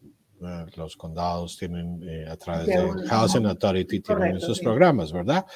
los 0.76 0.96
condados 0.96 1.56
tienen 1.56 2.00
eh, 2.08 2.26
a 2.28 2.36
través 2.36 2.66
de 2.66 3.08
Housing 3.08 3.46
Authority 3.46 4.00
tienen 4.00 4.36
esos 4.36 4.60
programas, 4.60 5.12
¿verdad? 5.12 5.46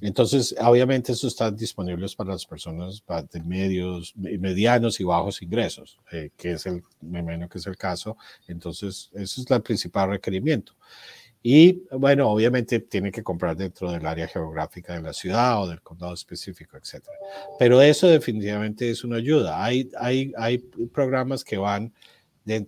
Entonces, 0.00 0.54
obviamente, 0.60 1.12
eso 1.12 1.26
está 1.26 1.50
disponibles 1.50 2.14
para 2.14 2.32
las 2.32 2.46
personas 2.46 3.02
de 3.30 3.42
medios, 3.42 4.14
medianos 4.16 5.00
y 5.00 5.04
bajos 5.04 5.42
ingresos, 5.42 5.98
eh, 6.12 6.30
que 6.36 6.52
es 6.52 6.66
el, 6.66 6.82
me 7.00 7.20
imagino 7.20 7.48
que 7.48 7.58
es 7.58 7.66
el 7.66 7.76
caso. 7.76 8.16
Entonces, 8.46 9.10
ese 9.12 9.40
es 9.40 9.50
el 9.50 9.62
principal 9.62 10.10
requerimiento. 10.10 10.74
Y 11.42 11.84
bueno, 11.92 12.28
obviamente 12.28 12.80
tiene 12.80 13.12
que 13.12 13.22
comprar 13.22 13.56
dentro 13.56 13.90
del 13.92 14.04
área 14.06 14.26
geográfica 14.26 14.94
de 14.94 15.02
la 15.02 15.12
ciudad 15.12 15.62
o 15.62 15.68
del 15.68 15.80
condado 15.82 16.12
específico, 16.14 16.76
etc. 16.76 17.04
Pero 17.58 17.80
eso 17.80 18.08
definitivamente 18.08 18.90
es 18.90 19.04
una 19.04 19.16
ayuda. 19.16 19.62
Hay, 19.62 19.88
hay, 19.98 20.32
hay 20.36 20.58
programas 20.58 21.44
que 21.44 21.56
van 21.56 21.92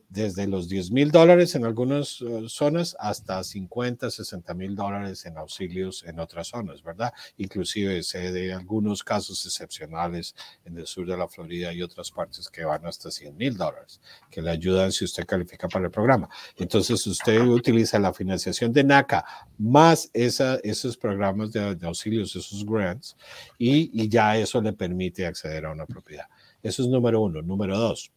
desde 0.08 0.46
los 0.46 0.68
10 0.68 0.90
mil 0.90 1.10
dólares 1.10 1.54
en 1.54 1.64
algunas 1.64 2.20
eh, 2.20 2.44
zonas 2.48 2.94
hasta 2.98 3.42
50, 3.42 4.10
60 4.10 4.52
mil 4.52 4.76
dólares 4.76 5.24
en 5.24 5.38
auxilios 5.38 6.04
en 6.06 6.20
otras 6.20 6.48
zonas, 6.48 6.82
¿verdad? 6.82 7.14
Inclusive 7.38 8.02
sé 8.02 8.30
de 8.30 8.52
algunos 8.52 9.02
casos 9.02 9.44
excepcionales 9.46 10.34
en 10.66 10.76
el 10.76 10.86
sur 10.86 11.06
de 11.06 11.16
la 11.16 11.28
Florida 11.28 11.72
y 11.72 11.80
otras 11.80 12.10
partes 12.10 12.50
que 12.50 12.64
van 12.64 12.84
hasta 12.84 13.10
100 13.10 13.34
mil 13.36 13.56
dólares, 13.56 14.02
que 14.30 14.42
le 14.42 14.50
ayudan 14.50 14.92
si 14.92 15.06
usted 15.06 15.24
califica 15.24 15.66
para 15.66 15.86
el 15.86 15.90
programa. 15.90 16.28
Entonces 16.56 17.06
usted 17.06 17.40
utiliza 17.40 17.98
la 17.98 18.12
financiación 18.12 18.72
de 18.72 18.84
NACA 18.84 19.24
más 19.56 20.10
esos 20.12 20.96
programas 20.98 21.52
de, 21.52 21.78
auxilios, 21.82 22.36
esos 22.36 22.66
grants, 22.66 23.16
y 23.58 24.08
ya 24.08 24.36
eso 24.36 24.60
le 24.60 24.74
permite 24.74 25.24
acceder 25.26 25.64
a 25.64 25.72
una 25.72 25.86
propiedad. 25.86 26.26
Eso 26.62 26.82
es 26.82 26.88
número 26.88 27.22
uno. 27.22 27.40
Número 27.40 27.78
dos 27.78 28.12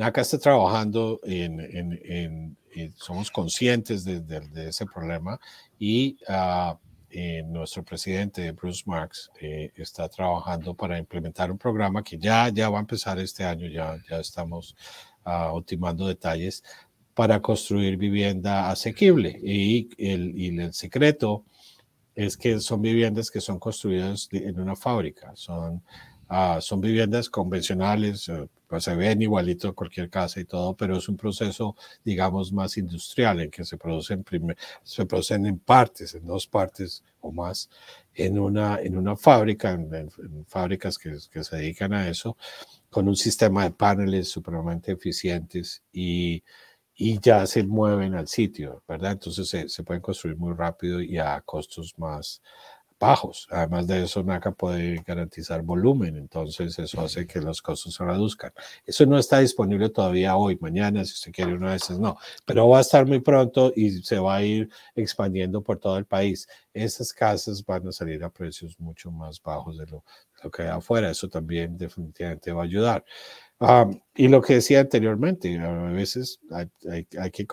NACA 0.00 0.22
está 0.22 0.38
trabajando 0.38 1.20
en, 1.24 1.60
en, 1.60 2.56
somos 2.96 3.30
conscientes 3.30 4.02
de, 4.04 4.68
ese 4.68 4.86
problema 4.86 5.38
y 5.78 6.16
uh, 6.28 6.74
nuestro 7.46 7.82
presidente 7.82 8.52
Bruce 8.52 8.82
Marks 8.86 9.30
eh, 9.40 9.70
está 9.76 10.08
trabajando 10.08 10.72
para 10.74 10.98
implementar 10.98 11.50
un 11.50 11.58
programa 11.58 12.02
que 12.02 12.16
ya, 12.16 12.48
ya 12.48 12.70
va 12.70 12.78
a 12.78 12.80
empezar 12.80 13.18
este 13.18 13.44
año, 13.44 13.68
ya, 13.68 13.98
ya 14.08 14.20
estamos 14.20 14.74
uh, 15.26 15.52
ultimando 15.54 16.06
detalles 16.06 16.62
para 17.12 17.42
construir 17.42 17.98
vivienda 17.98 18.70
asequible. 18.70 19.38
Y 19.42 19.90
el, 19.98 20.38
y 20.38 20.58
el 20.58 20.72
secreto 20.72 21.44
es 22.14 22.38
que 22.38 22.58
son 22.60 22.80
viviendas 22.80 23.30
que 23.30 23.42
son 23.42 23.58
construidas 23.58 24.28
en 24.32 24.58
una 24.58 24.76
fábrica, 24.76 25.32
son 25.34 25.82
Ah, 26.32 26.60
son 26.60 26.80
viviendas 26.80 27.28
convencionales, 27.28 28.28
eh, 28.28 28.46
pues 28.70 28.84
se 28.84 28.94
ven 28.94 29.20
igualito 29.20 29.74
cualquier 29.74 30.08
casa 30.08 30.38
y 30.38 30.44
todo, 30.44 30.76
pero 30.76 30.96
es 30.96 31.08
un 31.08 31.16
proceso, 31.16 31.74
digamos, 32.04 32.52
más 32.52 32.76
industrial 32.76 33.40
en 33.40 33.50
que 33.50 33.64
se 33.64 33.76
producen, 33.76 34.24
se 34.84 35.06
producen 35.06 35.44
en 35.46 35.58
partes, 35.58 36.14
en 36.14 36.24
dos 36.24 36.46
partes 36.46 37.02
o 37.20 37.32
más, 37.32 37.68
en 38.14 38.38
una, 38.38 38.78
en 38.80 38.96
una 38.96 39.16
fábrica, 39.16 39.72
en, 39.72 40.12
fábricas 40.46 40.98
que, 40.98 41.16
que, 41.32 41.42
se 41.42 41.56
dedican 41.56 41.92
a 41.92 42.08
eso, 42.08 42.36
con 42.90 43.08
un 43.08 43.16
sistema 43.16 43.64
de 43.64 43.72
paneles 43.72 44.28
supremamente 44.28 44.92
eficientes 44.92 45.82
y, 45.92 46.44
y 46.94 47.18
ya 47.18 47.46
se 47.46 47.64
mueven 47.64 48.14
al 48.14 48.28
sitio, 48.28 48.84
¿verdad? 48.86 49.12
Entonces 49.12 49.48
se, 49.48 49.68
se 49.68 49.82
pueden 49.82 50.00
construir 50.00 50.36
muy 50.36 50.54
rápido 50.54 51.00
y 51.00 51.18
a 51.18 51.40
costos 51.40 51.98
más, 51.98 52.40
bajos. 53.00 53.48
Además 53.50 53.86
de 53.86 54.04
eso, 54.04 54.22
NACA 54.22 54.52
puede 54.52 55.02
garantizar 55.06 55.62
volumen, 55.62 56.16
entonces 56.16 56.78
eso 56.78 57.00
hace 57.00 57.26
que 57.26 57.40
los 57.40 57.62
costos 57.62 57.94
se 57.94 58.04
reduzcan. 58.04 58.52
Eso 58.84 59.06
no 59.06 59.18
está 59.18 59.40
disponible 59.40 59.88
todavía 59.88 60.36
hoy, 60.36 60.58
mañana, 60.60 61.04
si 61.04 61.14
usted 61.14 61.32
quiere 61.32 61.54
una 61.54 61.70
de 61.70 61.78
esas, 61.78 61.98
no, 61.98 62.18
pero 62.44 62.68
va 62.68 62.78
a 62.78 62.82
estar 62.82 63.06
muy 63.06 63.20
pronto 63.20 63.72
y 63.74 63.90
se 64.02 64.18
va 64.18 64.36
a 64.36 64.42
ir 64.42 64.68
expandiendo 64.94 65.62
por 65.62 65.78
todo 65.78 65.96
el 65.96 66.04
país. 66.04 66.46
Esas 66.74 67.12
casas 67.12 67.64
van 67.64 67.88
a 67.88 67.92
salir 67.92 68.22
a 68.22 68.30
precios 68.30 68.78
mucho 68.78 69.10
más 69.10 69.42
bajos 69.42 69.78
de 69.78 69.86
lo, 69.86 70.04
que 70.50 70.62
hay 70.62 70.68
afuera. 70.68 71.10
Eso 71.10 71.28
también 71.28 71.76
definitivamente 71.78 72.52
va 72.52 72.62
a 72.62 72.64
ayudar. 72.64 73.04
y 74.14 74.28
lo 74.28 74.42
que 74.42 74.54
decía 74.54 74.80
anteriormente, 74.80 75.58
a 75.58 75.70
veces 75.90 76.38
hay, 76.50 77.06
hay 77.18 77.30
que 77.30 77.46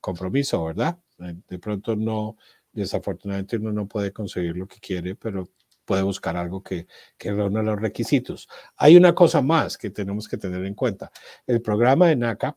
compromiso, 0.00 0.64
¿verdad? 0.64 0.98
De 1.18 1.58
pronto 1.58 1.96
no 1.96 2.36
Desafortunadamente 2.78 3.56
uno 3.56 3.72
no 3.72 3.86
puede 3.86 4.12
conseguir 4.12 4.56
lo 4.56 4.66
que 4.66 4.78
quiere, 4.78 5.14
pero 5.14 5.48
puede 5.84 6.02
buscar 6.02 6.36
algo 6.36 6.62
que, 6.62 6.86
que 7.16 7.32
reúna 7.32 7.62
los 7.62 7.80
requisitos. 7.80 8.48
Hay 8.76 8.96
una 8.96 9.14
cosa 9.14 9.40
más 9.40 9.78
que 9.78 9.90
tenemos 9.90 10.28
que 10.28 10.36
tener 10.36 10.64
en 10.64 10.74
cuenta. 10.74 11.10
El 11.46 11.62
programa 11.62 12.08
de 12.08 12.16
NACA, 12.16 12.56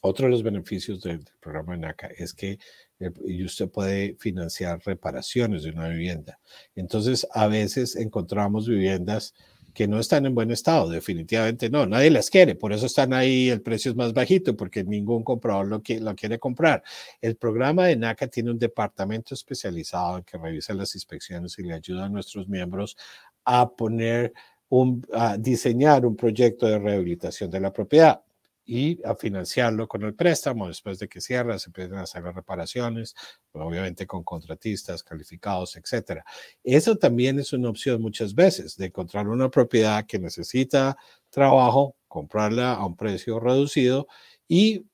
otro 0.00 0.26
de 0.26 0.30
los 0.30 0.42
beneficios 0.42 1.02
del, 1.02 1.24
programa 1.40 1.74
de 1.74 1.80
NACA 1.80 2.08
es 2.16 2.32
que 2.32 2.58
eh, 2.98 3.44
usted 3.44 3.68
puede 3.68 4.16
financiar 4.18 4.80
reparaciones 4.84 5.64
de 5.64 5.70
una 5.70 5.88
vivienda. 5.88 6.40
Entonces, 6.74 7.26
a 7.32 7.46
veces 7.46 7.94
encontramos 7.96 8.66
viviendas 8.66 9.34
que 9.76 9.86
no 9.86 10.00
están 10.00 10.24
en 10.24 10.34
buen 10.34 10.50
estado, 10.50 10.88
definitivamente 10.88 11.68
no, 11.68 11.84
nadie 11.84 12.10
las 12.10 12.30
quiere, 12.30 12.54
por 12.54 12.72
eso 12.72 12.86
están 12.86 13.12
ahí, 13.12 13.50
el 13.50 13.60
precio 13.60 13.90
es 13.90 13.96
más 13.96 14.14
bajito, 14.14 14.56
porque 14.56 14.82
ningún 14.82 15.22
comprador 15.22 15.66
lo, 15.66 15.82
lo 16.00 16.14
quiere 16.14 16.38
comprar. 16.38 16.82
El 17.20 17.36
programa 17.36 17.84
de 17.84 17.96
NACA 17.96 18.26
tiene 18.28 18.52
un 18.52 18.58
departamento 18.58 19.34
especializado 19.34 20.24
que 20.24 20.38
revisa 20.38 20.72
las 20.72 20.94
inspecciones 20.94 21.58
y 21.58 21.64
le 21.64 21.74
ayuda 21.74 22.06
a 22.06 22.08
nuestros 22.08 22.48
miembros 22.48 22.96
a 23.44 23.70
poner 23.70 24.32
un, 24.70 25.06
a 25.12 25.36
diseñar 25.36 26.06
un 26.06 26.16
proyecto 26.16 26.66
de 26.66 26.78
rehabilitación 26.78 27.50
de 27.50 27.60
la 27.60 27.70
propiedad 27.70 28.22
y 28.66 29.00
a 29.04 29.14
financiarlo 29.14 29.86
con 29.86 30.02
el 30.02 30.14
préstamo. 30.14 30.66
Después 30.66 30.98
de 30.98 31.08
que 31.08 31.20
cierra, 31.20 31.58
se 31.58 31.68
empiezan 31.68 31.98
a 31.98 32.02
hacer 32.02 32.24
las 32.24 32.34
reparaciones, 32.34 33.14
obviamente 33.52 34.06
con 34.06 34.24
contratistas 34.24 35.04
calificados, 35.04 35.76
etcétera. 35.76 36.24
Eso 36.64 36.96
también 36.96 37.38
es 37.38 37.52
una 37.52 37.70
opción 37.70 38.02
muchas 38.02 38.34
veces 38.34 38.76
de 38.76 38.86
encontrar 38.86 39.28
una 39.28 39.48
propiedad 39.48 40.04
que 40.04 40.18
necesita 40.18 40.96
trabajo, 41.30 41.94
comprarla 42.08 42.74
a 42.74 42.84
un 42.84 42.96
precio 42.96 43.38
reducido 43.38 44.08
y, 44.48 44.84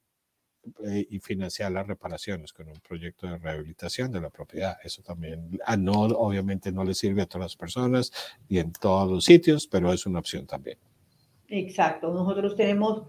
eh, 0.84 1.06
y 1.08 1.18
financiar 1.20 1.72
las 1.72 1.86
reparaciones 1.86 2.52
con 2.52 2.68
un 2.68 2.78
proyecto 2.80 3.26
de 3.26 3.38
rehabilitación 3.38 4.12
de 4.12 4.20
la 4.20 4.28
propiedad. 4.28 4.76
Eso 4.84 5.02
también, 5.02 5.58
ah, 5.64 5.78
no, 5.78 5.92
obviamente 5.92 6.70
no 6.72 6.84
le 6.84 6.92
sirve 6.92 7.22
a 7.22 7.26
todas 7.26 7.46
las 7.46 7.56
personas 7.56 8.12
y 8.48 8.58
en 8.58 8.70
todos 8.72 9.10
los 9.10 9.24
sitios, 9.24 9.66
pero 9.66 9.90
es 9.94 10.04
una 10.04 10.18
opción 10.18 10.46
también. 10.46 10.76
Exacto. 11.48 12.12
Nosotros 12.12 12.56
tenemos 12.56 13.04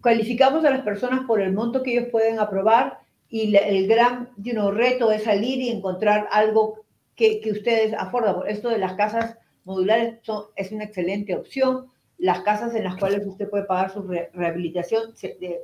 calificamos 0.00 0.64
a 0.64 0.70
las 0.70 0.82
personas 0.82 1.26
por 1.26 1.40
el 1.40 1.52
monto 1.52 1.82
que 1.82 1.92
ellos 1.92 2.08
pueden 2.10 2.38
aprobar 2.38 2.98
y 3.28 3.54
el 3.56 3.86
gran 3.86 4.30
you 4.36 4.70
reto 4.70 5.10
es 5.10 5.24
salir 5.24 5.60
y 5.60 5.70
encontrar 5.70 6.28
algo 6.30 6.84
que, 7.14 7.40
que 7.40 7.52
ustedes 7.52 7.94
afordan. 7.94 8.36
Esto 8.46 8.68
de 8.68 8.78
las 8.78 8.94
casas 8.94 9.36
modulares 9.64 10.18
son, 10.22 10.44
es 10.56 10.72
una 10.72 10.84
excelente 10.84 11.34
opción. 11.34 11.86
Las 12.18 12.40
casas 12.40 12.74
en 12.74 12.84
las 12.84 12.96
cuales 12.96 13.26
usted 13.26 13.48
puede 13.48 13.64
pagar 13.64 13.92
su 13.92 14.02
rehabilitación 14.02 15.14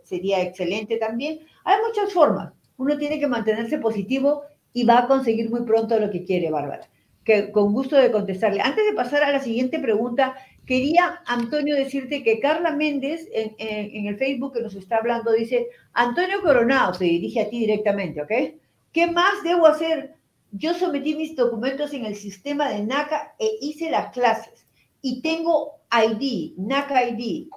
sería 0.02 0.42
excelente 0.42 0.96
también. 0.96 1.40
Hay 1.64 1.76
muchas 1.86 2.12
formas. 2.12 2.52
Uno 2.76 2.96
tiene 2.96 3.18
que 3.18 3.26
mantenerse 3.26 3.78
positivo 3.78 4.42
y 4.72 4.84
va 4.84 5.00
a 5.00 5.06
conseguir 5.06 5.50
muy 5.50 5.62
pronto 5.62 5.98
lo 5.98 6.10
que 6.10 6.24
quiere, 6.24 6.50
Bárbara. 6.50 6.88
Que 7.24 7.52
con 7.52 7.72
gusto 7.72 7.96
de 7.96 8.10
contestarle. 8.10 8.60
Antes 8.60 8.86
de 8.86 8.92
pasar 8.92 9.22
a 9.22 9.32
la 9.32 9.40
siguiente 9.40 9.78
pregunta, 9.78 10.34
Quería, 10.68 11.22
Antonio, 11.24 11.74
decirte 11.74 12.22
que 12.22 12.40
Carla 12.40 12.72
Méndez 12.72 13.26
en, 13.32 14.06
el 14.06 14.18
Facebook 14.18 14.52
que 14.52 14.60
nos 14.60 14.74
está 14.74 14.98
hablando 14.98 15.32
dice, 15.32 15.68
Antonio 15.94 16.42
Coronado, 16.42 16.92
se 16.92 17.04
dirige 17.04 17.40
a 17.40 17.48
ti 17.48 17.60
directamente, 17.60 18.20
¿ok? 18.20 18.60
¿Qué 18.92 19.06
más 19.06 19.42
debo 19.42 19.66
hacer? 19.66 20.16
Yo 20.52 20.74
sometí 20.74 21.14
mis 21.14 21.34
documentos 21.34 21.94
en 21.94 22.04
el 22.04 22.16
sistema 22.16 22.68
de 22.68 22.82
NACA 22.82 23.34
e 23.38 23.50
hice 23.62 23.90
las 23.90 24.12
clases 24.12 24.66
y 25.00 25.22
tengo 25.22 25.72
ID, 25.90 26.58
NACA 26.58 27.08
ID. 27.08 27.48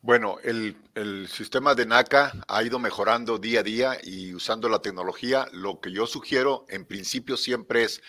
Bueno, 0.00 0.36
el, 0.44 0.76
el, 0.94 1.26
sistema 1.26 1.74
de 1.74 1.84
NACA 1.84 2.32
ha 2.46 2.62
ido 2.62 2.78
mejorando 2.78 3.38
día 3.38 3.58
a 3.58 3.62
día 3.64 3.98
y 4.00 4.32
usando 4.34 4.68
la 4.68 4.78
tecnología. 4.78 5.48
Lo 5.52 5.80
que 5.80 5.90
yo 5.90 6.06
sugiero 6.06 6.64
en 6.68 6.84
principio 6.84 7.36
siempre 7.36 7.82
es, 7.82 8.02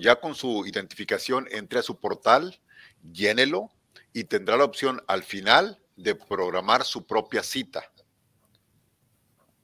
ya 0.00 0.16
con 0.16 0.34
su 0.34 0.66
identificación, 0.66 1.46
entre 1.52 1.78
a 1.78 1.82
su 1.82 2.00
portal, 2.00 2.58
llénelo 3.12 3.70
y 4.12 4.24
tendrá 4.24 4.56
la 4.56 4.64
opción 4.64 5.02
al 5.06 5.22
final 5.22 5.80
de 5.96 6.14
programar 6.14 6.84
su 6.84 7.06
propia 7.06 7.42
cita. 7.42 7.82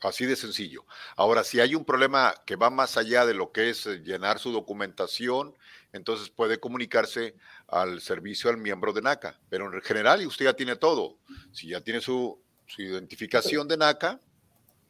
Así 0.01 0.27
de 0.27 0.37
sencillo. 0.37 0.85
Ahora, 1.17 1.43
si 1.43 1.59
hay 1.59 1.75
un 1.75 1.85
problema 1.85 2.35
que 2.45 2.57
va 2.57 2.71
más 2.71 2.97
allá 2.97 3.25
de 3.25 3.35
lo 3.35 3.51
que 3.51 3.71
es 3.71 3.87
eh, 3.87 4.01
llenar 4.05 4.39
su 4.39 4.53
documentación, 4.53 5.57
entonces 5.93 6.29
puede 6.29 6.61
comunicarse 6.61 7.35
al 7.67 8.01
servicio 8.01 8.51
al 8.51 8.59
miembro 8.59 8.93
de 8.93 9.01
NACA. 9.01 9.41
Pero 9.49 9.73
en 9.73 9.81
general, 9.83 10.21
y 10.23 10.27
usted 10.27 10.45
ya 10.45 10.53
tiene 10.53 10.77
todo. 10.77 11.19
Si 11.53 11.69
ya 11.69 11.81
tiene 11.81 12.01
su, 12.01 12.41
identificación 12.79 13.69
de 13.69 13.77
NACA, 13.77 14.21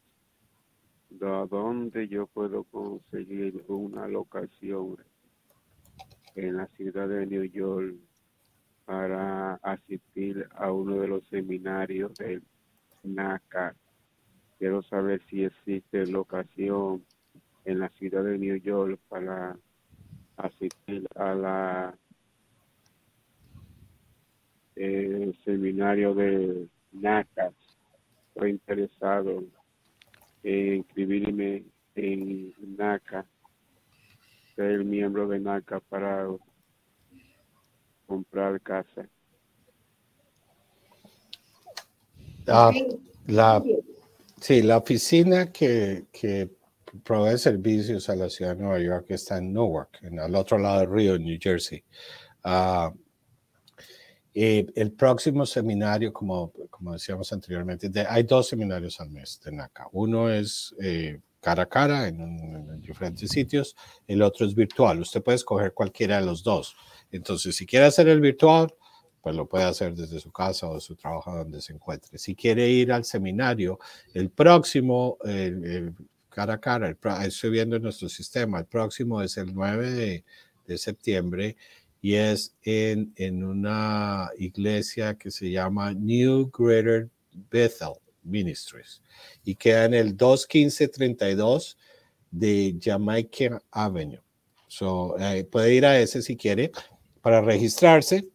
¿de 1.09 1.47
dónde 1.49 2.07
yo 2.07 2.25
puedo 2.25 2.63
conseguir 2.63 3.63
una 3.67 4.07
locación 4.07 4.97
en 6.35 6.57
la 6.57 6.67
ciudad 6.67 7.07
de 7.07 7.27
New 7.27 7.43
York 7.43 7.95
para 8.85 9.55
asistir 9.55 10.47
a 10.55 10.71
uno 10.71 10.97
de 10.97 11.07
los 11.07 11.27
seminarios 11.29 12.13
del 12.15 12.43
NACA 13.03 13.75
Quiero 14.63 14.81
saber 14.83 15.21
si 15.29 15.43
existe 15.43 16.05
locación 16.05 17.03
en 17.65 17.79
la 17.79 17.89
ciudad 17.89 18.23
de 18.23 18.37
New 18.37 18.55
York 18.55 18.97
para 19.09 19.57
asistir 20.37 21.05
a 21.15 21.35
la 21.35 21.97
eh, 24.77 25.33
seminario 25.43 26.13
de 26.13 26.69
NACA. 26.93 27.51
Estoy 28.29 28.51
interesado 28.51 29.43
en 30.43 30.75
inscribirme 30.75 31.65
en 31.95 32.53
NACA, 32.77 33.25
ser 34.55 34.85
miembro 34.85 35.27
de 35.27 35.39
NACA 35.41 35.81
para 35.81 36.25
comprar 38.13 38.61
casa. 38.61 39.07
Ah, 42.47 42.71
la 43.27 43.63
Sí, 44.43 44.61
la 44.61 44.75
oficina 44.75 45.53
que, 45.53 46.07
que 46.11 46.49
provee 47.05 47.37
servicios 47.37 48.09
a 48.09 48.15
la 48.17 48.29
ciudad 48.29 48.57
de 48.57 48.61
Nueva 48.61 48.79
York 48.79 49.05
está 49.07 49.37
en 49.37 49.53
Newark, 49.53 49.99
en 50.01 50.19
el 50.19 50.35
otro 50.35 50.57
lado 50.57 50.81
del 50.81 50.91
río, 50.91 51.15
en 51.15 51.23
New 51.23 51.37
Jersey. 51.41 51.81
Uh, 52.43 52.91
el 54.33 54.91
próximo 54.97 55.45
seminario, 55.45 56.11
como, 56.11 56.51
como 56.69 56.91
decíamos 56.91 57.31
anteriormente, 57.31 57.89
hay 58.05 58.23
dos 58.23 58.49
seminarios 58.49 58.99
al 58.99 59.11
mes 59.11 59.39
de 59.45 59.53
NACA. 59.53 59.87
Uno 59.93 60.29
es 60.29 60.75
eh, 60.81 61.21
cara 61.43 61.63
a 61.63 61.69
cara 61.69 62.07
en, 62.07 62.19
en, 62.21 62.81
diferentes 62.81 63.29
sitios, 63.29 63.75
el 64.07 64.21
otro 64.21 64.45
es 64.45 64.55
virtual. 64.55 64.99
Usted 65.01 65.21
puede 65.21 65.35
escoger 65.35 65.73
cualquiera 65.73 66.19
de 66.19 66.25
los 66.25 66.43
dos. 66.43 66.75
Entonces, 67.11 67.55
si 67.55 67.65
quiere 67.65 67.85
hacer 67.85 68.07
el 68.07 68.21
virtual, 68.21 68.73
pues 69.21 69.35
lo 69.35 69.47
puede 69.47 69.63
hacer 69.63 69.95
desde 69.95 70.19
su 70.19 70.31
casa 70.31 70.67
o 70.67 70.75
de 70.75 70.81
su 70.81 70.95
trabajo 70.95 71.33
donde 71.33 71.61
se 71.61 71.73
encuentre. 71.73 72.17
Si 72.17 72.35
quiere 72.35 72.69
ir 72.69 72.91
al 72.91 73.05
seminario, 73.05 73.79
el 74.13 74.29
próximo, 74.29 75.17
cara 76.29 76.55
a 76.55 76.59
cara, 76.59 76.97
estoy 77.25 77.51
viendo 77.51 77.77
en 77.77 77.83
nuestro 77.83 78.09
sistema, 78.09 78.59
el 78.59 78.65
próximo 78.65 79.21
es 79.21 79.37
el 79.37 79.53
9 79.53 80.23
de, 80.65 80.77
septiembre 80.77 81.55
y 82.01 82.15
es 82.15 82.55
en, 82.63 83.13
en, 83.15 83.43
una 83.43 84.29
iglesia 84.39 85.15
que 85.15 85.29
se 85.29 85.51
llama 85.51 85.93
New 85.93 86.49
Greater 86.51 87.09
Bethel 87.51 88.02
Ministries 88.23 89.01
y 89.43 89.55
queda 89.55 89.85
en 89.85 89.93
el 89.93 90.15
21532 90.15 91.77
de 92.31 92.77
Jamaica 92.81 93.61
Avenue. 93.71 94.21
So, 94.67 95.17
eh, 95.19 95.43
puede 95.43 95.73
ir 95.75 95.85
a 95.85 95.99
ese 95.99 96.21
si 96.21 96.35
quiere 96.35 96.71
para 97.21 97.41
registrarse 97.41 98.33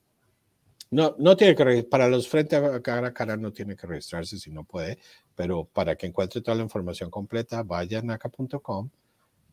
no, 0.90 1.14
no 1.18 1.36
tiene 1.36 1.54
que 1.54 1.82
para 1.84 2.08
los 2.08 2.28
frente 2.28 2.56
a 2.56 2.80
cara 2.80 3.08
a 3.08 3.12
cara 3.12 3.36
no 3.36 3.52
tiene 3.52 3.76
que 3.76 3.86
registrarse 3.86 4.38
si 4.38 4.50
no 4.50 4.64
puede, 4.64 4.98
pero 5.34 5.64
para 5.66 5.96
que 5.96 6.06
encuentre 6.06 6.40
toda 6.40 6.56
la 6.56 6.62
información 6.62 7.10
completa, 7.10 7.62
vaya 7.62 7.98
a 7.98 8.02
naca.com 8.02 8.88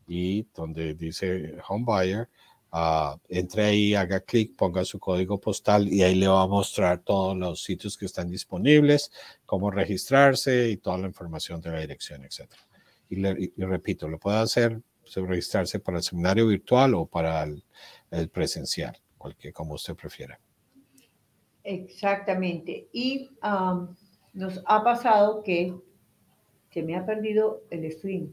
y 0.06 0.46
donde 0.54 0.94
dice 0.94 1.56
home 1.68 1.84
buyer, 1.84 2.28
uh, 2.72 3.18
entre 3.28 3.64
ahí, 3.64 3.94
haga 3.94 4.20
clic, 4.20 4.56
ponga 4.56 4.84
su 4.84 4.98
código 4.98 5.40
postal 5.40 5.88
y 5.88 6.02
ahí 6.02 6.14
le 6.14 6.28
va 6.28 6.42
a 6.42 6.46
mostrar 6.46 7.00
todos 7.00 7.36
los 7.36 7.62
sitios 7.62 7.96
que 7.96 8.06
están 8.06 8.28
disponibles, 8.30 9.10
cómo 9.44 9.70
registrarse 9.70 10.70
y 10.70 10.76
toda 10.76 10.98
la 10.98 11.06
información 11.06 11.60
de 11.60 11.70
la 11.70 11.80
dirección, 11.80 12.24
etc. 12.24 12.50
Y, 13.08 13.16
le, 13.16 13.52
repito, 13.56 14.08
lo 14.08 14.18
puede 14.18 14.38
hacer, 14.38 14.80
registrarse 15.14 15.78
para 15.80 15.98
el 15.98 16.02
seminario 16.02 16.46
virtual 16.46 16.94
o 16.94 17.06
para 17.06 17.44
el, 17.44 17.62
el 18.10 18.28
presencial, 18.28 18.96
cualquier 19.16 19.52
como 19.52 19.74
usted 19.74 19.94
prefiera. 19.94 20.38
Exactamente. 21.66 22.88
Y 22.92 23.30
nos 24.32 24.62
ha 24.66 24.84
pasado 24.84 25.42
que 25.42 25.74
se 26.70 26.82
me 26.82 26.94
ha 26.94 27.04
perdido 27.04 27.64
el 27.70 27.90
stream. 27.90 28.32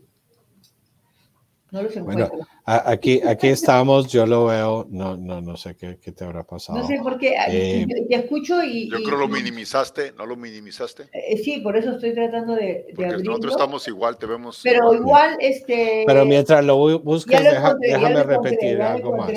No 1.74 1.82
los 1.82 1.98
encuentro. 1.98 2.30
Bueno, 2.30 2.48
aquí, 2.66 3.20
aquí 3.26 3.48
estamos, 3.48 4.08
yo 4.08 4.28
lo 4.28 4.46
veo, 4.46 4.86
no, 4.92 5.18
no, 5.18 5.42
no 5.42 5.58
sé 5.58 5.76
qué, 5.76 5.98
qué 6.00 6.12
te 6.12 6.24
habrá 6.24 6.44
pasado. 6.44 6.78
No 6.78 6.86
sé 6.86 7.00
por 7.02 7.18
qué, 7.18 7.34
eh, 7.50 7.88
yo, 8.08 8.18
escucho 8.20 8.64
y... 8.64 8.92
Yo 8.92 9.02
creo 9.02 9.18
lo 9.18 9.28
minimizaste, 9.28 10.12
¿no 10.12 10.28
lo 10.28 10.36
minimizaste? 10.36 11.10
Eh, 11.12 11.36
sí, 11.38 11.62
por 11.62 11.76
eso 11.76 11.94
estoy 11.94 12.14
tratando 12.14 12.54
de, 12.54 12.62
de 12.62 12.94
Porque 12.96 13.24
nosotros 13.24 13.54
estamos 13.54 13.88
igual, 13.88 14.20
te 14.20 14.28
vemos... 14.28 14.62
Pero 14.64 14.94
igual, 14.94 15.36
este... 15.40 16.04
Pero 16.06 16.26
mientras 16.26 16.64
lo 16.64 16.78
buscas, 17.00 17.44
déjame 17.82 18.22
repetir 18.22 18.80
algo 18.80 19.18
más, 19.18 19.32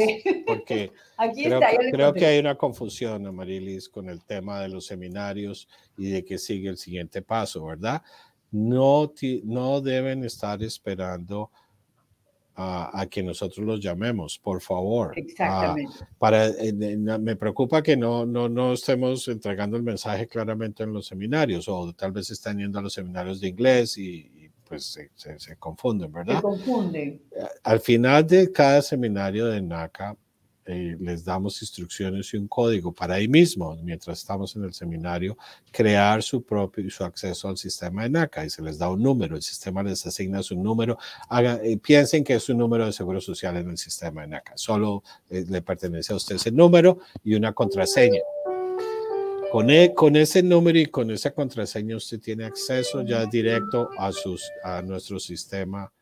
porque 0.46 0.92
Aquí 1.16 1.44
creo, 1.44 1.58
está, 1.58 1.70
que, 1.70 1.90
creo 1.90 2.12
que 2.12 2.26
hay 2.26 2.38
una 2.38 2.56
confusión, 2.56 3.26
Amarilis, 3.26 3.88
con 3.88 4.10
el 4.10 4.22
tema 4.22 4.60
de 4.60 4.68
los 4.68 4.84
seminarios 4.84 5.68
y 5.96 6.10
de 6.10 6.22
que 6.22 6.36
sigue 6.36 6.68
el 6.68 6.76
siguiente 6.76 7.22
paso, 7.22 7.64
¿verdad? 7.64 8.02
No, 8.50 9.10
no 9.44 9.80
deben 9.80 10.24
estar 10.24 10.62
esperando 10.62 11.50
a, 12.56 13.06
que 13.10 13.22
nosotros 13.22 13.66
los 13.66 13.80
llamemos, 13.80 14.38
por 14.38 14.60
favor. 14.60 15.12
Exactamente. 15.18 15.92
para, 16.18 16.50
me 17.18 17.36
preocupa 17.36 17.82
que 17.82 17.96
no, 17.96 18.24
no, 18.24 18.48
no 18.48 18.72
estemos 18.72 19.28
entregando 19.28 19.76
el 19.76 19.82
mensaje 19.82 20.26
claramente 20.26 20.82
en 20.82 20.92
los 20.92 21.06
seminarios 21.06 21.68
o 21.68 21.92
tal 21.92 22.12
vez 22.12 22.30
están 22.30 22.58
yendo 22.58 22.78
a 22.78 22.82
los 22.82 22.94
seminarios 22.94 23.40
de 23.40 23.48
inglés 23.48 23.98
y, 23.98 24.50
pues 24.66 24.84
se, 25.14 25.38
se, 25.38 25.56
confunden, 25.56 26.10
¿verdad? 26.10 26.36
Se 26.36 26.42
confunden. 26.42 27.22
Al 27.62 27.78
final 27.78 28.26
de 28.26 28.50
cada 28.50 28.82
seminario 28.82 29.46
de 29.46 29.62
NACA, 29.62 30.16
eh, 30.66 30.96
les 30.98 31.24
damos 31.24 31.62
instrucciones 31.62 32.32
y 32.34 32.36
un 32.36 32.48
código 32.48 32.92
para 32.92 33.14
ahí 33.14 33.28
mismo, 33.28 33.76
mientras 33.82 34.18
estamos 34.18 34.56
en 34.56 34.64
el 34.64 34.74
seminario, 34.74 35.36
crear 35.70 36.22
su 36.22 36.42
propio 36.42 36.90
su 36.90 37.04
acceso 37.04 37.48
al 37.48 37.56
sistema 37.56 38.02
de 38.02 38.10
NACA 38.10 38.44
y 38.44 38.50
se 38.50 38.62
les 38.62 38.78
da 38.78 38.90
un 38.90 39.02
número, 39.02 39.36
el 39.36 39.42
sistema 39.42 39.82
les 39.82 40.06
asigna 40.06 40.42
su 40.42 40.56
número, 40.56 40.98
haga, 41.28 41.60
eh, 41.62 41.76
piensen 41.78 42.24
que 42.24 42.34
es 42.34 42.48
un 42.48 42.58
número 42.58 42.86
de 42.86 42.92
seguro 42.92 43.20
social 43.20 43.56
en 43.56 43.70
el 43.70 43.78
sistema 43.78 44.22
de 44.22 44.28
NACA, 44.28 44.52
solo 44.56 45.02
eh, 45.30 45.44
le 45.48 45.62
pertenece 45.62 46.12
a 46.12 46.16
usted 46.16 46.36
ese 46.36 46.50
número 46.50 46.98
y 47.22 47.34
una 47.34 47.52
contraseña. 47.52 48.20
Con, 49.52 49.70
e, 49.70 49.94
con, 49.94 50.16
ese 50.16 50.42
número 50.42 50.78
y 50.78 50.86
con 50.86 51.10
esa 51.10 51.30
contraseña 51.30 51.96
usted 51.96 52.20
tiene 52.20 52.44
acceso 52.44 53.02
ya 53.02 53.24
directo 53.26 53.88
a, 53.96 54.10
sus, 54.10 54.42
a 54.64 54.82
nuestro 54.82 55.20
sistema 55.20 55.92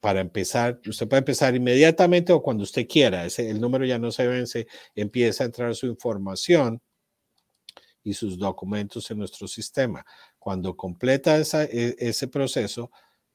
para 0.00 0.20
empezar, 0.20 0.80
usted 0.86 1.08
puede 1.08 1.20
empezar 1.20 1.56
inmediatamente 1.56 2.30
o 2.32 2.42
cuando 2.42 2.62
usted 2.62 2.86
quiera, 2.86 3.24
ese, 3.24 3.50
el 3.50 3.58
número 3.60 3.84
ya 3.86 3.98
no 3.98 4.12
se 4.12 4.26
vence, 4.26 4.66
empieza 4.94 5.44
a 5.44 5.46
entrar 5.46 5.74
su 5.74 5.86
información 5.86 6.82
y 8.02 8.12
sus 8.12 8.38
documentos 8.38 9.10
en 9.10 9.18
nuestro 9.18 9.48
sistema. 9.48 10.04
Cuando 10.38 10.76
completa 10.76 11.38
esa, 11.38 11.64
e, 11.64 11.96
ese 11.98 12.28
proceso, 12.28 12.90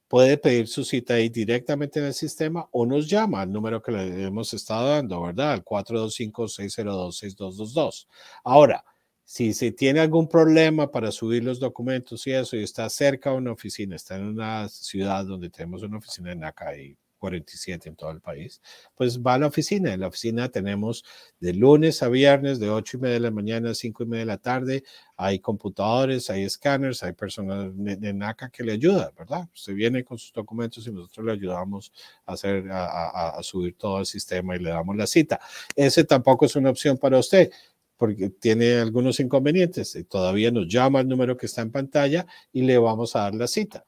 puede 0.08 0.38
pedir 0.38 0.68
su 0.68 0.84
cita 0.84 1.16
ahí 1.16 1.30
directamente 1.30 2.00
en 2.00 2.06
el 2.06 2.14
sistema 2.14 2.68
o 2.72 2.86
nos 2.86 3.10
llama 3.10 3.42
al 3.42 3.52
número 3.52 3.82
que 3.82 3.92
le 3.92 4.26
hemos 4.26 4.54
estado 4.54 4.90
dando, 4.90 5.22
¿verdad? 5.22 5.54
Al 5.54 5.66
425-602-6222. 5.66 8.08
Ahora, 8.44 8.84
si 9.30 9.54
se 9.54 9.72
tiene 9.72 10.00
algún 10.00 10.28
problema 10.28 10.90
para 10.90 11.12
subir 11.12 11.44
los 11.44 11.60
documentos 11.60 12.26
y 12.26 12.32
eso, 12.32 12.56
y 12.56 12.64
está 12.64 12.90
cerca 12.90 13.30
de 13.30 13.38
una 13.38 13.52
oficina, 13.52 13.96
está 13.96 14.16
en 14.16 14.26
una 14.26 14.68
ciudad 14.70 15.24
donde 15.24 15.52
tenemos 15.52 15.84
una 15.84 16.00
oficina 16.00 16.32
en 16.32 16.44
acá 16.44 16.76
y 16.76 16.98
47 17.20 17.90
en 17.90 17.96
todo 17.96 18.10
el 18.10 18.22
país, 18.22 18.60
pues 18.96 19.22
va 19.22 19.36
a 19.36 19.38
la 19.38 19.46
oficina. 19.46 19.94
En 19.94 20.00
la 20.00 20.08
oficina 20.08 20.50
tenemos 20.50 21.04
de 21.40 21.54
lunes 21.54 22.02
a 22.02 22.10
viernes, 22.10 22.60
de 22.60 22.72
8 22.72 22.98
y 22.98 23.00
media 23.02 23.14
de 23.14 23.20
la 23.20 23.30
mañana 23.30 23.70
a 23.70 23.76
5 23.76 24.02
y 24.02 24.06
media 24.08 24.22
de 24.22 24.26
la 24.26 24.38
tarde. 24.38 24.84
Hay 25.16 25.38
computadores, 25.38 26.32
hay 26.32 26.44
escáneres, 26.44 27.04
hay 27.04 27.12
personas 27.12 27.72
de, 27.76 28.14
NACA 28.14 28.50
que 28.50 28.64
le 28.64 28.72
ayudan, 28.72 29.12
¿verdad? 29.16 29.48
Usted 29.54 29.76
viene 29.76 30.04
con 30.04 30.18
sus 30.18 30.34
documentos 30.34 30.88
y 30.88 30.92
nosotros 30.92 31.28
le 31.28 31.34
ayudamos 31.34 31.92
a, 32.26 32.34
hacer, 32.34 32.72
a, 32.72 33.38
a 33.38 33.44
subir 33.44 33.76
todo 33.78 34.00
el 34.00 34.08
sistema 34.08 34.56
y 34.56 34.60
le 34.60 34.72
damos 34.72 34.96
la 34.96 35.06
cita. 35.06 35.40
Ese 35.76 36.04
tampoco 36.04 36.46
es 36.46 36.56
una 36.56 36.72
opción 36.72 36.98
para 36.98 37.20
usted 37.20 37.52
porque 38.00 38.30
tiene 38.30 38.76
algunos 38.76 39.20
inconvenientes. 39.20 39.98
Todavía 40.10 40.52
nos 40.52 40.70
llama 40.70 41.00
al 41.00 41.08
número 41.10 41.36
que 41.36 41.48
está 41.48 41.62
en 41.62 41.70
pantalla 41.70 42.26
y 42.54 42.62
le 42.62 42.78
vamos 42.78 43.14
a 43.16 43.24
dar 43.24 43.36
la 43.36 43.46
cita. 43.46 43.86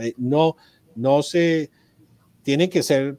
Eh, 0.00 0.14
no, 0.16 0.56
no 0.94 1.24
se 1.24 1.68
tienen 2.44 2.70
que 2.70 2.84
ser 2.84 3.18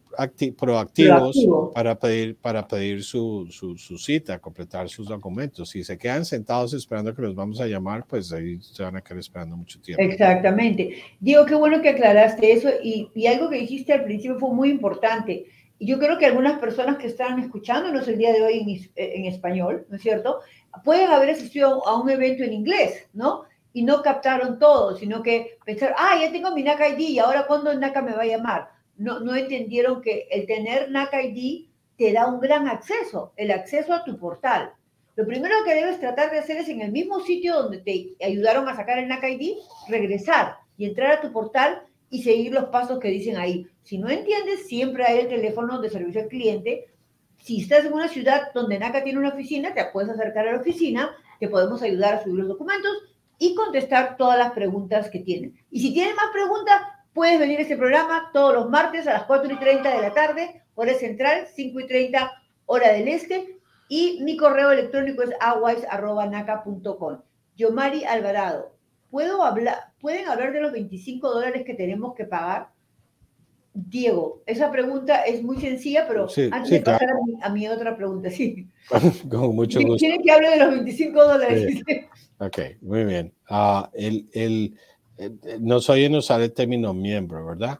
proactivos 0.58 1.38
para 1.76 2.00
pedir, 2.00 2.38
para 2.38 2.66
pedir 2.66 3.04
su, 3.04 3.48
su, 3.52 3.98
cita, 3.98 4.40
completar 4.40 4.88
sus 4.88 5.10
documentos. 5.10 5.70
Si 5.70 5.84
se 5.84 5.98
quedan 5.98 6.24
sentados 6.24 6.74
esperando 6.74 7.14
que 7.14 7.22
los 7.22 7.36
vamos 7.36 7.60
a 7.60 7.68
llamar, 7.68 8.06
pues 8.08 8.32
ahí 8.32 8.60
se 8.62 8.82
van 8.82 8.96
a 8.96 9.02
quedar 9.02 9.20
esperando 9.20 9.58
mucho 9.58 9.82
tiempo. 9.82 10.02
Exactamente. 10.02 11.04
Diego, 11.20 11.46
qué 11.46 11.56
bueno 11.56 11.82
que 11.82 11.90
aclaraste 11.90 12.54
eso 12.54 12.70
y, 12.82 13.10
y 13.14 13.28
algo 13.28 13.50
que 13.50 13.58
dijiste 13.58 13.92
al 13.92 14.06
principio 14.06 14.40
fue 14.40 14.54
muy 14.54 14.70
importante. 14.70 15.48
Yo 15.80 15.98
creo 15.98 16.18
que 16.18 16.26
algunas 16.26 16.60
personas 16.60 16.98
que 16.98 17.08
están 17.08 17.40
escuchándonos 17.40 18.08
el 18.08 18.18
día 18.18 18.34
de 18.34 18.42
hoy 18.42 18.92
en, 18.96 19.14
en 19.14 19.26
español, 19.26 19.86
¿no 19.90 19.96
es 19.96 20.02
cierto? 20.02 20.42
Pueden 20.84 21.10
haber 21.10 21.30
asistido 21.30 21.88
a 21.88 22.00
un 22.00 22.10
evento 22.10 22.44
en 22.44 22.54
inglés, 22.54 23.08
¿no? 23.14 23.46
Y 23.72 23.84
no 23.84 24.02
captaron 24.02 24.60
todo, 24.60 24.98
sino 24.98 25.24
que 25.24 25.58
pensar, 25.66 25.96
ah, 25.98 26.18
ya 26.20 26.32
tengo 26.32 26.52
mi 26.52 26.64
NACA 26.64 26.90
ID 26.90 27.00
y 27.00 27.20
ahora 27.20 27.46
cuándo 27.48 27.74
NACA 27.74 28.02
me 28.02 28.14
va 28.14 28.24
a 28.24 28.26
llamar 28.26 28.80
no, 29.00 29.36
entendieron 29.36 30.02
que 30.02 30.28
el 30.30 30.46
tener 30.46 30.92
NACA 30.92 31.24
ID 31.24 31.68
te 31.98 32.12
da 32.12 32.28
un 32.28 32.40
gran 32.40 32.68
acceso, 32.68 33.34
el 33.38 33.52
acceso 33.52 33.94
a 33.94 34.04
tu 34.04 34.18
portal. 34.18 34.74
Lo 35.16 35.26
primero 35.26 35.56
que 35.66 35.74
debes 35.74 36.00
tratar 36.00 36.32
de 36.32 36.40
hacer 36.40 36.58
es 36.58 36.70
en 36.70 36.82
el 36.82 36.92
mismo 36.92 37.22
sitio 37.22 37.56
donde 37.56 37.80
te 37.80 38.16
ayudaron 38.24 38.68
a 38.68 38.76
sacar 38.76 39.00
el 39.00 39.08
NACA 39.08 39.30
ID, 39.30 39.56
regresar 39.88 40.58
y 40.78 40.86
entrar 40.86 41.12
a 41.12 41.22
tu 41.22 41.32
portal 41.32 41.84
y 42.10 42.24
seguir 42.24 42.54
los 42.54 42.66
pasos 42.66 43.00
que 43.00 43.10
dicen 43.10 43.38
ahí. 43.38 43.68
Si 43.84 43.98
no 43.98 44.10
entiendes, 44.10 44.68
siempre 44.68 45.06
hay 45.06 45.20
el 45.20 45.28
teléfono 45.28 45.80
de 45.82 45.90
servicio 45.90 46.22
al 46.22 46.28
cliente. 46.28 46.92
Si 47.38 47.62
estás 47.62 47.86
en 47.86 47.94
una 47.94 48.08
ciudad 48.08 48.52
donde 48.54 48.80
NACA 48.80 49.04
tiene 49.04 49.20
una 49.20 49.30
oficina, 49.30 49.74
te 49.74 49.86
puedes 49.86 50.10
acercar 50.10 50.48
a 50.48 50.54
la 50.54 50.62
oficina, 50.62 51.12
te 51.40 51.48
podemos 51.48 51.82
ayudar 51.82 52.16
a 52.16 52.24
subir 52.24 52.40
los 52.40 52.48
documentos 52.48 52.92
y 53.38 53.56
contestar 53.56 54.18
todas 54.18 54.38
las 54.38 54.52
preguntas 54.52 55.10
que 55.10 55.20
tienen. 55.20 55.56
Y 55.72 55.80
si 55.80 55.94
tienen 55.94 56.16
más 56.16 56.32
preguntas, 56.34 56.82
Puedes 57.14 57.40
venir 57.40 57.60
a 57.60 57.64
este 57.64 57.76
programa 57.76 58.30
todos 58.34 58.54
los 58.54 58.70
martes 58.70 59.08
a 59.08 59.14
las 59.14 59.24
4 59.24 59.52
y 59.52 59.58
30 59.58 59.96
de 59.96 60.02
la 60.02 60.14
tarde, 60.14 60.64
hora 60.76 60.94
central, 60.94 61.48
5 61.54 61.80
y 61.80 61.88
30 61.88 62.32
hora 62.66 62.94
del 62.94 63.08
este, 63.08 63.60
y 63.90 64.22
mi 64.24 64.38
correo 64.38 64.72
electrónico 64.72 65.24
es 65.24 65.32
aguais.naca.com. 65.40 67.22
Yomari 67.58 68.06
Alvarado, 68.06 68.76
¿puedo 69.10 69.44
hablar, 69.44 69.94
¿pueden 70.00 70.28
hablar 70.28 70.54
de 70.54 70.62
los 70.62 70.72
25 70.72 71.30
dólares 71.30 71.64
que 71.66 71.74
tenemos 71.74 72.16
que 72.16 72.26
pagar? 72.26 72.70
Diego, 73.74 74.42
esa 74.46 74.72
pregunta 74.72 75.22
es 75.24 75.44
muy 75.44 75.58
sencilla, 75.58 76.08
pero 76.08 76.28
antes 76.52 76.70
de 76.70 76.82
pasar 76.82 77.10
a, 77.42 77.50
mi, 77.50 77.68
otra 77.68 77.96
pregunta, 77.96 78.30
sí. 78.30 78.68
Con 79.30 79.56
mucho 79.56 79.80
gusto. 79.80 79.98
¿Quieren 79.98 80.22
que 80.22 80.32
hable 80.32 80.50
de 80.50 80.58
los 80.58 80.72
25 80.72 81.24
dólares? 81.24 81.82
Ok, 82.40 82.58
muy 82.82 83.04
bien. 83.04 83.34
Ah, 83.50 83.90
el, 83.94 84.30
el, 84.34 84.76
eh, 85.18 85.30
no 85.60 85.82
soy 85.82 86.06
en 86.06 86.16
usar 86.16 86.42
el 86.42 86.54
término 86.54 86.94
miembro, 86.94 87.46
¿verdad? 87.46 87.80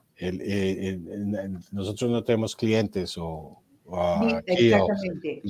Nosotros 1.72 2.12
no 2.12 2.24
tenemos 2.24 2.56
clientes 2.56 3.18
o, 3.18 3.62
Exactamente. 4.46 5.42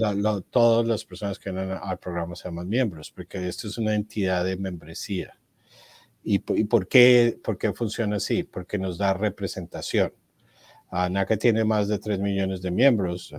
todas 0.52 0.88
las 0.88 1.04
personas 1.04 1.40
que 1.40 1.52
vienen 1.52 1.78
al 1.82 1.98
programa 1.98 2.36
se 2.36 2.48
llaman 2.48 2.70
miembros, 2.70 3.12
porque 3.12 3.48
esto 3.48 3.68
es 3.68 3.78
una 3.78 3.96
entidad 3.96 4.46
de 4.46 4.56
membresía. 4.56 5.39
¿Y, 6.24 6.40
por, 6.40 6.88
qué, 6.88 7.40
por 7.44 7.58
qué 7.58 7.74
funciona 7.74 8.18
así? 8.18 8.44
Porque 8.44 8.78
nos 8.78 8.98
da 8.98 9.14
representación. 9.14 10.14
ANACA 10.90 11.38
tiene 11.38 11.64
más 11.64 11.88
de 11.88 12.00
3 12.00 12.20
millones 12.20 12.62
de 12.62 12.72
miembros. 12.72 13.34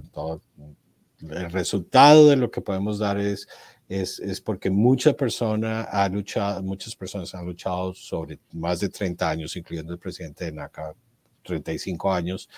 el 1.20 1.53
resultado 1.53 2.28
de 2.28 2.37
lo 2.37 2.51
que 2.51 2.61
podemos 2.61 2.99
dar 2.99 3.18
es 3.18 3.47
es, 3.91 4.41
porque 4.41 4.70
mucha 4.70 5.14
persona 5.14 5.83
ha 5.83 6.09
luchado, 6.09 6.62
muchas 6.62 6.95
personas 6.95 7.35
han 7.35 7.45
luchado 7.45 7.93
sobre 7.93 8.39
más 8.53 8.78
de 8.78 8.89
30 8.89 9.28
años, 9.28 9.57
incluyendo 9.57 9.93
el 9.93 9.99
presidente 9.99 10.45
de 10.45 10.53
NACA, 10.53 10.95
35 11.43 12.12
años, 12.12 12.49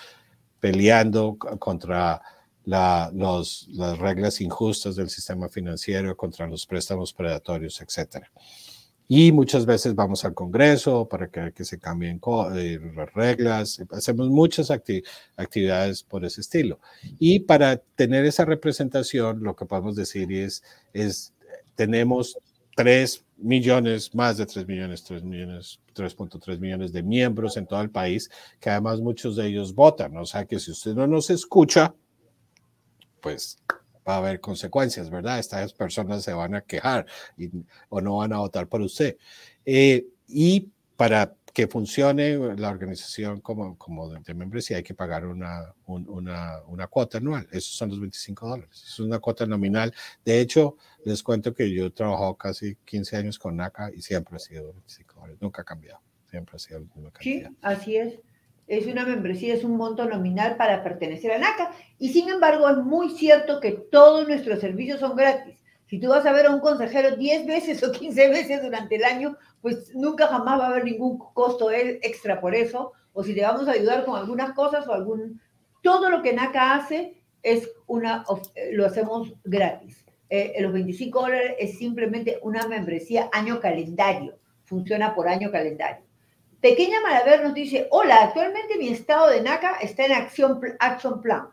peleando 0.59 1.35
contra 1.35 2.21
las 2.65 3.97
reglas 3.97 4.41
injustas 4.41 4.95
del 4.95 5.09
sistema 5.09 5.49
financiero, 5.49 6.15
contra 6.15 6.45
los 6.45 6.67
préstamos 6.67 7.11
predatorios, 7.11 7.81
etc. 7.81 8.27
Y 9.07 9.31
muchas 9.31 9.65
veces 9.65 9.95
vamos 9.95 10.23
al 10.25 10.33
Congreso 10.33 11.07
para 11.07 11.27
que, 11.27 11.51
que 11.53 11.65
se 11.65 11.79
cambien 11.79 12.21
eh, 12.55 12.79
las 12.95 13.13
reglas, 13.13 13.83
hacemos 13.91 14.29
muchas 14.29 14.71
actividades 14.71 16.03
por 16.03 16.23
ese 16.25 16.41
estilo. 16.41 16.79
Y 17.19 17.41
para 17.41 17.77
tener 17.77 18.25
esa 18.25 18.45
representación, 18.45 19.43
lo 19.43 19.55
que 19.55 19.65
podemos 19.65 19.95
decir 19.95 20.31
es, 20.31 20.63
es 20.93 21.33
tenemos 21.75 22.37
3 22.75 23.25
millones, 23.37 24.15
más 24.15 24.37
de 24.37 24.45
3 24.45 24.67
millones, 24.67 25.03
3 25.03 25.23
millones, 25.23 25.79
3.3 25.95 26.59
millones 26.59 26.93
de 26.93 27.03
miembros 27.03 27.57
en 27.57 27.67
todo 27.67 27.81
el 27.81 27.89
país, 27.89 28.29
que 28.59 28.69
además 28.69 29.01
muchos 29.01 29.35
de 29.35 29.47
ellos 29.47 29.75
votan. 29.75 30.15
O 30.17 30.25
sea 30.25 30.45
que 30.45 30.59
si 30.59 30.71
usted 30.71 30.93
no 30.93 31.07
nos 31.07 31.29
escucha, 31.29 31.93
pues 33.21 33.57
va 34.07 34.15
a 34.15 34.17
haber 34.17 34.39
consecuencias, 34.39 35.09
¿verdad? 35.09 35.39
Estas 35.39 35.73
personas 35.73 36.23
se 36.23 36.33
van 36.33 36.55
a 36.55 36.61
quejar 36.61 37.05
y, 37.37 37.49
o 37.89 38.01
no 38.01 38.17
van 38.17 38.33
a 38.33 38.39
votar 38.39 38.67
por 38.67 38.81
usted. 38.81 39.17
Eh, 39.65 40.05
y 40.27 40.69
para 40.95 41.35
que 41.53 41.67
funcione 41.67 42.37
la 42.57 42.69
organización 42.69 43.39
como, 43.39 43.77
como 43.77 44.09
de, 44.09 44.33
membresía 44.33 44.77
hay 44.77 44.83
que 44.83 44.95
pagar 44.95 45.27
una, 45.27 45.73
una, 45.85 46.61
una, 46.65 46.87
cuota 46.87 47.19
anual. 47.19 47.47
Esos 47.51 47.75
son 47.75 47.89
los 47.89 47.99
25 47.99 48.47
dólares. 48.47 48.83
Es 48.87 48.99
una 48.99 49.19
cuota 49.19 49.45
nominal. 49.45 49.93
De 50.25 50.39
hecho, 50.39 50.77
les 51.05 51.21
cuento 51.21 51.53
que 51.53 51.71
yo 51.71 51.85
he 51.85 51.91
trabajado 51.91 52.35
casi 52.35 52.75
15 52.85 53.17
años 53.17 53.37
con 53.37 53.55
NACA 53.55 53.91
y 53.93 54.01
siempre 54.01 54.35
ha 54.35 54.39
sido 54.39 54.73
25 54.73 55.13
dólares. 55.13 55.37
Nunca 55.41 55.61
ha 55.61 55.65
cambiado. 55.65 55.99
Siempre 56.27 56.55
ha 56.55 56.59
sido 56.59 56.79
la 56.79 56.85
misma 56.85 57.11
cantidad. 57.11 57.49
Sí, 57.49 57.57
así 57.61 57.97
es 57.97 58.19
es 58.67 58.87
una 58.87 59.05
membresía, 59.05 59.53
es 59.53 59.63
un 59.63 59.77
monto 59.77 60.05
nominal 60.05 60.55
para 60.57 60.83
pertenecer 60.83 61.31
a 61.31 61.37
NACA. 61.37 61.71
Y 61.99 62.09
sin 62.09 62.29
embargo, 62.29 62.69
es 62.69 62.77
muy 62.77 63.09
cierto 63.11 63.59
que 63.59 63.71
todos 63.71 64.27
nuestros 64.27 64.59
servicios 64.59 64.99
son 64.99 65.15
gratis. 65.15 65.59
Si 65.87 65.99
tú 65.99 66.09
vas 66.09 66.25
a 66.25 66.31
ver 66.31 66.47
a 66.47 66.55
un 66.55 66.59
consejero 66.59 67.15
10 67.15 67.45
veces 67.45 67.83
o 67.83 67.91
15 67.91 68.29
veces 68.29 68.63
durante 68.63 68.95
el 68.95 69.03
año, 69.03 69.37
pues 69.61 69.93
nunca 69.93 70.27
jamás 70.27 70.59
va 70.59 70.65
a 70.65 70.69
haber 70.69 70.85
ningún 70.85 71.17
costo 71.17 71.69
extra 71.71 72.41
por 72.41 72.55
eso. 72.55 72.93
O 73.13 73.23
si 73.23 73.35
te 73.35 73.43
vamos 73.43 73.67
a 73.67 73.73
ayudar 73.73 74.05
con 74.05 74.17
algunas 74.17 74.53
cosas 74.53 74.87
o 74.87 74.93
algún... 74.93 75.39
Todo 75.81 76.09
lo 76.09 76.21
que 76.21 76.33
NACA 76.33 76.75
hace 76.75 77.21
es 77.43 77.69
una, 77.87 78.23
lo 78.71 78.85
hacemos 78.85 79.33
gratis. 79.43 80.03
Eh, 80.29 80.55
los 80.61 80.73
25 80.73 81.21
dólares 81.21 81.55
es 81.59 81.77
simplemente 81.77 82.39
una 82.41 82.67
membresía 82.67 83.29
año 83.31 83.59
calendario. 83.59 84.39
Funciona 84.63 85.13
por 85.13 85.27
año 85.27 85.51
calendario. 85.51 86.03
Pequeña 86.63 87.01
Malaver 87.01 87.43
nos 87.43 87.53
dice, 87.53 87.89
hola, 87.91 88.23
actualmente 88.23 88.77
mi 88.77 88.87
estado 88.87 89.27
de 89.27 89.41
NACA 89.41 89.79
está 89.81 90.05
en 90.05 90.13
acción, 90.13 90.61
action 90.79 91.21
plan. 91.21 91.49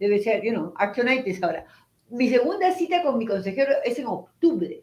Debe 0.00 0.20
ser, 0.20 0.42
you 0.42 0.50
know, 0.50 0.74
actionitis 0.76 1.40
ahora. 1.44 1.64
Mi 2.08 2.28
segunda 2.28 2.72
cita 2.72 3.04
con 3.04 3.18
mi 3.18 3.24
consejero 3.24 3.74
es 3.84 4.00
en 4.00 4.08
octubre. 4.08 4.82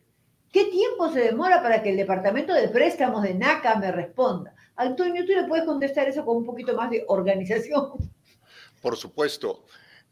¿Qué 0.50 0.64
tiempo 0.68 1.12
se 1.12 1.20
demora 1.20 1.62
para 1.62 1.84
que 1.84 1.90
el 1.90 1.98
departamento 1.98 2.54
de 2.54 2.70
préstamos 2.70 3.22
de 3.24 3.34
NACA 3.34 3.76
me 3.76 3.92
responda? 3.92 4.56
Antonio, 4.78 5.26
¿tú 5.26 5.34
le 5.34 5.44
puedes 5.44 5.66
contestar 5.66 6.08
eso 6.08 6.24
con 6.24 6.38
un 6.38 6.46
poquito 6.46 6.74
más 6.74 6.90
de 6.90 7.04
organización? 7.10 8.14
Por 8.82 8.96
supuesto. 8.96 9.66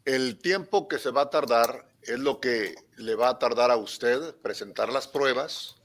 El 0.03 0.39
tiempo 0.39 0.89
que 0.89 0.99
se 0.99 1.11
va 1.11 1.21
a 1.21 1.29
tardar 1.29 1.87
es 2.01 2.19
lo 2.19 2.41
que 2.41 2.75
le 2.97 3.15
va 3.15 3.29
a 3.29 3.39
tardar 3.39 3.71
a 3.71 3.77
usted 3.77 4.35
presentar 4.41 4.91
las 4.91 5.07
pruebas, 5.07 5.77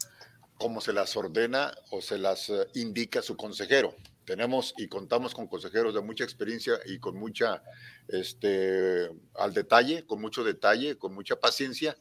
como 0.58 0.80
se 0.80 0.92
las 0.92 1.16
ordena 1.16 1.72
o 1.90 2.00
se 2.00 2.18
las 2.18 2.50
eh, 2.50 2.66
indica 2.74 3.22
su 3.22 3.36
consejero. 3.36 3.94
Tenemos 4.24 4.74
y 4.76 4.88
contamos 4.88 5.34
con 5.34 5.46
consejeros 5.46 5.94
de 5.94 6.02
mucha 6.02 6.24
experiencia 6.24 6.78
y 6.84 6.98
con 6.98 7.16
mucha, 7.16 7.62
este, 8.08 9.08
al 9.34 9.54
detalle, 9.54 10.04
con 10.04 10.20
mucho 10.20 10.44
detalle, 10.44 10.98
con 10.98 11.14
mucha 11.14 11.36
paciencia, 11.36 11.96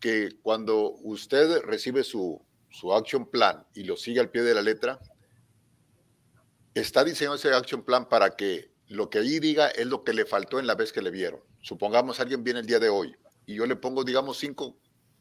que 0.00 0.30
cuando 0.42 0.92
usted 1.02 1.60
recibe 1.60 2.02
su, 2.02 2.42
su 2.70 2.92
action 2.92 3.30
plan 3.30 3.64
y 3.74 3.84
lo 3.84 3.96
sigue 3.96 4.20
al 4.20 4.30
pie 4.30 4.42
de 4.42 4.54
la 4.54 4.62
letra, 4.62 4.98
está 6.74 7.04
diseñado 7.04 7.36
ese 7.36 7.52
action 7.52 7.84
plan 7.84 8.08
para 8.08 8.30
que 8.30 8.72
lo 8.88 9.10
que 9.10 9.18
ahí 9.18 9.38
diga 9.38 9.68
es 9.68 9.86
lo 9.86 10.02
que 10.02 10.14
le 10.14 10.24
faltó 10.24 10.58
en 10.58 10.66
la 10.66 10.74
vez 10.74 10.92
que 10.92 11.02
le 11.02 11.10
vieron. 11.10 11.40
Supongamos 11.60 12.20
alguien 12.20 12.42
viene 12.42 12.60
el 12.60 12.66
día 12.66 12.78
de 12.78 12.88
hoy 12.88 13.14
y 13.46 13.54
yo 13.54 13.66
le 13.66 13.76
pongo, 13.76 14.02
digamos, 14.02 14.38
cinco 14.38 14.78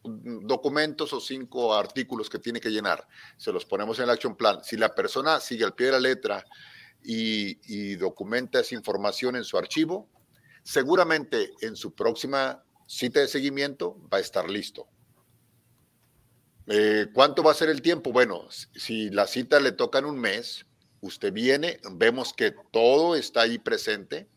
documentos 0.07 1.13
o 1.13 1.19
cinco 1.19 1.73
artículos 1.73 2.29
que 2.29 2.39
tiene 2.39 2.59
que 2.59 2.69
llenar. 2.69 3.07
Se 3.37 3.51
los 3.51 3.65
ponemos 3.65 3.97
en 3.99 4.05
el 4.05 4.09
action 4.09 4.35
plan. 4.35 4.63
Si 4.63 4.77
la 4.77 4.93
persona 4.93 5.39
sigue 5.39 5.63
al 5.63 5.75
pie 5.75 5.87
de 5.87 5.91
la 5.93 5.99
letra 5.99 6.45
y, 7.03 7.95
documenta 7.95 8.59
esa 8.59 8.75
información 8.75 9.35
en 9.35 9.43
su 9.43 9.57
archivo, 9.57 10.09
seguramente 10.63 11.53
en 11.61 11.75
su 11.75 11.93
próxima 11.93 12.63
cita 12.87 13.19
de 13.19 13.27
seguimiento 13.27 13.97
va 14.11 14.17
a 14.17 14.21
estar 14.21 14.49
listo. 14.49 14.87
Eh, 16.67 17.07
¿Cuánto 17.13 17.43
va 17.43 17.51
a 17.51 17.55
ser 17.55 17.69
el 17.69 17.81
tiempo? 17.81 18.11
Bueno, 18.11 18.47
si 18.49 19.09
la 19.09 19.27
cita 19.27 19.59
le 19.59 19.71
toca 19.71 19.99
en 19.99 20.05
un 20.05 20.19
mes, 20.19 20.65
usted 21.01 21.31
viene, 21.31 21.79
vemos 21.91 22.33
que 22.33 22.53
todo 22.71 23.15
está 23.15 23.41
ahí 23.41 23.57
presente, 23.57 24.27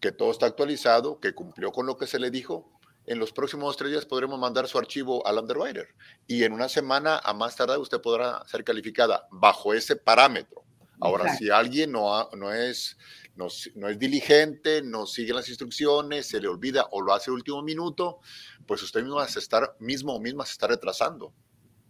que 0.00 0.12
todo 0.12 0.30
está 0.30 0.46
actualizado, 0.46 1.20
que 1.20 1.34
cumplió 1.34 1.72
con 1.72 1.86
lo 1.86 1.96
que 1.96 2.06
se 2.06 2.18
le 2.18 2.30
dijo. 2.30 2.70
En 3.06 3.18
los 3.18 3.32
próximos 3.32 3.76
tres 3.76 3.90
días 3.90 4.06
podremos 4.06 4.38
mandar 4.38 4.66
su 4.66 4.78
archivo 4.78 5.26
al 5.26 5.38
underwriter 5.38 5.88
y 6.26 6.44
en 6.44 6.52
una 6.52 6.68
semana 6.68 7.18
a 7.22 7.34
más 7.34 7.54
tardar 7.54 7.78
usted 7.78 8.00
podrá 8.00 8.42
ser 8.46 8.64
calificada 8.64 9.26
bajo 9.30 9.74
ese 9.74 9.96
parámetro. 9.96 10.64
Ahora, 11.00 11.36
si 11.36 11.50
alguien 11.50 11.92
no, 11.92 12.30
no 12.30 12.52
es 12.52 12.96
no, 13.36 13.46
es 13.88 13.98
diligente, 13.98 14.82
no 14.82 15.06
sigue 15.06 15.32
las 15.32 15.48
instrucciones, 15.48 16.26
se 16.26 16.40
le 16.40 16.48
olvida 16.48 16.86
o 16.92 17.02
lo 17.02 17.12
hace 17.12 17.30
el 17.30 17.34
último 17.34 17.62
minuto, 17.62 18.20
pues 18.66 18.82
usted 18.82 19.02
mismo 19.02 19.22
se 19.24 19.38
está, 19.38 19.74
mismo 19.80 20.14
o 20.14 20.20
misma 20.20 20.46
se 20.46 20.52
está 20.52 20.68
retrasando. 20.68 21.32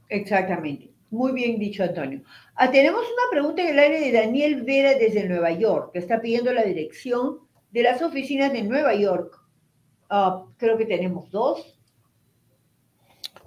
Exactamente. 0.08 0.90
Muy 1.10 1.32
bien 1.32 1.58
dicho, 1.58 1.84
Antonio. 1.84 2.22
Ah, 2.56 2.70
tenemos 2.70 3.02
una 3.02 3.30
pregunta 3.30 3.62
en 3.62 3.68
el 3.68 3.78
aire 3.78 4.00
de 4.00 4.12
Daniel 4.12 4.62
Vera 4.62 4.94
desde 4.94 5.28
Nueva 5.28 5.52
York, 5.52 5.92
que 5.92 5.98
está 5.98 6.20
pidiendo 6.20 6.52
la 6.52 6.64
dirección 6.64 7.40
de 7.70 7.82
las 7.82 8.02
oficinas 8.02 8.52
de 8.52 8.62
Nueva 8.62 8.94
York. 8.94 9.43
Ah, 10.08 10.44
creo 10.58 10.76
que 10.76 10.86
tenemos 10.86 11.30
dos. 11.30 11.74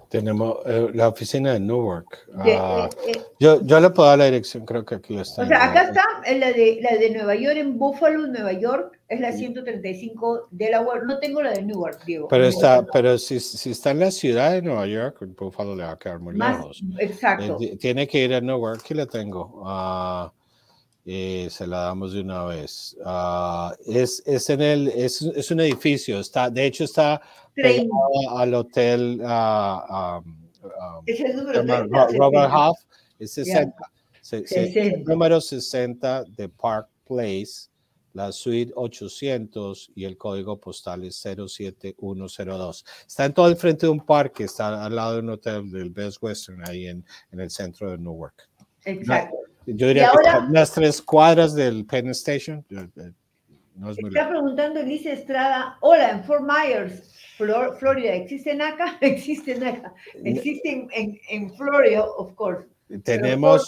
Tenemos 0.08 0.56
eh, 0.64 0.88
la 0.94 1.08
oficina 1.08 1.52
de 1.52 1.60
Newark. 1.60 2.06
Ah, 2.34 2.88
eh, 3.06 3.10
eh, 3.10 3.22
yo, 3.38 3.60
yo 3.62 3.78
le 3.78 3.90
puedo 3.90 4.08
dar 4.08 4.18
la 4.18 4.24
dirección, 4.24 4.64
creo 4.64 4.82
que 4.82 4.94
aquí 4.94 5.18
está. 5.18 5.42
O 5.42 5.46
sea, 5.46 5.64
acá 5.64 5.82
está 5.82 6.02
la 6.34 6.52
de, 6.52 6.78
la 6.80 6.96
de 6.96 7.10
Nueva 7.10 7.34
York, 7.34 7.56
en 7.58 7.78
Buffalo, 7.78 8.26
Nueva 8.26 8.54
York, 8.54 8.98
es 9.08 9.20
la 9.20 9.32
135 9.32 10.48
Delaware. 10.50 11.04
No 11.04 11.18
tengo 11.18 11.42
la 11.42 11.52
de 11.52 11.62
Newark, 11.62 12.04
Diego. 12.06 12.26
Pero, 12.28 12.46
está, 12.46 12.86
pero 12.86 13.18
si, 13.18 13.38
si 13.38 13.72
está 13.72 13.90
en 13.90 14.00
la 14.00 14.10
ciudad 14.10 14.52
de 14.52 14.62
Nueva 14.62 14.86
York, 14.86 15.18
Buffalo 15.36 15.76
le 15.76 15.84
va 15.84 15.92
a 15.92 15.98
quedar 15.98 16.20
muy 16.20 16.38
lejos. 16.38 16.82
Exacto. 16.98 17.58
tiene 17.78 18.08
que 18.08 18.24
ir 18.24 18.32
a 18.32 18.40
Newark, 18.40 18.80
aquí 18.80 18.94
la 18.94 19.04
tengo. 19.04 19.62
Uh, 19.62 20.37
se 21.04 21.66
la 21.66 21.84
damos 21.84 22.12
de 22.12 22.20
una 22.20 22.44
vez. 22.44 22.96
Uh, 23.04 23.70
es, 23.86 24.22
es, 24.26 24.50
en 24.50 24.60
el, 24.60 24.88
es, 24.88 25.22
es, 25.22 25.50
un 25.50 25.60
edificio, 25.60 26.20
está, 26.20 26.50
de 26.50 26.66
hecho 26.66 26.84
está 26.84 27.20
al 28.30 28.54
hotel 28.54 29.20
uh, 29.22 30.22
es 31.06 31.20
el 31.20 31.36
número 31.36 31.62
Robert 31.62 32.50
Half, 32.52 32.78
es 33.18 33.32
60, 33.32 33.90
el 34.50 35.04
número 35.04 35.40
60 35.40 36.24
de 36.24 36.48
Park 36.48 36.88
Place, 37.06 37.68
la 38.12 38.32
suite 38.32 38.72
800 38.74 39.92
y 39.94 40.04
el 40.04 40.16
código 40.16 40.58
postal 40.58 41.04
es 41.04 41.16
07102. 41.16 42.84
Está 43.06 43.24
en 43.24 43.32
todo 43.32 43.48
el 43.48 43.56
frente 43.56 43.86
de 43.86 43.92
un 43.92 44.04
parque, 44.04 44.44
está 44.44 44.84
al 44.84 44.94
lado 44.94 45.14
de 45.14 45.20
un 45.20 45.30
hotel 45.30 45.70
del 45.70 45.90
Best 45.90 46.22
Western, 46.22 46.68
ahí 46.68 46.86
en, 46.86 47.04
en 47.32 47.40
el 47.40 47.50
centro 47.50 47.90
de 47.90 47.98
Newark. 47.98 48.48
Exacto. 48.84 49.36
Yo 49.74 49.88
diría 49.88 50.10
que 50.10 50.52
las 50.52 50.72
tres 50.72 51.02
cuadras 51.02 51.54
del 51.54 51.84
Penn 51.84 52.08
Station. 52.10 52.64
Eh, 52.70 53.12
no 53.74 53.90
es 53.90 53.98
Está 53.98 54.28
preguntando 54.28 54.80
Elise 54.80 55.12
Estrada, 55.12 55.76
hola, 55.80 56.10
en 56.10 56.24
Fort 56.24 56.42
Myers, 56.42 57.14
Florida, 57.36 58.14
¿existe 58.14 58.54
NACA? 58.54 58.98
Existe 59.00 59.54
NACA. 59.56 59.94
Existe 60.24 60.88
en, 60.92 61.20
en, 61.28 61.54
Florida, 61.54 62.04
of 62.04 62.34
course. 62.34 62.66
Tenemos, 63.04 63.64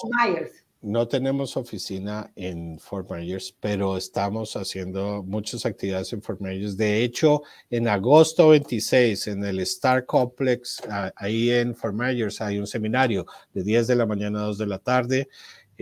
no 0.81 1.07
tenemos 1.07 1.57
oficina 1.57 2.33
en 2.35 2.79
Fort 2.81 3.09
Myers, 3.11 3.55
pero 3.61 3.97
estamos 3.99 4.57
haciendo 4.57 5.23
muchas 5.23 5.67
actividades 5.67 6.13
en 6.15 6.23
Fort 6.23 6.41
Myers. 6.41 6.77
De 6.77 7.05
hecho, 7.05 7.43
en 7.69 7.87
agosto 7.87 8.49
26, 8.49 9.29
en 9.29 9.45
el 9.45 9.61
Star 9.61 10.07
Complex, 10.07 10.83
ahí 11.15 11.51
en 11.51 11.77
Fort 11.77 11.95
Myers, 11.95 12.41
hay 12.41 12.59
un 12.59 12.67
seminario 12.67 13.27
de 13.53 13.63
10 13.63 13.87
de 13.87 13.95
la 13.95 14.07
mañana 14.07 14.41
a 14.41 14.47
2 14.47 14.59
de 14.59 14.67
la 14.67 14.79
tarde 14.79 15.29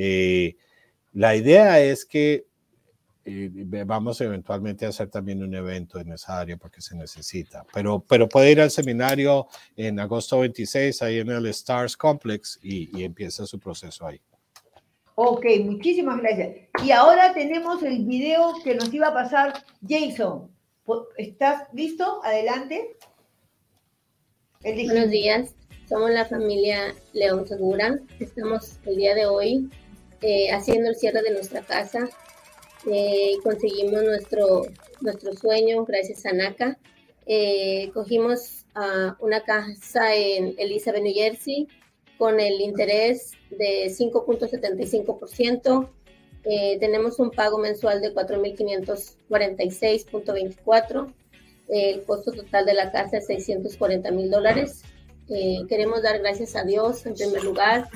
eh, 0.01 0.57
la 1.13 1.35
idea 1.35 1.81
es 1.81 2.05
que 2.05 2.47
eh, 3.25 3.51
vamos 3.85 4.21
eventualmente 4.21 4.87
a 4.87 4.91
hacer 4.91 5.11
también 5.11 5.43
un 5.43 5.53
evento 5.53 5.99
en 5.99 6.13
esa 6.13 6.39
área 6.39 6.57
porque 6.57 6.81
se 6.81 6.97
necesita, 6.97 7.67
pero, 7.75 7.99
pero 8.09 8.29
puede 8.29 8.53
ir 8.53 8.61
al 8.61 8.71
seminario 8.71 9.49
en 9.77 9.99
agosto 9.99 10.39
26 10.39 11.03
ahí 11.03 11.19
en 11.19 11.31
el 11.31 11.47
Stars 11.47 11.97
Complex 11.97 12.61
y, 12.63 12.97
y 12.97 13.03
empieza 13.03 13.45
su 13.45 13.59
proceso 13.59 14.07
ahí. 14.07 14.21
Ok, 15.17 15.47
muchísimas 15.65 16.21
gracias. 16.21 16.57
Y 16.85 16.93
ahora 16.93 17.35
tenemos 17.35 17.83
el 17.83 18.05
video 18.05 18.53
que 18.63 18.77
nos 18.77 18.95
iba 18.95 19.09
a 19.09 19.15
pasar 19.15 19.53
Jason. 19.87 20.49
¿Estás 21.17 21.67
listo? 21.75 22.21
Adelante. 22.23 22.97
Buenos 24.63 25.11
días, 25.11 25.57
somos 25.89 26.11
la 26.13 26.25
familia 26.25 26.95
León 27.13 27.49
Segura. 27.49 27.99
Estamos 28.21 28.79
el 28.87 28.97
día 28.97 29.17
de 29.17 29.27
hoy 29.27 29.69
eh, 30.21 30.51
haciendo 30.51 30.91
el 30.91 30.97
cierre 30.97 31.23
de 31.23 31.31
nuestra 31.31 31.63
casa. 31.63 32.09
Eh, 32.91 33.35
conseguimos 33.45 34.03
nuestro, 34.03 34.63
nuestro 35.01 35.33
sueño 35.35 35.85
gracias 35.85 36.27
a 36.27 36.33
NACA. 36.33 36.77
Eh, 37.27 37.93
cogimos 37.95 38.57
una 39.19 39.43
casa 39.43 40.15
en 40.15 40.55
Elizabeth, 40.57 41.03
New 41.03 41.13
Jersey, 41.13 41.67
con 42.17 42.39
el 42.39 42.61
interés 42.61 43.33
de 43.51 43.87
5.75%. 43.87 45.91
tenemos 46.79 47.19
un 47.19 47.33
pago 47.33 47.59
mensual 47.59 48.01
de 48.01 48.15
4.546.24. 48.15 51.13
El 51.69 52.05
costo 52.05 52.31
total 52.31 52.67
de 52.67 52.75
la 52.75 52.93
casa 52.93 53.17
es 53.19 53.27
640 53.27 54.13
mil 54.13 54.31
dólares. 54.31 54.85
queremos 55.27 56.03
dar 56.03 56.21
gracias 56.21 56.55
a 56.55 56.63
Dios 56.63 57.05
en 57.05 57.15
primer 57.15 57.43
lugar 57.43 57.89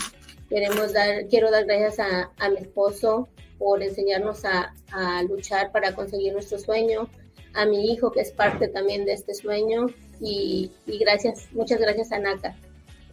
Queremos 0.53 0.92
dar, 0.92 1.28
quiero 1.28 1.50
dar 1.50 1.64
gracias 1.64 1.98
a, 1.98 2.30
a 2.36 2.50
mi 2.50 2.59
esposo 2.59 3.26
por 3.59 3.82
enseñarnos 3.82 4.44
a, 4.44 4.74
a, 4.90 5.22
luchar 5.22 5.72
para 5.72 5.94
conseguir 5.94 6.34
nuestro 6.34 6.59
sueño, 6.59 7.09
a 7.55 7.64
mi 7.64 7.90
hijo 7.90 8.12
que 8.12 8.20
es 8.20 8.32
parte 8.32 8.68
también 8.68 9.07
de 9.07 9.14
este 9.14 9.32
sueño 9.32 9.86
y, 10.20 10.70
y 10.86 10.98
gracias, 10.98 11.48
muchas 11.53 11.80
gracias 11.80 12.12
a 12.12 12.18
NACA. 12.18 12.55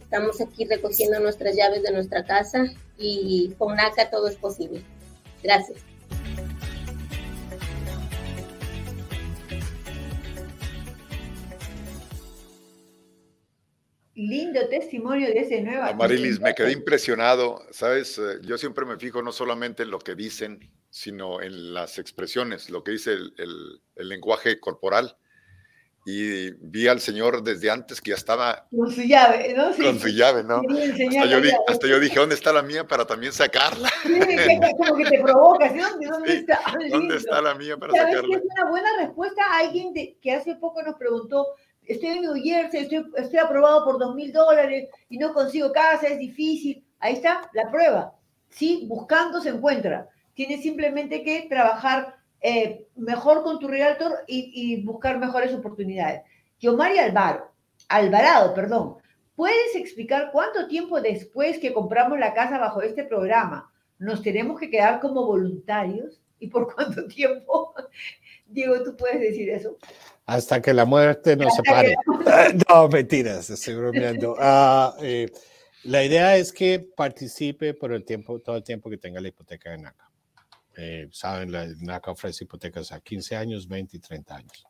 Estamos 0.02 0.38
aquí 0.42 0.66
recogiendo 0.66 1.18
nuestras 1.18 1.56
llaves 1.56 1.82
de 1.82 1.92
nuestra 1.92 2.26
casa 2.26 2.66
y 2.98 3.54
con 3.56 3.74
NACA 3.74 4.10
todo 4.10 4.28
es 4.28 4.36
posible. 4.36 4.82
Gracias. 5.42 5.78
Lindo 14.28 14.68
testimonio 14.68 15.28
de 15.28 15.40
ese 15.40 15.62
nuevo. 15.62 15.94
Marilis, 15.94 16.40
me 16.40 16.54
quedé 16.54 16.72
impresionado. 16.72 17.62
Sabes, 17.70 18.18
eh, 18.18 18.38
yo 18.42 18.58
siempre 18.58 18.84
me 18.84 18.98
fijo 18.98 19.22
no 19.22 19.32
solamente 19.32 19.82
en 19.82 19.90
lo 19.90 19.98
que 19.98 20.14
dicen, 20.14 20.70
sino 20.90 21.40
en 21.40 21.72
las 21.72 21.98
expresiones, 21.98 22.68
lo 22.68 22.82
que 22.84 22.92
dice 22.92 23.12
el, 23.12 23.32
el, 23.96 24.08
lenguaje 24.08 24.60
corporal. 24.60 25.16
Y 26.06 26.52
vi 26.52 26.88
al 26.88 26.98
Señor 26.98 27.42
desde 27.42 27.70
antes 27.70 28.00
que 28.00 28.10
ya 28.10 28.16
estaba. 28.16 28.66
Con 28.74 28.90
su 28.90 29.02
llave, 29.02 29.52
¿no? 29.54 29.72
Sí. 29.74 29.82
Con 29.82 30.00
su 30.00 30.08
llave, 30.08 30.42
¿no? 30.42 30.56
Hasta 30.56 31.26
yo, 31.26 31.38
hasta 31.68 31.86
yo, 31.86 32.00
dije, 32.00 32.18
¿dónde 32.18 32.34
está 32.34 32.54
la 32.54 32.62
mía 32.62 32.88
para 32.88 33.06
también 33.06 33.34
sacarla? 33.34 33.90
Sí, 34.02 34.18
como 34.78 34.96
que 34.96 35.04
te 35.04 35.20
provocas, 35.20 35.76
¿dónde, 35.76 36.06
dónde 36.06 36.36
está? 36.38 36.60
¿Dónde 36.90 37.16
está 37.16 37.42
la 37.42 37.54
mía 37.54 37.76
para 37.76 37.92
sacarla? 37.92 38.38
Es 38.38 38.42
una 38.42 38.70
buena 38.70 38.88
respuesta 38.98 39.42
a 39.44 39.58
alguien 39.58 39.92
que 39.94 40.32
hace 40.32 40.54
poco 40.56 40.82
nos 40.82 40.96
preguntó 40.96 41.46
estoy 41.90 42.10
en 42.10 42.22
New 42.22 42.34
Jersey, 42.34 42.88
estoy, 43.16 43.38
aprobado 43.38 43.84
por 43.84 43.98
dos 43.98 44.14
mil 44.14 44.32
dólares 44.32 44.88
y 45.08 45.18
no 45.18 45.34
consigo 45.34 45.72
casa, 45.72 46.06
es 46.06 46.18
difícil. 46.18 46.84
Ahí 47.00 47.14
está 47.14 47.50
la 47.52 47.70
prueba. 47.70 48.14
Sí, 48.48 48.84
buscando 48.88 49.40
se 49.40 49.50
encuentra. 49.50 50.08
Tienes 50.34 50.62
simplemente 50.62 51.22
que 51.22 51.46
trabajar 51.48 52.16
eh, 52.40 52.86
mejor 52.94 53.42
con 53.42 53.58
tu 53.58 53.66
realtor 53.66 54.12
y, 54.26 54.82
buscar 54.84 55.18
mejores 55.18 55.52
oportunidades. 55.52 56.22
Yomari 56.60 56.98
Alvaro, 56.98 57.50
Alvarado, 57.88 58.54
perdón, 58.54 58.96
¿puedes 59.34 59.74
explicar 59.74 60.30
cuánto 60.32 60.68
tiempo 60.68 61.00
después 61.00 61.58
que 61.58 61.72
compramos 61.72 62.18
la 62.18 62.34
casa 62.34 62.58
bajo 62.58 62.82
este 62.82 63.04
programa 63.04 63.70
nos 63.98 64.22
tenemos 64.22 64.58
que 64.58 64.70
quedar 64.70 65.00
como 65.00 65.26
voluntarios 65.26 66.20
y 66.38 66.46
por 66.46 66.72
cuánto 66.72 67.06
tiempo? 67.06 67.74
Diego, 68.46 68.82
¿tú 68.82 68.96
puedes 68.96 69.20
decir 69.20 69.50
eso? 69.50 69.76
Hasta 70.30 70.62
que 70.62 70.72
la 70.72 70.84
muerte 70.84 71.34
nos 71.34 71.52
separe. 71.56 71.96
no, 72.68 72.88
mentiras, 72.88 73.50
estoy 73.50 73.74
bromeando. 73.74 74.36
Ah, 74.40 74.94
eh, 75.02 75.28
la 75.82 76.04
idea 76.04 76.36
es 76.36 76.52
que 76.52 76.78
participe 76.78 77.74
por 77.74 77.92
el 77.92 78.04
tiempo, 78.04 78.38
todo 78.38 78.56
el 78.56 78.62
tiempo 78.62 78.88
que 78.88 78.96
tenga 78.96 79.20
la 79.20 79.26
hipoteca 79.26 79.70
de 79.70 79.78
NACA. 79.78 80.08
Eh, 80.76 81.08
saben, 81.10 81.50
la 81.50 81.66
NACA 81.66 82.12
ofrece 82.12 82.44
hipotecas 82.44 82.92
a 82.92 83.00
15 83.00 83.34
años, 83.34 83.66
20 83.66 83.96
y 83.96 84.00
30 84.00 84.36
años. 84.36 84.64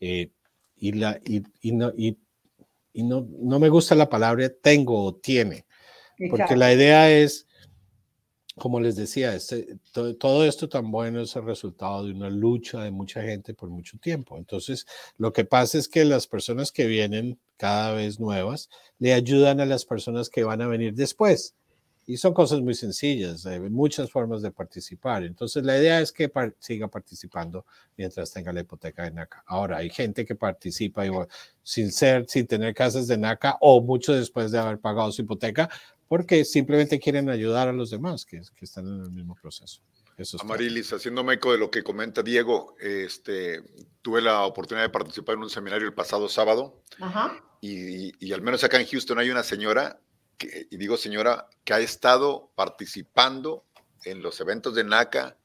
Eh, 0.00 0.30
y, 0.76 0.92
la, 0.92 1.20
y, 1.24 1.42
y, 1.60 1.72
no, 1.72 1.92
y, 1.96 2.18
y 2.92 3.04
no, 3.04 3.28
no, 3.30 3.60
me 3.60 3.68
gusta 3.68 3.94
la 3.94 4.08
palabra 4.08 4.48
tengo 4.60 5.04
o 5.04 5.14
tiene, 5.14 5.66
porque 6.18 6.42
Exacto. 6.42 6.56
la 6.56 6.72
idea 6.72 7.12
es, 7.12 7.46
como 8.58 8.80
les 8.80 8.96
decía, 8.96 9.34
este, 9.34 9.78
todo, 10.18 10.44
esto 10.44 10.68
tan 10.68 10.90
bueno 10.90 11.20
es 11.20 11.36
el 11.36 11.44
resultado 11.44 12.04
de 12.04 12.12
una 12.12 12.30
lucha 12.30 12.82
de 12.82 12.90
mucha 12.90 13.20
gente 13.22 13.52
por 13.52 13.68
mucho 13.68 13.98
tiempo. 13.98 14.38
Entonces, 14.38 14.86
lo 15.18 15.32
que 15.32 15.44
pasa 15.44 15.76
es 15.76 15.88
que 15.88 16.04
las 16.06 16.26
personas 16.26 16.72
que 16.72 16.86
vienen 16.86 17.38
cada 17.58 17.92
vez 17.92 18.18
nuevas 18.18 18.70
le 18.98 19.12
ayudan 19.12 19.60
a 19.60 19.66
las 19.66 19.84
personas 19.84 20.30
que 20.30 20.44
van 20.44 20.62
a 20.62 20.68
venir 20.68 20.94
después. 20.94 21.54
Y 22.08 22.18
son 22.18 22.32
cosas 22.32 22.60
muy 22.60 22.74
sencillas, 22.74 23.44
hay 23.46 23.58
muchas 23.58 24.10
formas 24.10 24.40
de 24.40 24.52
participar. 24.52 25.24
Entonces, 25.24 25.64
la 25.64 25.76
idea 25.76 26.00
es 26.00 26.12
que 26.12 26.30
siga 26.60 26.86
participando 26.86 27.66
mientras 27.96 28.32
tenga 28.32 28.52
la 28.52 28.60
hipoteca 28.60 29.02
de 29.02 29.10
NACA. 29.10 29.42
Ahora, 29.44 29.78
hay 29.78 29.90
gente 29.90 30.24
que 30.24 30.36
participa 30.36 31.02
sin 31.64 31.90
ser, 31.90 32.24
sin 32.28 32.46
tener 32.46 32.74
casas 32.74 33.08
de 33.08 33.18
NACA 33.18 33.58
o 33.60 33.82
mucho 33.82 34.12
después 34.14 34.52
de 34.52 34.58
haber 34.58 34.78
pagado 34.78 35.10
su 35.10 35.22
hipoteca, 35.22 35.68
porque 36.08 36.44
simplemente 36.44 37.00
quieren 37.00 37.28
ayudar 37.28 37.68
a 37.68 37.72
los 37.72 37.90
demás 37.90 38.24
que, 38.24 38.40
que 38.54 38.64
están 38.64 38.86
en 38.86 39.02
el 39.02 39.10
mismo 39.10 39.36
proceso. 39.40 39.82
Eso 40.16 40.38
Amarilis, 40.40 40.92
haciéndome 40.92 41.34
eco 41.34 41.52
de 41.52 41.58
lo 41.58 41.70
que 41.70 41.82
comenta 41.82 42.22
Diego, 42.22 42.74
este, 42.80 43.62
tuve 44.00 44.22
la 44.22 44.44
oportunidad 44.44 44.86
de 44.86 44.90
participar 44.90 45.34
en 45.34 45.42
un 45.42 45.50
seminario 45.50 45.86
el 45.86 45.92
pasado 45.92 46.28
sábado 46.28 46.82
Ajá. 47.00 47.42
Y, 47.60 48.12
y, 48.24 48.32
al 48.32 48.42
menos 48.42 48.64
acá 48.64 48.80
en 48.80 48.86
Houston 48.86 49.18
hay 49.18 49.30
una 49.30 49.42
señora 49.42 50.00
que, 50.38 50.68
y 50.70 50.76
digo 50.76 50.96
señora, 50.96 51.48
que 51.64 51.74
ha 51.74 51.80
estado 51.80 52.50
participando 52.54 53.64
en 54.04 54.22
los 54.22 54.40
eventos 54.40 54.74
de 54.74 54.84
NACA. 54.84 55.36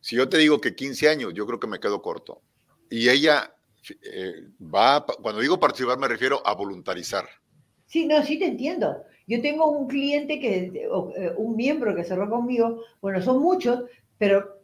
Si 0.00 0.16
yo 0.16 0.28
te 0.28 0.38
digo 0.38 0.60
que 0.60 0.74
15 0.74 1.08
años, 1.08 1.32
yo 1.34 1.46
creo 1.46 1.60
que 1.60 1.66
me 1.66 1.80
quedo 1.80 2.00
corto. 2.02 2.40
Y 2.88 3.08
ella 3.08 3.54
eh, 4.02 4.48
va, 4.60 5.04
cuando 5.04 5.40
digo 5.40 5.60
participar 5.60 5.98
me 5.98 6.08
refiero 6.08 6.44
a 6.46 6.54
voluntarizar. 6.54 7.28
Sí, 7.90 8.06
no, 8.06 8.22
sí 8.22 8.38
te 8.38 8.46
entiendo. 8.46 9.02
Yo 9.26 9.42
tengo 9.42 9.68
un 9.68 9.88
cliente 9.88 10.38
que, 10.38 10.70
eh, 10.74 11.32
un 11.36 11.56
miembro 11.56 11.96
que 11.96 12.04
cerró 12.04 12.30
conmigo, 12.30 12.84
bueno, 13.00 13.20
son 13.20 13.42
muchos, 13.42 13.82
pero 14.16 14.60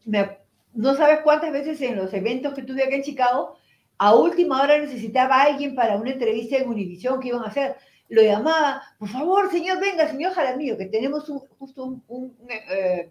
no 0.75 0.95
sabes 0.95 1.21
cuántas 1.25 1.51
veces 1.51 1.81
en 1.81 1.97
los 1.97 2.15
eventos 2.15 2.55
que 2.55 2.63
tuve 2.63 2.85
acá 2.85 2.95
en 2.95 3.03
Chicago, 3.03 3.57
a 3.99 4.15
última 4.15 4.63
hora 4.63 4.79
necesitaba 4.79 5.37
a 5.37 5.45
alguien 5.47 5.75
para 5.75 5.97
una 5.97 6.13
entrevista 6.13 6.57
en 6.57 6.69
Univision 6.69 7.19
que 7.19 7.29
iban 7.29 7.43
a 7.43 7.49
hacer 7.49 7.75
lo 8.09 8.23
llamaba, 8.23 8.81
por 8.97 9.09
favor, 9.09 9.51
señor, 9.51 9.81
venga, 9.81 10.09
señor 10.09 10.33
Jaramillo, 10.33 10.79
que 10.79 10.87
tenemos 10.87 11.29
un, 11.29 11.41
justo 11.41 11.85
un, 11.85 12.05
un 12.07 12.37
eh, 12.49 13.11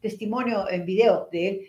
testimonio 0.00 0.68
en 0.70 0.86
video 0.86 1.28
de 1.32 1.48
él. 1.48 1.60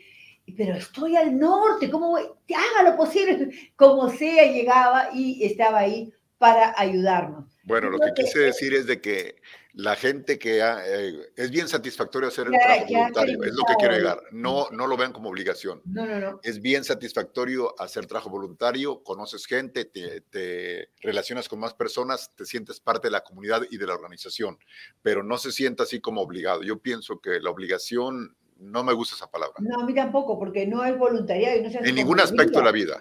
Pero 0.55 0.75
estoy 0.75 1.15
al 1.15 1.37
norte, 1.39 1.89
¿cómo 1.89 2.09
voy? 2.09 2.21
Haga 2.21 2.91
lo 2.91 2.95
posible. 2.95 3.49
Como 3.75 4.09
sea, 4.09 4.45
llegaba 4.51 5.09
y 5.11 5.43
estaba 5.43 5.79
ahí 5.79 6.13
para 6.37 6.73
ayudarnos. 6.77 7.45
Bueno, 7.63 7.89
lo 7.89 7.99
que 7.99 8.13
quise 8.15 8.39
decir 8.39 8.73
es 8.73 8.85
de 8.85 9.01
que 9.01 9.35
la 9.73 9.95
gente 9.95 10.39
que 10.39 10.63
ha, 10.63 10.81
eh, 10.87 11.13
es 11.35 11.51
bien 11.51 11.67
satisfactorio 11.67 12.29
hacer 12.29 12.47
el 12.47 12.53
ya, 12.53 12.59
trabajo 12.59 12.85
ya, 12.89 12.97
voluntario, 12.97 13.43
es 13.43 13.53
lo 13.53 13.63
que 13.63 13.75
quiero 13.75 13.95
llegar. 13.95 14.23
No, 14.31 14.67
no 14.71 14.87
lo 14.87 14.97
vean 14.97 15.13
como 15.13 15.29
obligación. 15.29 15.81
No, 15.85 16.05
no, 16.05 16.19
no. 16.19 16.39
Es 16.43 16.61
bien 16.61 16.83
satisfactorio 16.83 17.79
hacer 17.79 18.07
trabajo 18.07 18.29
voluntario, 18.29 19.03
conoces 19.03 19.45
gente, 19.45 19.85
te, 19.85 20.21
te, 20.21 20.89
relacionas 21.01 21.47
con 21.47 21.59
más 21.59 21.73
personas, 21.73 22.31
te 22.35 22.45
sientes 22.45 22.79
parte 22.79 23.07
de 23.07 23.11
la 23.11 23.21
comunidad 23.21 23.63
y 23.69 23.77
de 23.77 23.85
la 23.85 23.93
organización, 23.93 24.57
pero 25.03 25.23
no 25.23 25.37
se 25.37 25.51
sienta 25.51 25.83
así 25.83 26.01
como 26.01 26.21
obligado. 26.21 26.63
Yo 26.63 26.79
pienso 26.79 27.19
que 27.19 27.39
la 27.39 27.51
obligación 27.51 28.35
no 28.59 28.83
me 28.83 28.93
gusta 28.93 29.15
esa 29.15 29.29
palabra. 29.29 29.55
No, 29.59 29.81
a 29.81 29.85
mí 29.85 29.93
tampoco, 29.93 30.37
porque 30.37 30.65
no 30.65 30.83
es 30.83 30.97
voluntario. 30.97 31.55
Y 31.55 31.61
no 31.61 31.69
en 31.69 31.95
ningún 31.95 32.19
aspecto 32.19 32.59
de 32.59 32.65
la 32.65 32.71
vida. 32.71 32.99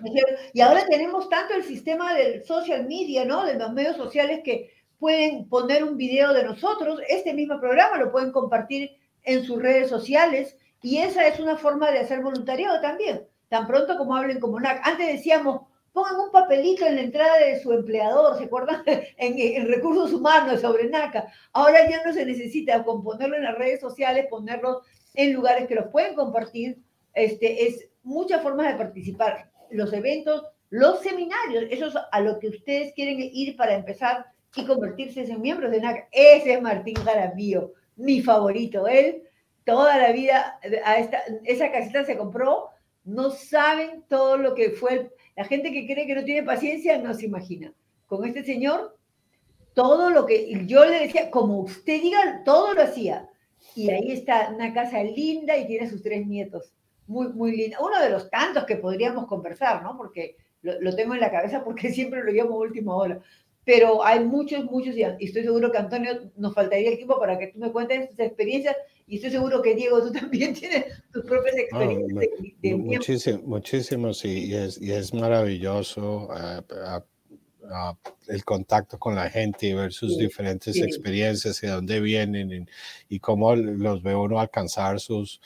Y 0.52 0.60
ahora 0.60 0.84
tenemos 0.86 1.28
tanto 1.28 1.54
el 1.54 1.64
sistema 1.64 2.14
del 2.14 2.44
social 2.44 2.86
media, 2.86 3.24
¿no? 3.24 3.44
De 3.44 3.54
los 3.54 3.72
medios 3.72 3.96
sociales 3.96 4.40
que 4.44 4.70
pueden 4.98 5.48
poner 5.48 5.84
un 5.84 5.96
video 5.96 6.32
de 6.32 6.44
nosotros, 6.44 7.00
este 7.08 7.34
mismo 7.34 7.60
programa 7.60 7.98
lo 7.98 8.12
pueden 8.12 8.32
compartir 8.32 8.96
en 9.22 9.44
sus 9.44 9.60
redes 9.60 9.88
sociales 9.90 10.56
y 10.82 10.98
esa 10.98 11.26
es 11.26 11.40
una 11.40 11.56
forma 11.56 11.90
de 11.90 11.98
hacer 11.98 12.22
voluntariado 12.22 12.80
también, 12.80 13.26
tan 13.48 13.66
pronto 13.66 13.96
como 13.98 14.16
hablen 14.16 14.40
como 14.40 14.60
NAC. 14.60 14.86
Antes 14.86 15.06
decíamos, 15.08 15.62
pongan 15.92 16.20
un 16.20 16.30
papelito 16.30 16.86
en 16.86 16.96
la 16.96 17.02
entrada 17.02 17.38
de 17.38 17.60
su 17.60 17.72
empleador, 17.72 18.38
¿se 18.38 18.44
acuerdan? 18.44 18.82
En, 19.18 19.34
en, 19.38 19.68
recursos 19.68 20.12
humanos 20.12 20.60
sobre 20.60 20.88
NACA. 20.88 21.26
Ahora 21.52 21.88
ya 21.88 22.04
no 22.04 22.12
se 22.12 22.24
necesita 22.24 22.84
con 22.84 23.02
ponerlo 23.02 23.36
en 23.36 23.44
las 23.44 23.56
redes 23.56 23.80
sociales, 23.80 24.26
ponerlo 24.28 24.82
en 25.16 25.32
lugares 25.32 25.66
que 25.66 25.74
los 25.74 25.88
pueden 25.88 26.14
compartir. 26.14 26.78
Este, 27.12 27.66
es 27.66 27.88
muchas 28.02 28.42
formas 28.42 28.68
de 28.68 28.78
participar. 28.78 29.50
Los 29.70 29.92
eventos, 29.92 30.44
los 30.70 31.00
seminarios, 31.00 31.64
eso 31.70 31.86
es 31.86 31.94
a 32.12 32.20
lo 32.20 32.38
que 32.38 32.48
ustedes 32.48 32.92
quieren 32.94 33.18
ir 33.20 33.56
para 33.56 33.74
empezar 33.74 34.26
y 34.54 34.64
convertirse 34.64 35.22
en 35.24 35.40
miembros 35.40 35.70
de 35.70 35.80
NACA. 35.80 36.08
Ese 36.12 36.54
es 36.54 36.62
Martín 36.62 36.94
Jaramillo, 36.96 37.72
mi 37.96 38.22
favorito. 38.22 38.86
Él 38.86 39.22
toda 39.66 39.98
la 39.98 40.12
vida, 40.12 40.58
a 40.84 40.98
esta, 40.98 41.18
esa 41.44 41.72
casita 41.72 42.04
se 42.04 42.16
compró, 42.16 42.70
no 43.04 43.30
saben 43.30 44.04
todo 44.08 44.36
lo 44.38 44.54
que 44.54 44.70
fue. 44.70 45.10
La 45.36 45.44
gente 45.44 45.72
que 45.72 45.86
cree 45.86 46.06
que 46.06 46.14
no 46.14 46.24
tiene 46.24 46.44
paciencia 46.44 46.96
no 46.98 47.12
se 47.12 47.26
imagina. 47.26 47.74
Con 48.06 48.24
este 48.24 48.44
señor, 48.44 48.96
todo 49.74 50.10
lo 50.10 50.24
que 50.24 50.64
yo 50.66 50.84
le 50.84 51.00
decía, 51.00 51.30
como 51.30 51.58
usted 51.60 52.00
diga, 52.00 52.42
todo 52.44 52.74
lo 52.74 52.82
hacía. 52.82 53.28
Y 53.76 53.90
ahí 53.90 54.12
está 54.12 54.50
una 54.54 54.72
casa 54.72 55.02
linda 55.02 55.56
y 55.56 55.66
tiene 55.66 55.88
sus 55.88 56.02
tres 56.02 56.26
nietos. 56.26 56.72
Muy, 57.06 57.28
muy 57.28 57.56
linda. 57.56 57.78
Uno 57.80 58.00
de 58.00 58.10
los 58.10 58.30
tantos 58.30 58.64
que 58.64 58.76
podríamos 58.76 59.26
conversar, 59.26 59.82
¿no? 59.82 59.96
Porque 59.96 60.36
lo, 60.62 60.80
lo 60.80 60.96
tengo 60.96 61.14
en 61.14 61.20
la 61.20 61.30
cabeza 61.30 61.62
porque 61.62 61.90
siempre 61.92 62.24
lo 62.24 62.32
llamo 62.32 62.56
última 62.56 62.96
hora 62.96 63.20
pero 63.66 64.04
hay 64.04 64.24
muchos, 64.24 64.64
muchos, 64.66 64.96
y 64.96 65.02
estoy 65.02 65.42
seguro 65.42 65.72
que 65.72 65.78
Antonio 65.78 66.30
nos 66.36 66.54
faltaría 66.54 66.90
el 66.90 66.96
tiempo 66.98 67.18
para 67.18 67.36
que 67.36 67.48
tú 67.48 67.58
me 67.58 67.72
cuentes 67.72 68.10
tus 68.10 68.20
experiencias, 68.20 68.76
y 69.08 69.16
estoy 69.16 69.32
seguro 69.32 69.60
que 69.60 69.74
Diego, 69.74 70.00
tú 70.00 70.12
también 70.20 70.54
tienes 70.54 70.84
tus 71.12 71.24
propias 71.24 71.56
experiencias. 71.56 72.12
Oh, 72.14 72.20
de, 72.20 72.54
de 72.62 72.76
muchísimo, 72.76 73.42
muchísimo, 73.44 74.14
sí, 74.14 74.46
y 74.46 74.54
es, 74.54 74.80
y 74.80 74.92
es 74.92 75.12
maravilloso 75.12 76.28
uh, 76.28 76.60
uh, 76.60 77.02
uh, 77.66 77.96
el 78.28 78.44
contacto 78.44 78.98
con 78.98 79.14
la 79.14 79.30
gente 79.30 79.66
y 79.66 79.74
ver 79.74 79.92
sus 79.92 80.14
sí, 80.14 80.20
diferentes 80.20 80.74
sí. 80.74 80.82
experiencias 80.82 81.62
y 81.62 81.66
de 81.66 81.72
dónde 81.72 82.00
vienen 82.00 82.66
y, 83.08 83.14
y, 83.16 83.20
cómo 83.20 83.54
los 83.54 84.02
ve 84.02 84.14
uno 84.14 84.40
alcanzar 84.40 85.00
sus, 85.00 85.40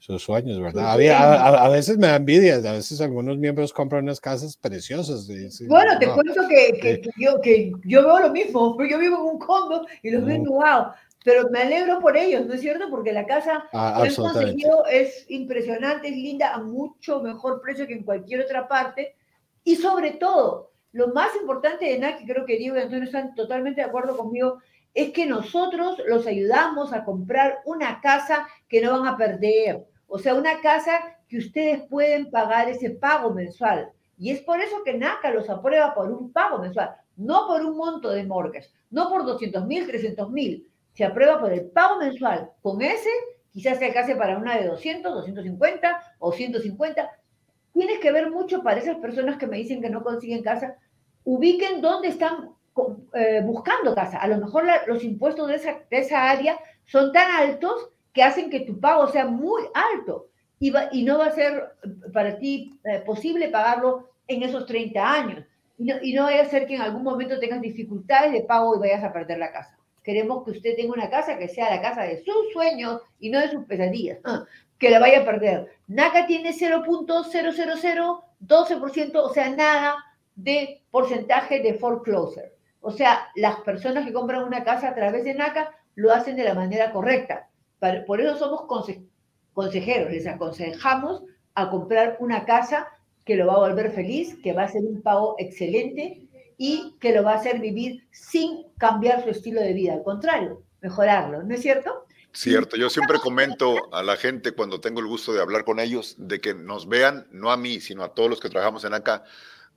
sus 0.00 0.22
sueños, 0.22 0.58
¿verdad? 0.60 0.92
Había, 0.92 1.18
a, 1.18 1.66
a, 1.66 1.68
veces 1.68 1.98
me 1.98 2.06
da 2.06 2.16
envidia, 2.16 2.56
a 2.56 2.72
veces 2.72 3.00
algunos 3.00 3.36
miembros 3.36 3.72
compran 3.72 4.04
unas 4.04 4.18
casas 4.18 4.56
preciosas. 4.56 5.28
Y, 5.28 5.66
bueno, 5.66 5.98
te 5.98 6.06
no, 6.06 6.14
cuento 6.14 6.48
que, 6.48 6.78
que, 6.80 7.00
que, 7.02 7.10
yo, 7.18 7.40
que 7.40 7.72
yo 7.84 8.02
veo 8.02 8.20
lo 8.20 8.30
mismo, 8.30 8.76
pero 8.76 8.88
yo 8.88 8.98
vivo 8.98 9.16
en 9.16 9.34
un 9.34 9.38
condo 9.38 9.86
y 10.02 10.10
los 10.10 10.24
veo, 10.24 10.42
wow, 10.44 10.86
pero 11.22 11.50
me 11.50 11.60
alegro 11.60 12.00
por 12.00 12.16
ellos, 12.16 12.46
¿no 12.46 12.54
es 12.54 12.62
cierto? 12.62 12.88
Porque 12.88 13.12
la 13.12 13.26
casa 13.26 13.68
ah, 13.74 14.00
que 14.02 14.08
han 14.08 14.14
conseguido 14.14 14.86
es 14.86 15.26
impresionante, 15.28 16.08
es 16.08 16.16
linda, 16.16 16.54
a 16.54 16.58
mucho 16.58 17.20
mejor 17.20 17.60
precio 17.60 17.86
que 17.86 17.92
en 17.92 18.04
cualquier 18.04 18.40
otra 18.40 18.66
parte. 18.66 19.16
Y 19.62 19.76
sobre 19.76 20.12
todo, 20.12 20.69
lo 20.92 21.08
más 21.08 21.34
importante 21.36 21.86
de 21.86 21.98
NAC, 21.98 22.26
creo 22.26 22.44
que 22.44 22.56
Diego 22.56 22.76
y 22.76 22.80
Antonio 22.80 23.04
están 23.04 23.34
totalmente 23.34 23.80
de 23.80 23.86
acuerdo 23.86 24.16
conmigo, 24.16 24.58
es 24.94 25.10
que 25.12 25.26
nosotros 25.26 26.02
los 26.06 26.26
ayudamos 26.26 26.92
a 26.92 27.04
comprar 27.04 27.60
una 27.64 28.00
casa 28.00 28.48
que 28.68 28.80
no 28.80 28.98
van 28.98 29.06
a 29.06 29.16
perder. 29.16 29.86
O 30.08 30.18
sea, 30.18 30.34
una 30.34 30.60
casa 30.60 31.00
que 31.28 31.38
ustedes 31.38 31.82
pueden 31.88 32.30
pagar 32.30 32.68
ese 32.68 32.90
pago 32.90 33.32
mensual. 33.32 33.90
Y 34.18 34.30
es 34.30 34.40
por 34.40 34.60
eso 34.60 34.82
que 34.84 34.94
NACA 34.94 35.30
los 35.30 35.48
aprueba 35.48 35.94
por 35.94 36.10
un 36.10 36.32
pago 36.32 36.58
mensual, 36.58 36.90
no 37.16 37.46
por 37.46 37.64
un 37.64 37.76
monto 37.76 38.10
de 38.10 38.24
mortgage, 38.24 38.68
no 38.90 39.08
por 39.08 39.24
200 39.24 39.64
mil, 39.66 39.86
300 39.86 40.30
mil. 40.30 40.68
Se 40.92 41.04
aprueba 41.04 41.40
por 41.40 41.52
el 41.52 41.70
pago 41.70 41.98
mensual. 41.98 42.50
Con 42.60 42.82
ese, 42.82 43.08
quizás 43.52 43.78
se 43.78 43.86
alcance 43.86 44.16
para 44.16 44.36
una 44.36 44.58
de 44.58 44.66
200, 44.66 45.14
250 45.14 46.02
o 46.18 46.32
150. 46.32 47.10
Tienes 47.72 47.98
que 47.98 48.12
ver 48.12 48.30
mucho 48.30 48.62
para 48.62 48.80
esas 48.80 48.96
personas 48.96 49.36
que 49.36 49.46
me 49.46 49.58
dicen 49.58 49.80
que 49.80 49.90
no 49.90 50.02
consiguen 50.02 50.42
casa. 50.42 50.76
Ubiquen 51.24 51.80
dónde 51.80 52.08
están 52.08 52.50
eh, 53.14 53.42
buscando 53.44 53.94
casa. 53.94 54.18
A 54.18 54.28
lo 54.28 54.38
mejor 54.38 54.64
la, 54.64 54.86
los 54.86 55.04
impuestos 55.04 55.48
de 55.48 55.56
esa, 55.56 55.80
de 55.90 55.98
esa 55.98 56.30
área 56.30 56.58
son 56.86 57.12
tan 57.12 57.30
altos 57.30 57.90
que 58.12 58.22
hacen 58.22 58.50
que 58.50 58.60
tu 58.60 58.80
pago 58.80 59.06
sea 59.08 59.26
muy 59.26 59.62
alto 59.74 60.28
y, 60.58 60.70
va, 60.70 60.88
y 60.92 61.04
no 61.04 61.18
va 61.18 61.26
a 61.26 61.32
ser 61.32 61.72
para 62.12 62.38
ti 62.38 62.78
eh, 62.84 63.02
posible 63.04 63.48
pagarlo 63.48 64.10
en 64.26 64.42
esos 64.42 64.66
30 64.66 65.12
años. 65.12 65.44
Y 65.78 65.84
no, 65.84 65.94
y 66.02 66.12
no 66.12 66.24
vaya 66.24 66.42
a 66.42 66.48
ser 66.48 66.66
que 66.66 66.74
en 66.74 66.82
algún 66.82 67.02
momento 67.02 67.38
tengas 67.38 67.60
dificultades 67.60 68.32
de 68.32 68.42
pago 68.42 68.76
y 68.76 68.80
vayas 68.80 69.02
a 69.02 69.12
perder 69.12 69.38
la 69.38 69.52
casa. 69.52 69.76
Queremos 70.02 70.44
que 70.44 70.52
usted 70.52 70.76
tenga 70.76 70.92
una 70.92 71.10
casa 71.10 71.38
que 71.38 71.48
sea 71.48 71.70
la 71.70 71.80
casa 71.80 72.02
de 72.02 72.22
sus 72.24 72.52
sueños 72.52 73.00
y 73.18 73.30
no 73.30 73.40
de 73.40 73.50
sus 73.50 73.64
pesadillas, 73.64 74.18
que 74.80 74.90
la 74.90 74.98
vaya 74.98 75.20
a 75.20 75.24
perder. 75.24 75.68
NACA 75.86 76.26
tiene 76.26 76.50
0.000, 76.50 78.24
12%, 78.40 79.16
o 79.16 79.32
sea, 79.32 79.50
nada 79.50 79.94
de 80.34 80.82
porcentaje 80.90 81.60
de 81.60 81.74
foreclosure. 81.74 82.54
O 82.80 82.90
sea, 82.90 83.28
las 83.36 83.60
personas 83.60 84.04
que 84.04 84.12
compran 84.12 84.42
una 84.42 84.64
casa 84.64 84.88
a 84.88 84.94
través 84.96 85.22
de 85.22 85.34
NACA 85.34 85.70
lo 85.94 86.12
hacen 86.12 86.34
de 86.34 86.42
la 86.44 86.54
manera 86.54 86.90
correcta 86.90 87.50
por 88.06 88.20
eso 88.20 88.36
somos 88.36 88.66
consejeros, 89.54 90.12
les 90.12 90.26
aconsejamos 90.26 91.22
a 91.54 91.70
comprar 91.70 92.16
una 92.20 92.44
casa 92.44 92.88
que 93.24 93.36
lo 93.36 93.46
va 93.46 93.54
a 93.54 93.68
volver 93.68 93.90
feliz, 93.90 94.36
que 94.42 94.52
va 94.52 94.64
a 94.64 94.68
ser 94.68 94.82
un 94.82 95.02
pago 95.02 95.34
excelente 95.38 96.28
y 96.58 96.96
que 97.00 97.12
lo 97.12 97.22
va 97.22 97.32
a 97.32 97.36
hacer 97.36 97.58
vivir 97.58 98.06
sin 98.10 98.66
cambiar 98.76 99.22
su 99.22 99.30
estilo 99.30 99.60
de 99.60 99.72
vida, 99.72 99.94
al 99.94 100.02
contrario, 100.02 100.62
mejorarlo, 100.82 101.42
¿no 101.42 101.54
es 101.54 101.62
cierto? 101.62 102.04
Cierto, 102.32 102.76
yo 102.76 102.90
siempre 102.90 103.18
comento 103.18 103.92
a 103.92 104.02
la 104.02 104.16
gente 104.16 104.52
cuando 104.52 104.80
tengo 104.80 105.00
el 105.00 105.06
gusto 105.06 105.32
de 105.32 105.40
hablar 105.40 105.64
con 105.64 105.80
ellos 105.80 106.14
de 106.16 106.40
que 106.40 106.54
nos 106.54 106.88
vean, 106.88 107.26
no 107.32 107.50
a 107.50 107.56
mí, 107.56 107.80
sino 107.80 108.04
a 108.04 108.14
todos 108.14 108.30
los 108.30 108.40
que 108.40 108.48
trabajamos 108.48 108.84
en 108.84 108.94
acá, 108.94 109.24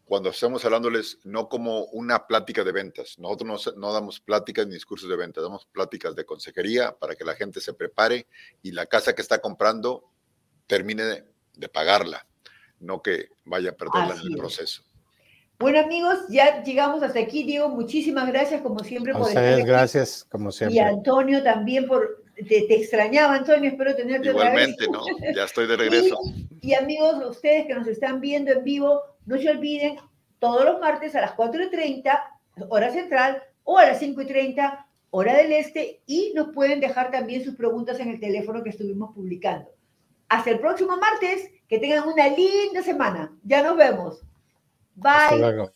cuando 0.05 0.29
estamos 0.29 0.63
hablándoles 0.63 1.19
no 1.23 1.49
como 1.49 1.85
una 1.85 2.27
plática 2.27 2.63
de 2.63 2.71
ventas. 2.71 3.17
Nosotros 3.17 3.73
no, 3.75 3.93
damos 3.93 4.19
pláticas 4.19 4.67
ni 4.67 4.73
discursos 4.73 5.09
de 5.09 5.15
ventas, 5.15 5.43
damos 5.43 5.65
pláticas 5.65 6.15
de 6.15 6.25
consejería 6.25 6.91
para 6.91 7.15
que 7.15 7.23
la 7.23 7.33
gente 7.33 7.59
se 7.59 7.73
prepare 7.73 8.27
y 8.61 8.71
la 8.71 8.85
casa 8.85 9.13
que 9.13 9.23
está 9.23 9.39
comprando 9.39 10.11
termine 10.67 11.03
de, 11.03 11.69
pagarla, 11.69 12.27
no 12.79 13.01
que 13.01 13.29
vaya 13.45 13.71
a 13.71 13.73
perderla 13.73 14.15
en 14.15 14.33
el 14.33 14.37
proceso. 14.37 14.83
Bueno 15.59 15.79
amigos, 15.79 16.19
ya 16.29 16.61
llegamos 16.61 17.01
hasta 17.01 17.19
aquí. 17.19 17.43
Diego, 17.43 17.69
muchísimas 17.69 18.27
gracias 18.27 18.61
como 18.61 18.79
siempre. 18.79 19.13
A 19.13 19.17
por 19.17 19.27
ustedes, 19.27 19.65
gracias 19.65 20.25
como 20.29 20.51
siempre. 20.51 20.75
Y 20.75 20.79
Antonio 20.79 21.41
también 21.41 21.87
por 21.87 22.22
te, 22.35 22.73
extrañaba, 22.75 23.35
Antonio, 23.35 23.69
espero 23.69 23.95
tenerte 23.95 24.29
Igualmente, 24.29 24.87
¿no? 24.87 25.03
Ya 25.35 25.43
estoy 25.43 25.67
de 25.67 25.77
regreso. 25.77 26.19
Y, 26.61 26.73
amigos, 26.75 27.15
ustedes 27.29 27.67
que 27.67 27.75
nos 27.75 27.87
están 27.87 28.21
viendo 28.21 28.49
en 28.49 28.63
vivo, 28.63 29.01
no 29.25 29.37
se 29.37 29.49
olviden, 29.49 29.97
todos 30.39 30.63
los 30.63 30.79
martes 30.79 31.13
a 31.13 31.19
las 31.19 31.35
4.30, 31.35 32.23
hora 32.69 32.89
central, 32.89 33.43
o 33.65 33.77
a 33.77 33.85
las 33.85 34.01
5.30, 34.01 34.85
hora 35.09 35.35
del 35.35 35.51
este, 35.51 36.01
y 36.05 36.31
nos 36.33 36.53
pueden 36.53 36.79
dejar 36.79 37.11
también 37.11 37.43
sus 37.43 37.55
preguntas 37.55 37.99
en 37.99 38.11
el 38.11 38.19
teléfono 38.21 38.63
que 38.63 38.69
estuvimos 38.69 39.13
publicando. 39.13 39.69
Hasta 40.29 40.51
el 40.51 40.59
próximo 40.59 40.95
martes, 40.95 41.51
que 41.67 41.79
tengan 41.79 42.07
una 42.07 42.29
linda 42.29 42.81
semana. 42.81 43.35
Ya 43.43 43.61
nos 43.61 43.75
vemos. 43.75 44.21
Bye. 44.95 45.69